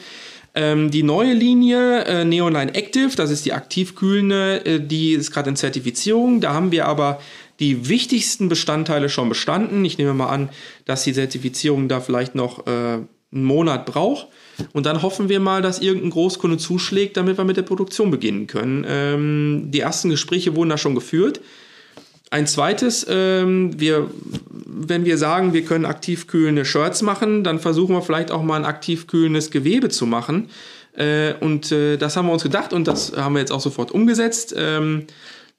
Ähm, 0.57 0.91
die 0.91 1.03
neue 1.03 1.35
Linie 1.35 2.05
äh, 2.07 2.25
Neonline 2.25 2.75
Active, 2.75 3.15
das 3.15 3.31
ist 3.31 3.45
die 3.45 3.53
aktivkühlende, 3.53 4.65
äh, 4.65 4.81
die 4.81 5.13
ist 5.13 5.31
gerade 5.31 5.51
in 5.51 5.57
Zertifizierung. 5.57 6.41
Da 6.41 6.55
haben 6.55 6.73
wir 6.73 6.89
aber 6.89 7.21
die 7.61 7.89
wichtigsten 7.91 8.49
Bestandteile 8.49 9.11
schon 9.11 9.29
bestanden. 9.29 9.85
Ich 9.85 9.99
nehme 9.99 10.15
mal 10.15 10.29
an, 10.31 10.49
dass 10.87 11.05
die 11.05 11.13
Zertifizierung 11.13 11.89
da 11.89 12.01
vielleicht 12.01 12.35
noch 12.35 12.67
äh, 12.67 12.71
einen 12.71 13.07
Monat 13.31 13.85
braucht. 13.85 14.29
Und 14.73 14.87
dann 14.87 15.03
hoffen 15.03 15.29
wir 15.29 15.41
mal, 15.41 15.61
dass 15.61 15.81
irgendein 15.81 16.11
Großkunde 16.11 16.57
zuschlägt, 16.57 17.19
damit 17.19 17.37
wir 17.37 17.45
mit 17.45 17.59
der 17.59 17.63
Produktion 17.63 18.11
beginnen 18.11 18.47
können. 18.47 18.87
Ähm, 18.89 19.65
die 19.67 19.81
ersten 19.81 20.09
Gespräche 20.09 20.57
wurden 20.57 20.71
da 20.71 20.79
schon 20.79 20.95
geführt. 20.95 21.41
Ein 22.31 22.47
zweites, 22.47 23.07
ähm, 23.09 23.79
wir, 23.79 24.11
wenn 24.51 25.05
wir 25.05 25.17
sagen, 25.17 25.53
wir 25.53 25.65
können 25.65 25.85
aktiv 25.85 26.27
kühlende 26.27 26.65
Shirts 26.65 27.03
machen, 27.03 27.45
dann 27.45 27.61
versuchen 27.61 27.95
wir 27.95 28.03
vielleicht 28.03 28.33
auch 28.33 28.43
mal 28.43 28.57
ein 28.57 28.65
aktiv 28.65 29.07
kühlendes 29.07 29.51
Gewebe 29.51 29.89
zu 29.91 30.07
machen. 30.07 30.51
Äh, 30.97 31.35
und 31.41 31.71
äh, 31.71 31.97
das 31.97 32.17
haben 32.17 32.27
wir 32.27 32.33
uns 32.33 32.43
gedacht 32.43 32.73
und 32.73 32.89
das 32.89 33.13
haben 33.17 33.35
wir 33.35 33.41
jetzt 33.41 33.53
auch 33.53 33.61
sofort 33.61 33.93
umgesetzt. 33.93 34.55
Ähm, 34.57 35.07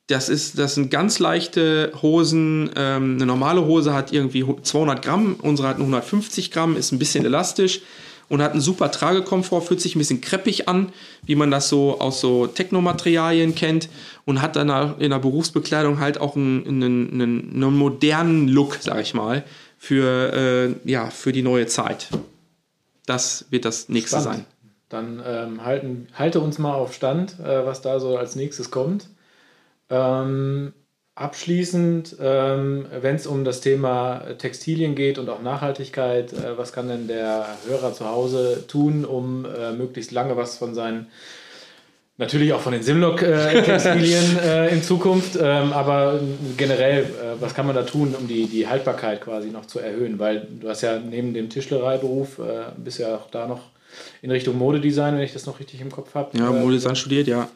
das, 0.07 0.27
ist, 0.27 0.59
das 0.59 0.75
sind 0.75 0.91
ganz 0.91 1.19
leichte 1.19 1.93
Hosen. 2.01 2.69
Ähm, 2.75 3.15
eine 3.15 3.25
normale 3.25 3.65
Hose 3.65 3.93
hat 3.93 4.11
irgendwie 4.11 4.45
200 4.61 5.01
Gramm, 5.01 5.37
unsere 5.41 5.69
hat 5.69 5.77
nur 5.77 5.87
150 5.87 6.51
Gramm, 6.51 6.75
ist 6.75 6.91
ein 6.91 6.99
bisschen 6.99 7.23
elastisch 7.23 7.81
und 8.29 8.41
hat 8.41 8.51
einen 8.51 8.61
super 8.61 8.91
Tragekomfort, 8.91 9.61
fühlt 9.61 9.81
sich 9.81 9.95
ein 9.95 9.99
bisschen 9.99 10.21
kreppig 10.21 10.67
an, 10.67 10.91
wie 11.23 11.35
man 11.35 11.51
das 11.51 11.69
so 11.69 11.99
aus 11.99 12.19
so 12.19 12.47
Technomaterialien 12.47 13.55
kennt 13.55 13.89
und 14.25 14.41
hat 14.41 14.55
dann 14.55 14.99
in 14.99 15.11
der 15.11 15.19
Berufsbekleidung 15.19 15.99
halt 15.99 16.19
auch 16.19 16.35
einen, 16.35 16.65
einen, 16.67 17.21
einen 17.21 17.77
modernen 17.77 18.47
Look, 18.47 18.77
sag 18.81 19.01
ich 19.01 19.13
mal, 19.13 19.43
für, 19.77 20.33
äh, 20.33 20.89
ja, 20.89 21.09
für 21.09 21.31
die 21.31 21.43
neue 21.43 21.67
Zeit. 21.67 22.07
Das 23.05 23.45
wird 23.49 23.65
das 23.65 23.89
nächste 23.89 24.19
Spannend. 24.19 24.39
sein. 24.39 24.45
Dann 24.89 25.21
ähm, 25.25 25.65
halten, 25.65 26.07
halte 26.13 26.39
uns 26.39 26.59
mal 26.59 26.73
auf 26.73 26.93
Stand, 26.93 27.39
äh, 27.39 27.65
was 27.65 27.81
da 27.81 27.99
so 27.99 28.17
als 28.17 28.35
nächstes 28.35 28.71
kommt. 28.71 29.09
Ähm, 29.89 30.73
Abschließend, 31.17 32.17
ähm, 32.21 32.85
wenn 33.01 33.15
es 33.15 33.25
um 33.25 33.43
das 33.43 33.59
Thema 33.59 34.21
Textilien 34.37 34.93
geht 34.93 35.17
und 35.17 35.27
auch 35.29 35.41
Nachhaltigkeit, 35.41 36.31
äh, 36.31 36.55
was 36.59 36.73
kann 36.73 36.89
denn 36.89 37.07
der 37.07 37.47
Hörer 37.67 37.91
zu 37.91 38.07
Hause 38.07 38.65
tun, 38.67 39.03
um 39.03 39.43
äh, 39.43 39.71
möglichst 39.71 40.11
lange 40.11 40.37
was 40.37 40.57
von 40.57 40.75
seinen, 40.75 41.07
natürlich 42.17 42.53
auch 42.53 42.61
von 42.61 42.71
den 42.71 42.83
Simlock-Textilien 42.83 44.37
äh, 44.45 44.71
in 44.71 44.83
Zukunft, 44.83 45.39
ähm, 45.41 45.73
aber 45.73 46.19
generell, 46.55 47.07
was 47.39 47.55
kann 47.55 47.65
man 47.65 47.73
da 47.73 47.81
tun, 47.81 48.13
um 48.13 48.27
die, 48.27 48.45
die 48.45 48.67
Haltbarkeit 48.67 49.21
quasi 49.21 49.47
noch 49.47 49.65
zu 49.65 49.79
erhöhen? 49.79 50.19
Weil 50.19 50.45
du 50.59 50.69
hast 50.69 50.81
ja 50.81 50.99
neben 50.99 51.33
dem 51.33 51.49
Tischlereiberuf, 51.49 52.39
bist 52.77 52.99
ja 52.99 53.15
auch 53.15 53.31
da 53.31 53.47
noch 53.47 53.61
in 54.21 54.29
Richtung 54.29 54.55
Modedesign, 54.55 55.15
wenn 55.15 55.23
ich 55.23 55.33
das 55.33 55.47
noch 55.47 55.59
richtig 55.59 55.81
im 55.81 55.91
Kopf 55.91 56.13
habe. 56.13 56.37
Ja, 56.37 56.51
Modedesign 56.51 56.95
studiert, 56.95 57.27
ja. 57.27 57.49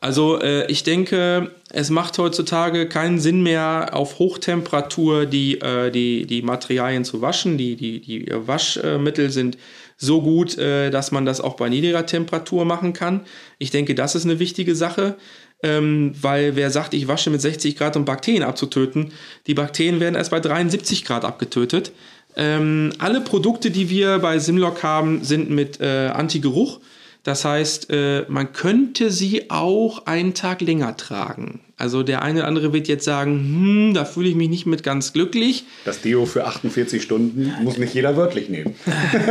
Also 0.00 0.40
äh, 0.40 0.66
ich 0.70 0.82
denke, 0.82 1.50
es 1.70 1.90
macht 1.90 2.16
heutzutage 2.16 2.88
keinen 2.88 3.20
Sinn 3.20 3.42
mehr, 3.42 3.90
auf 3.92 4.18
Hochtemperatur 4.18 5.26
die, 5.26 5.60
äh, 5.60 5.90
die, 5.90 6.24
die 6.24 6.40
Materialien 6.40 7.04
zu 7.04 7.20
waschen. 7.20 7.58
Die, 7.58 7.76
die, 7.76 8.00
die 8.00 8.26
Waschmittel 8.32 9.30
sind 9.30 9.58
so 9.98 10.22
gut, 10.22 10.56
äh, 10.56 10.90
dass 10.90 11.12
man 11.12 11.26
das 11.26 11.42
auch 11.42 11.54
bei 11.54 11.68
niedriger 11.68 12.06
Temperatur 12.06 12.64
machen 12.64 12.94
kann. 12.94 13.20
Ich 13.58 13.70
denke, 13.70 13.94
das 13.94 14.14
ist 14.14 14.24
eine 14.24 14.38
wichtige 14.38 14.74
Sache. 14.74 15.16
Ähm, 15.62 16.14
weil 16.18 16.56
wer 16.56 16.70
sagt, 16.70 16.94
ich 16.94 17.06
wasche 17.06 17.28
mit 17.28 17.42
60 17.42 17.76
Grad, 17.76 17.94
um 17.94 18.06
Bakterien 18.06 18.44
abzutöten, 18.44 19.12
die 19.46 19.52
Bakterien 19.52 20.00
werden 20.00 20.14
erst 20.14 20.30
bei 20.30 20.40
73 20.40 21.04
Grad 21.04 21.22
abgetötet. 21.22 21.92
Ähm, 22.34 22.94
alle 22.98 23.20
Produkte, 23.20 23.70
die 23.70 23.90
wir 23.90 24.20
bei 24.20 24.38
Simlock 24.38 24.82
haben, 24.82 25.22
sind 25.22 25.50
mit 25.50 25.78
äh, 25.78 26.06
Anti-Geruch 26.14 26.80
das 27.22 27.44
heißt, 27.44 27.90
äh, 27.90 28.24
man 28.28 28.52
könnte 28.52 29.10
sie 29.10 29.50
auch 29.50 30.06
einen 30.06 30.32
Tag 30.32 30.62
länger 30.62 30.96
tragen. 30.96 31.60
Also 31.76 32.02
der 32.02 32.22
eine 32.22 32.40
oder 32.40 32.48
andere 32.48 32.72
wird 32.72 32.88
jetzt 32.88 33.04
sagen, 33.04 33.32
hm, 33.32 33.94
da 33.94 34.04
fühle 34.04 34.28
ich 34.28 34.34
mich 34.34 34.48
nicht 34.48 34.66
mit 34.66 34.82
ganz 34.82 35.12
glücklich. 35.12 35.64
Das 35.84 36.02
Deo 36.02 36.26
für 36.26 36.46
48 36.46 37.02
Stunden 37.02 37.54
muss 37.62 37.78
nicht 37.78 37.94
jeder 37.94 38.16
wörtlich 38.16 38.48
nehmen. 38.50 38.74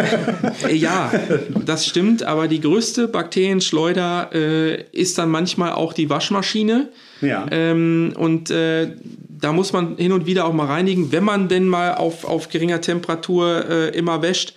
ja, 0.71 1.11
das 1.65 1.85
stimmt, 1.85 2.23
aber 2.23 2.47
die 2.47 2.59
größte 2.59 3.07
Bakterienschleuder 3.07 4.29
äh, 4.33 4.83
ist 4.91 5.17
dann 5.19 5.29
manchmal 5.29 5.73
auch 5.73 5.93
die 5.93 6.09
Waschmaschine. 6.09 6.89
Ja. 7.21 7.45
Ähm, 7.51 8.13
und 8.15 8.49
äh, 8.49 8.93
da 9.29 9.53
muss 9.53 9.73
man 9.73 9.97
hin 9.97 10.11
und 10.11 10.25
wieder 10.25 10.45
auch 10.45 10.53
mal 10.53 10.65
reinigen, 10.65 11.11
wenn 11.11 11.23
man 11.23 11.49
denn 11.49 11.67
mal 11.67 11.95
auf, 11.95 12.25
auf 12.25 12.49
geringer 12.49 12.81
Temperatur 12.81 13.65
äh, 13.69 13.89
immer 13.97 14.21
wäscht 14.21 14.53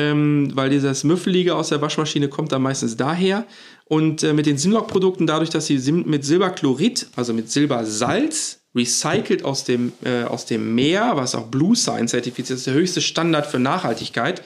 ähm, 0.00 0.50
weil 0.54 0.70
dieses 0.70 1.04
Müffelige 1.04 1.54
aus 1.54 1.68
der 1.68 1.82
Waschmaschine 1.82 2.28
kommt 2.28 2.52
dann 2.52 2.62
meistens 2.62 2.96
daher. 2.96 3.44
Und 3.84 4.22
äh, 4.22 4.32
mit 4.32 4.46
den 4.46 4.56
Simlock-Produkten, 4.56 5.26
dadurch, 5.26 5.50
dass 5.50 5.66
sie 5.66 5.78
mit 5.92 6.24
Silberchlorid, 6.24 7.08
also 7.16 7.32
mit 7.34 7.50
Silbersalz, 7.50 8.60
recycelt 8.74 9.44
aus 9.44 9.64
dem, 9.64 9.92
äh, 10.04 10.22
aus 10.22 10.46
dem 10.46 10.74
Meer, 10.74 11.12
was 11.14 11.34
auch 11.34 11.48
Blue 11.48 11.76
Sign 11.76 12.08
zertifiziert 12.08 12.58
ist, 12.58 12.66
der 12.66 12.74
höchste 12.74 13.00
Standard 13.00 13.46
für 13.46 13.58
Nachhaltigkeit, 13.58 14.42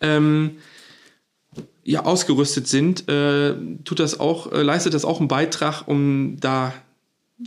ähm, 0.00 0.58
ja, 1.84 2.04
ausgerüstet 2.04 2.66
sind, 2.68 3.08
äh, 3.08 3.54
tut 3.84 3.98
das 3.98 4.18
auch, 4.20 4.52
äh, 4.52 4.62
leistet 4.62 4.94
das 4.94 5.04
auch 5.04 5.20
einen 5.20 5.28
Beitrag, 5.28 5.86
um 5.86 6.36
da 6.40 6.74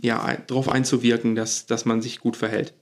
ja, 0.02 0.36
darauf 0.46 0.68
einzuwirken, 0.68 1.34
dass, 1.36 1.66
dass 1.66 1.84
man 1.84 2.02
sich 2.02 2.20
gut 2.20 2.36
verhält. 2.36 2.74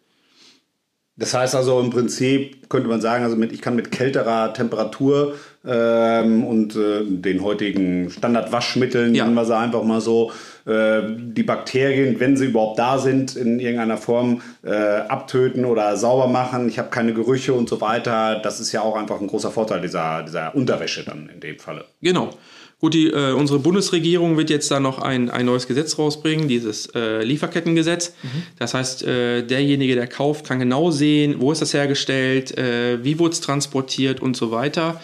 Das 1.16 1.32
heißt 1.32 1.54
also 1.54 1.80
im 1.80 1.90
Prinzip 1.90 2.68
könnte 2.68 2.88
man 2.88 3.00
sagen, 3.00 3.22
also 3.22 3.36
mit, 3.36 3.52
ich 3.52 3.62
kann 3.62 3.76
mit 3.76 3.92
kälterer 3.92 4.52
Temperatur 4.52 5.36
ähm, 5.64 6.44
und 6.44 6.74
äh, 6.74 7.04
den 7.04 7.42
heutigen 7.42 8.10
Standardwaschmitteln, 8.10 9.14
ja. 9.14 9.24
nennen 9.24 9.36
wir 9.36 9.44
sie 9.44 9.56
einfach 9.56 9.84
mal 9.84 10.00
so, 10.00 10.32
äh, 10.66 11.02
die 11.16 11.44
Bakterien, 11.44 12.18
wenn 12.18 12.36
sie 12.36 12.46
überhaupt 12.46 12.80
da 12.80 12.98
sind, 12.98 13.36
in 13.36 13.60
irgendeiner 13.60 13.96
Form 13.96 14.42
äh, 14.64 14.74
abtöten 14.74 15.64
oder 15.64 15.96
sauber 15.96 16.26
machen. 16.26 16.68
Ich 16.68 16.80
habe 16.80 16.90
keine 16.90 17.14
Gerüche 17.14 17.54
und 17.54 17.68
so 17.68 17.80
weiter. 17.80 18.40
Das 18.40 18.58
ist 18.58 18.72
ja 18.72 18.80
auch 18.80 18.96
einfach 18.96 19.20
ein 19.20 19.28
großer 19.28 19.52
Vorteil 19.52 19.80
dieser, 19.82 20.24
dieser 20.24 20.54
Unterwäsche 20.54 21.04
dann 21.04 21.30
in 21.32 21.38
dem 21.38 21.60
Falle. 21.60 21.84
Genau. 22.02 22.30
Gut, 22.80 22.94
die, 22.94 23.06
äh, 23.06 23.32
unsere 23.32 23.58
Bundesregierung 23.60 24.36
wird 24.36 24.50
jetzt 24.50 24.70
da 24.70 24.80
noch 24.80 24.98
ein, 24.98 25.30
ein 25.30 25.46
neues 25.46 25.66
Gesetz 25.66 25.98
rausbringen, 25.98 26.48
dieses 26.48 26.86
äh, 26.94 27.22
Lieferkettengesetz. 27.22 28.12
Mhm. 28.22 28.42
Das 28.58 28.74
heißt, 28.74 29.04
äh, 29.04 29.42
derjenige, 29.42 29.94
der 29.94 30.06
kauft, 30.06 30.46
kann 30.46 30.58
genau 30.58 30.90
sehen, 30.90 31.36
wo 31.38 31.52
ist 31.52 31.62
das 31.62 31.72
hergestellt, 31.72 32.56
äh, 32.58 33.02
wie 33.02 33.18
wurde 33.18 33.32
es 33.32 33.40
transportiert 33.40 34.20
und 34.20 34.36
so 34.36 34.50
weiter. 34.50 35.00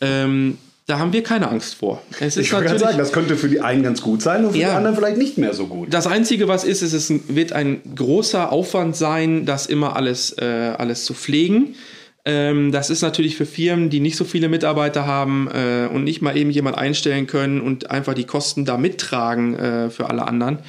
Ähm, 0.00 0.58
da 0.86 0.98
haben 0.98 1.12
wir 1.12 1.22
keine 1.22 1.48
Angst 1.48 1.76
vor. 1.76 2.02
Es 2.18 2.36
ich 2.36 2.52
würde 2.52 2.78
sagen, 2.78 2.98
das 2.98 3.12
könnte 3.12 3.36
für 3.36 3.48
die 3.48 3.60
einen 3.60 3.84
ganz 3.84 4.02
gut 4.02 4.20
sein 4.20 4.44
und 4.44 4.52
für 4.52 4.58
ja, 4.58 4.70
die 4.70 4.74
anderen 4.74 4.96
vielleicht 4.96 5.16
nicht 5.16 5.38
mehr 5.38 5.54
so 5.54 5.68
gut. 5.68 5.88
Das 5.94 6.08
Einzige, 6.08 6.48
was 6.48 6.64
ist, 6.64 6.82
ist, 6.82 6.92
es 6.92 7.12
wird 7.28 7.52
ein 7.52 7.80
großer 7.94 8.50
Aufwand 8.50 8.96
sein, 8.96 9.46
das 9.46 9.66
immer 9.66 9.94
alles, 9.94 10.36
äh, 10.38 10.74
alles 10.76 11.04
zu 11.04 11.14
pflegen. 11.14 11.76
Ähm, 12.24 12.70
das 12.70 12.88
ist 12.90 13.02
natürlich 13.02 13.36
für 13.36 13.46
Firmen, 13.46 13.90
die 13.90 14.00
nicht 14.00 14.16
so 14.16 14.24
viele 14.24 14.48
Mitarbeiter 14.48 15.06
haben 15.06 15.48
äh, 15.48 15.88
und 15.92 16.04
nicht 16.04 16.22
mal 16.22 16.36
eben 16.36 16.50
jemand 16.50 16.78
einstellen 16.78 17.26
können 17.26 17.60
und 17.60 17.90
einfach 17.90 18.14
die 18.14 18.24
Kosten 18.24 18.64
da 18.64 18.76
mittragen 18.76 19.54
äh, 19.56 19.90
für 19.90 20.08
alle 20.08 20.26
anderen 20.28 20.60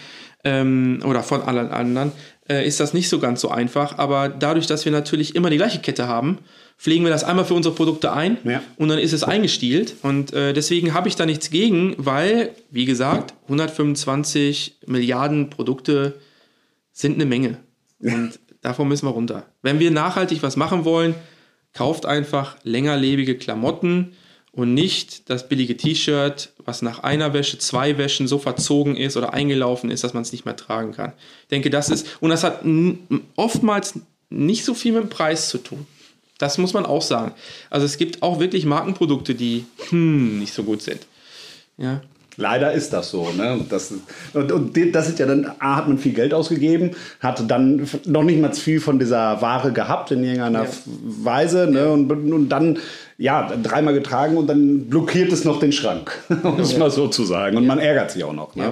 ähm, 0.44 1.02
oder 1.06 1.22
von 1.22 1.42
allen 1.44 1.70
anderen, 1.70 2.12
äh, 2.50 2.68
ist 2.68 2.80
das 2.80 2.94
nicht 2.94 3.08
so 3.08 3.20
ganz 3.20 3.40
so 3.40 3.50
einfach. 3.52 4.00
Aber 4.00 4.30
dadurch, 4.30 4.66
dass 4.66 4.84
wir 4.86 4.92
natürlich 4.92 5.36
immer 5.36 5.52
die 5.52 5.58
gleiche 5.58 5.80
Kette 5.80 6.08
haben, 6.08 6.40
pflegen 6.78 7.04
wir 7.04 7.12
das 7.12 7.24
einmal 7.24 7.46
für 7.46 7.54
unsere 7.54 7.76
Produkte 7.76 8.12
ein 8.12 8.38
Ja. 8.44 8.62
und 8.78 8.90
dann 8.90 8.98
ist 8.98 9.14
es 9.14 9.24
eingestielt. 9.24 9.96
Und 10.02 10.34
äh, 10.34 10.54
deswegen 10.54 10.94
habe 10.96 11.08
ich 11.08 11.16
da 11.16 11.26
nichts 11.28 11.52
gegen, 11.52 11.94
weil, 11.98 12.50
wie 12.72 12.86
gesagt, 12.86 13.36
125 13.44 14.80
Milliarden 14.88 15.50
Produkte 15.50 16.16
sind 16.92 17.14
eine 17.16 17.26
Menge. 17.26 17.58
Und 18.00 18.40
davon 18.62 18.88
müssen 18.88 19.06
wir 19.06 19.12
runter. 19.12 19.46
Wenn 19.62 19.80
wir 19.80 19.92
nachhaltig 19.92 20.44
was 20.44 20.58
machen 20.58 20.84
wollen, 20.84 21.16
kauft 21.74 22.06
einfach 22.06 22.58
längerlebige 22.64 23.38
Klamotten 23.38 24.14
und 24.52 24.74
nicht 24.74 25.30
das 25.30 25.50
billige 25.50 25.76
T-Shirt, 25.76 26.54
was 26.64 26.84
nach 26.84 27.00
einer 27.00 27.34
Wäsche, 27.34 27.58
zwei 27.58 27.98
Wäschen 27.98 28.28
so 28.28 28.38
verzogen 28.38 28.96
ist 28.96 29.18
oder 29.18 29.34
eingelaufen 29.34 29.90
ist, 29.90 30.04
dass 30.04 30.14
man 30.14 30.22
es 30.22 30.32
nicht 30.32 30.46
mehr 30.46 30.56
tragen 30.56 30.92
kann. 30.94 31.14
Ich 31.44 31.48
denke, 31.50 31.72
das 31.72 31.90
ist, 31.90 32.08
und 32.22 32.30
das 32.30 32.44
hat 32.44 32.64
oftmals 33.36 33.96
nicht 34.30 34.64
so 34.64 34.76
viel 34.76 34.94
mit 34.94 35.04
dem 35.04 35.10
Preis 35.10 35.50
zu 35.50 35.58
tun. 35.58 35.88
Das 36.38 36.58
muss 36.58 36.74
man 36.74 36.86
auch 36.86 37.02
sagen. 37.02 37.34
Also 37.70 37.86
es 37.86 37.98
gibt 37.98 38.22
auch 38.22 38.40
wirklich 38.40 38.66
Markenprodukte, 38.66 39.34
die 39.34 39.66
hm, 39.90 40.40
nicht 40.40 40.54
so 40.54 40.64
gut 40.64 40.82
sind. 40.82 41.08
Ja. 41.78 42.02
Leider 42.38 42.72
ist 42.72 42.94
das 42.94 43.10
so. 43.10 43.30
Ne? 43.32 43.54
Und 43.54 43.72
Das, 43.72 43.94
und, 44.34 44.52
und 44.52 44.96
das 44.96 45.10
ist 45.10 45.20
ja 45.20 45.26
dann, 45.26 45.52
A, 45.60 45.76
hat 45.78 45.88
man 45.88 45.98
viel 45.98 46.14
Geld 46.14 46.34
ausgegeben, 46.34 46.92
hat 47.20 47.50
dann 47.50 47.88
noch 48.06 48.24
nicht 48.24 48.42
mal 48.42 48.54
viel 48.54 48.80
von 48.80 49.00
dieser 49.00 49.42
Ware 49.42 49.72
gehabt 49.72 50.12
in 50.12 50.24
irgendeiner 50.24 50.64
Ja. 50.64 50.70
Weise. 50.86 51.68
Ne? 51.70 51.90
Und, 51.90 52.12
und 52.12 52.50
dann, 52.50 52.80
ja, 53.18 53.52
dreimal 53.62 53.94
getragen 53.94 54.38
und 54.38 54.48
dann 54.48 54.86
blockiert 54.90 55.32
es 55.32 55.46
noch 55.46 55.60
den 55.60 55.72
Schrank, 55.72 56.12
um 56.44 56.60
es 56.60 56.78
mal 56.78 56.92
so 56.92 57.08
zu 57.08 57.24
sagen. 57.24 57.58
Und 57.58 57.68
man 57.68 57.80
ärgert 57.80 58.12
sich 58.12 58.24
auch 58.24 58.34
noch. 58.34 58.56
Ne? 58.56 58.72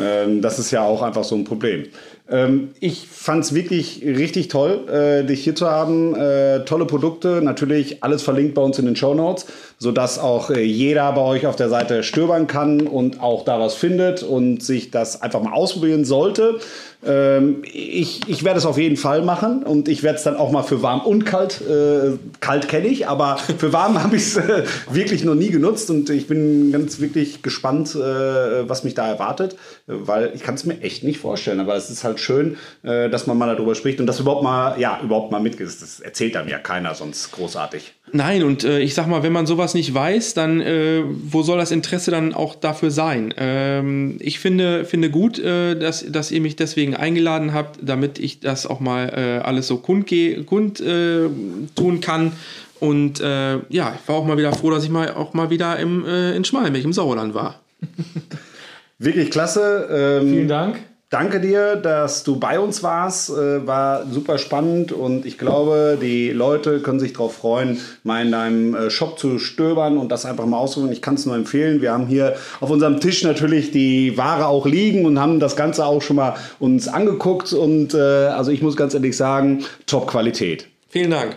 Ähm, 0.00 0.40
das 0.40 0.58
ist 0.58 0.70
ja 0.70 0.82
auch 0.82 1.02
einfach 1.02 1.24
so 1.24 1.34
ein 1.34 1.44
Problem. 1.44 1.86
Ähm, 2.30 2.70
ich 2.80 3.08
fand 3.08 3.44
es 3.44 3.54
wirklich 3.54 4.02
richtig 4.04 4.48
toll, 4.48 4.88
äh, 4.88 5.24
dich 5.24 5.42
hier 5.42 5.54
zu 5.54 5.68
haben. 5.68 6.14
Äh, 6.14 6.64
tolle 6.64 6.86
Produkte, 6.86 7.42
natürlich 7.42 8.02
alles 8.02 8.22
verlinkt 8.22 8.54
bei 8.54 8.62
uns 8.62 8.78
in 8.78 8.86
den 8.86 8.96
Show 8.96 9.14
Notes, 9.14 9.46
sodass 9.78 10.18
auch 10.18 10.50
äh, 10.50 10.62
jeder 10.62 11.12
bei 11.12 11.20
euch 11.20 11.46
auf 11.46 11.56
der 11.56 11.68
Seite 11.68 12.02
stöbern 12.02 12.46
kann 12.46 12.86
und 12.86 13.20
auch 13.20 13.44
da 13.44 13.60
was 13.60 13.74
findet 13.74 14.22
und 14.22 14.62
sich 14.62 14.90
das 14.90 15.20
einfach 15.20 15.42
mal 15.42 15.52
ausprobieren 15.52 16.04
sollte. 16.04 16.60
Ähm, 17.04 17.62
ich 17.64 18.28
ich 18.28 18.44
werde 18.44 18.58
es 18.58 18.66
auf 18.66 18.78
jeden 18.78 18.96
Fall 18.96 19.22
machen 19.22 19.64
und 19.64 19.88
ich 19.88 20.04
werde 20.04 20.18
es 20.18 20.24
dann 20.24 20.36
auch 20.36 20.52
mal 20.52 20.62
für 20.62 20.82
warm 20.82 21.00
und 21.00 21.24
kalt, 21.24 21.60
äh, 21.60 22.12
kalt 22.38 22.68
kenne 22.68 22.86
ich, 22.86 23.08
aber 23.08 23.38
für 23.38 23.72
warm 23.72 24.00
habe 24.02 24.16
ich 24.16 24.22
es 24.22 24.36
äh, 24.36 24.64
wirklich 24.90 25.24
noch 25.24 25.34
nie 25.34 25.50
genutzt 25.50 25.90
und 25.90 26.10
ich 26.10 26.28
bin 26.28 26.70
ganz 26.70 27.00
wirklich 27.00 27.42
gespannt, 27.42 27.96
äh, 27.96 28.68
was 28.68 28.84
mich 28.84 28.94
da 28.94 29.08
erwartet, 29.08 29.56
weil 29.86 30.30
ich 30.34 30.42
kann 30.42 30.54
es 30.54 30.64
mir 30.64 30.80
echt 30.80 31.02
nicht 31.02 31.18
vorstellen, 31.18 31.58
aber 31.58 31.74
es 31.74 31.90
ist 31.90 32.04
halt 32.04 32.20
schön, 32.20 32.56
äh, 32.84 33.10
dass 33.10 33.26
man 33.26 33.36
mal 33.36 33.52
darüber 33.52 33.74
spricht 33.74 33.98
und 33.98 34.06
das 34.06 34.20
überhaupt 34.20 34.44
mal, 34.44 34.78
ja, 34.80 35.00
überhaupt 35.02 35.32
mal 35.32 35.40
mitgeht. 35.40 35.66
Das 35.66 36.00
erzählt 36.00 36.36
einem 36.36 36.48
ja 36.48 36.58
keiner 36.58 36.94
sonst 36.94 37.32
großartig. 37.32 37.94
Nein, 38.12 38.42
und 38.42 38.64
äh, 38.64 38.80
ich 38.80 38.94
sag 38.94 39.06
mal, 39.06 39.22
wenn 39.22 39.32
man 39.32 39.46
sowas 39.46 39.74
nicht 39.74 39.92
weiß, 39.92 40.34
dann 40.34 40.60
äh, 40.60 41.02
wo 41.04 41.42
soll 41.42 41.58
das 41.58 41.70
Interesse 41.70 42.10
dann 42.10 42.34
auch 42.34 42.54
dafür 42.54 42.90
sein? 42.90 43.32
Ähm, 43.36 44.18
ich 44.20 44.38
finde, 44.38 44.84
finde 44.84 45.10
gut, 45.10 45.42
dass, 45.42 46.04
dass 46.10 46.30
ihr 46.30 46.40
mich 46.40 46.56
deswegen 46.56 46.91
eingeladen 46.94 47.52
habt, 47.52 47.78
damit 47.82 48.18
ich 48.18 48.40
das 48.40 48.66
auch 48.66 48.80
mal 48.80 49.08
äh, 49.08 49.44
alles 49.44 49.66
so 49.66 49.78
kundge 49.78 50.44
kund 50.44 50.80
äh, 50.80 51.28
tun 51.74 52.00
kann. 52.00 52.32
Und 52.80 53.20
äh, 53.20 53.58
ja, 53.68 53.96
ich 54.00 54.08
war 54.08 54.16
auch 54.16 54.26
mal 54.26 54.36
wieder 54.36 54.52
froh, 54.52 54.70
dass 54.70 54.84
ich 54.84 54.90
mal 54.90 55.12
auch 55.12 55.34
mal 55.34 55.50
wieder 55.50 55.78
im, 55.78 56.04
äh, 56.04 56.34
in 56.34 56.44
Schmalmich 56.44 56.84
im 56.84 56.92
Sauerland 56.92 57.34
war. 57.34 57.60
Wirklich 58.98 59.30
klasse. 59.30 60.20
Ähm, 60.20 60.28
Vielen 60.28 60.48
Dank. 60.48 60.80
Danke 61.12 61.40
dir, 61.40 61.76
dass 61.76 62.24
du 62.24 62.40
bei 62.40 62.58
uns 62.58 62.82
warst. 62.82 63.28
Äh, 63.28 63.66
war 63.66 64.06
super 64.06 64.38
spannend 64.38 64.92
und 64.92 65.26
ich 65.26 65.36
glaube, 65.36 65.98
die 66.00 66.30
Leute 66.30 66.80
können 66.80 67.00
sich 67.00 67.12
darauf 67.12 67.34
freuen, 67.34 67.78
mal 68.02 68.24
in 68.24 68.32
deinem 68.32 68.74
äh, 68.74 68.88
Shop 68.88 69.18
zu 69.18 69.38
stöbern 69.38 69.98
und 69.98 70.08
das 70.08 70.24
einfach 70.24 70.46
mal 70.46 70.56
auszuprobieren. 70.56 70.96
Ich 70.96 71.02
kann 71.02 71.16
es 71.16 71.26
nur 71.26 71.36
empfehlen. 71.36 71.82
Wir 71.82 71.92
haben 71.92 72.06
hier 72.06 72.36
auf 72.60 72.70
unserem 72.70 72.98
Tisch 72.98 73.24
natürlich 73.24 73.72
die 73.72 74.16
Ware 74.16 74.46
auch 74.46 74.64
liegen 74.64 75.04
und 75.04 75.20
haben 75.20 75.38
das 75.38 75.54
Ganze 75.54 75.84
auch 75.84 76.00
schon 76.00 76.16
mal 76.16 76.34
uns 76.58 76.88
angeguckt 76.88 77.52
und 77.52 77.92
äh, 77.92 77.98
also 77.98 78.50
ich 78.50 78.62
muss 78.62 78.74
ganz 78.74 78.94
ehrlich 78.94 79.14
sagen, 79.14 79.66
Top-Qualität. 79.84 80.66
Vielen 80.88 81.10
Dank. 81.10 81.36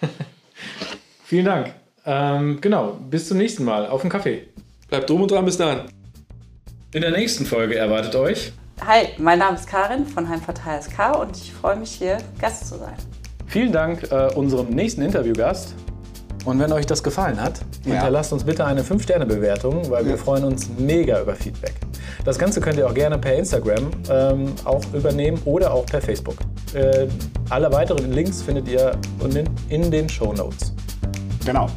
Vielen 1.24 1.44
Dank. 1.44 1.74
Ähm, 2.06 2.60
genau, 2.60 2.96
bis 3.10 3.26
zum 3.26 3.38
nächsten 3.38 3.64
Mal. 3.64 3.88
Auf 3.88 4.02
den 4.02 4.10
Kaffee. 4.10 4.44
Bleibt 4.88 5.10
drum 5.10 5.22
und 5.22 5.30
dran, 5.32 5.44
bis 5.44 5.56
dann. 5.56 5.86
In 6.92 7.00
der 7.00 7.10
nächsten 7.10 7.46
Folge 7.46 7.74
erwartet 7.74 8.14
euch 8.14 8.52
Hi, 8.86 9.08
mein 9.18 9.38
Name 9.40 9.56
ist 9.56 9.66
Karin 9.66 10.06
von 10.06 10.28
Heimvorteil 10.28 10.80
SK 10.80 11.18
und 11.20 11.36
ich 11.36 11.52
freue 11.52 11.76
mich 11.76 11.90
hier 11.90 12.18
Gast 12.40 12.68
zu 12.68 12.78
sein. 12.78 12.94
Vielen 13.46 13.72
Dank 13.72 14.10
äh, 14.10 14.32
unserem 14.34 14.70
nächsten 14.70 15.02
Interviewgast. 15.02 15.74
Und 16.44 16.58
wenn 16.60 16.72
euch 16.72 16.86
das 16.86 17.02
gefallen 17.02 17.42
hat, 17.42 17.60
hinterlasst 17.84 18.32
uns 18.32 18.44
bitte 18.44 18.64
eine 18.64 18.82
5-Sterne-Bewertung, 18.82 19.90
weil 19.90 20.06
wir 20.06 20.16
freuen 20.16 20.44
uns 20.44 20.70
mega 20.78 21.20
über 21.20 21.34
Feedback. 21.34 21.74
Das 22.24 22.38
Ganze 22.38 22.60
könnt 22.60 22.78
ihr 22.78 22.86
auch 22.86 22.94
gerne 22.94 23.18
per 23.18 23.34
Instagram 23.34 23.90
ähm, 24.10 24.54
auch 24.64 24.82
übernehmen 24.94 25.40
oder 25.44 25.72
auch 25.72 25.84
per 25.84 26.00
Facebook. 26.00 26.36
Äh, 26.72 27.08
alle 27.50 27.70
weiteren 27.72 28.12
Links 28.12 28.40
findet 28.42 28.68
ihr 28.68 28.92
in, 29.22 29.48
in 29.68 29.90
den 29.90 30.08
Show 30.08 30.32
Notes. 30.32 30.72
Genau. 31.44 31.68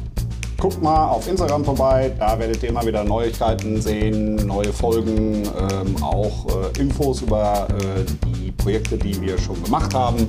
Guckt 0.62 0.80
mal 0.80 1.08
auf 1.08 1.26
Instagram 1.26 1.64
vorbei, 1.64 2.12
da 2.20 2.38
werdet 2.38 2.62
ihr 2.62 2.68
immer 2.68 2.86
wieder 2.86 3.02
Neuigkeiten 3.02 3.82
sehen, 3.82 4.36
neue 4.46 4.72
Folgen, 4.72 5.42
ähm, 5.42 6.00
auch 6.00 6.46
äh, 6.46 6.80
Infos 6.80 7.20
über 7.20 7.66
äh, 7.68 8.04
die 8.24 8.52
Projekte, 8.52 8.96
die 8.96 9.20
wir 9.20 9.36
schon 9.38 9.60
gemacht 9.64 9.92
haben. 9.92 10.28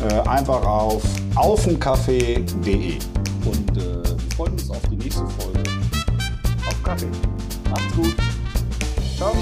Äh, 0.00 0.26
einfach 0.26 0.64
auf 0.64 1.02
aufenkaffee.de. 1.34 2.94
Und 3.44 3.76
äh, 3.76 4.02
wir 4.02 4.34
freuen 4.34 4.52
uns 4.54 4.70
auf 4.70 4.80
die 4.90 4.96
nächste 4.96 5.26
Folge. 5.26 5.62
Auf 6.66 6.82
Kaffee. 6.82 7.10
Macht's 7.68 7.96
gut. 7.96 8.16
Ciao. 9.18 9.34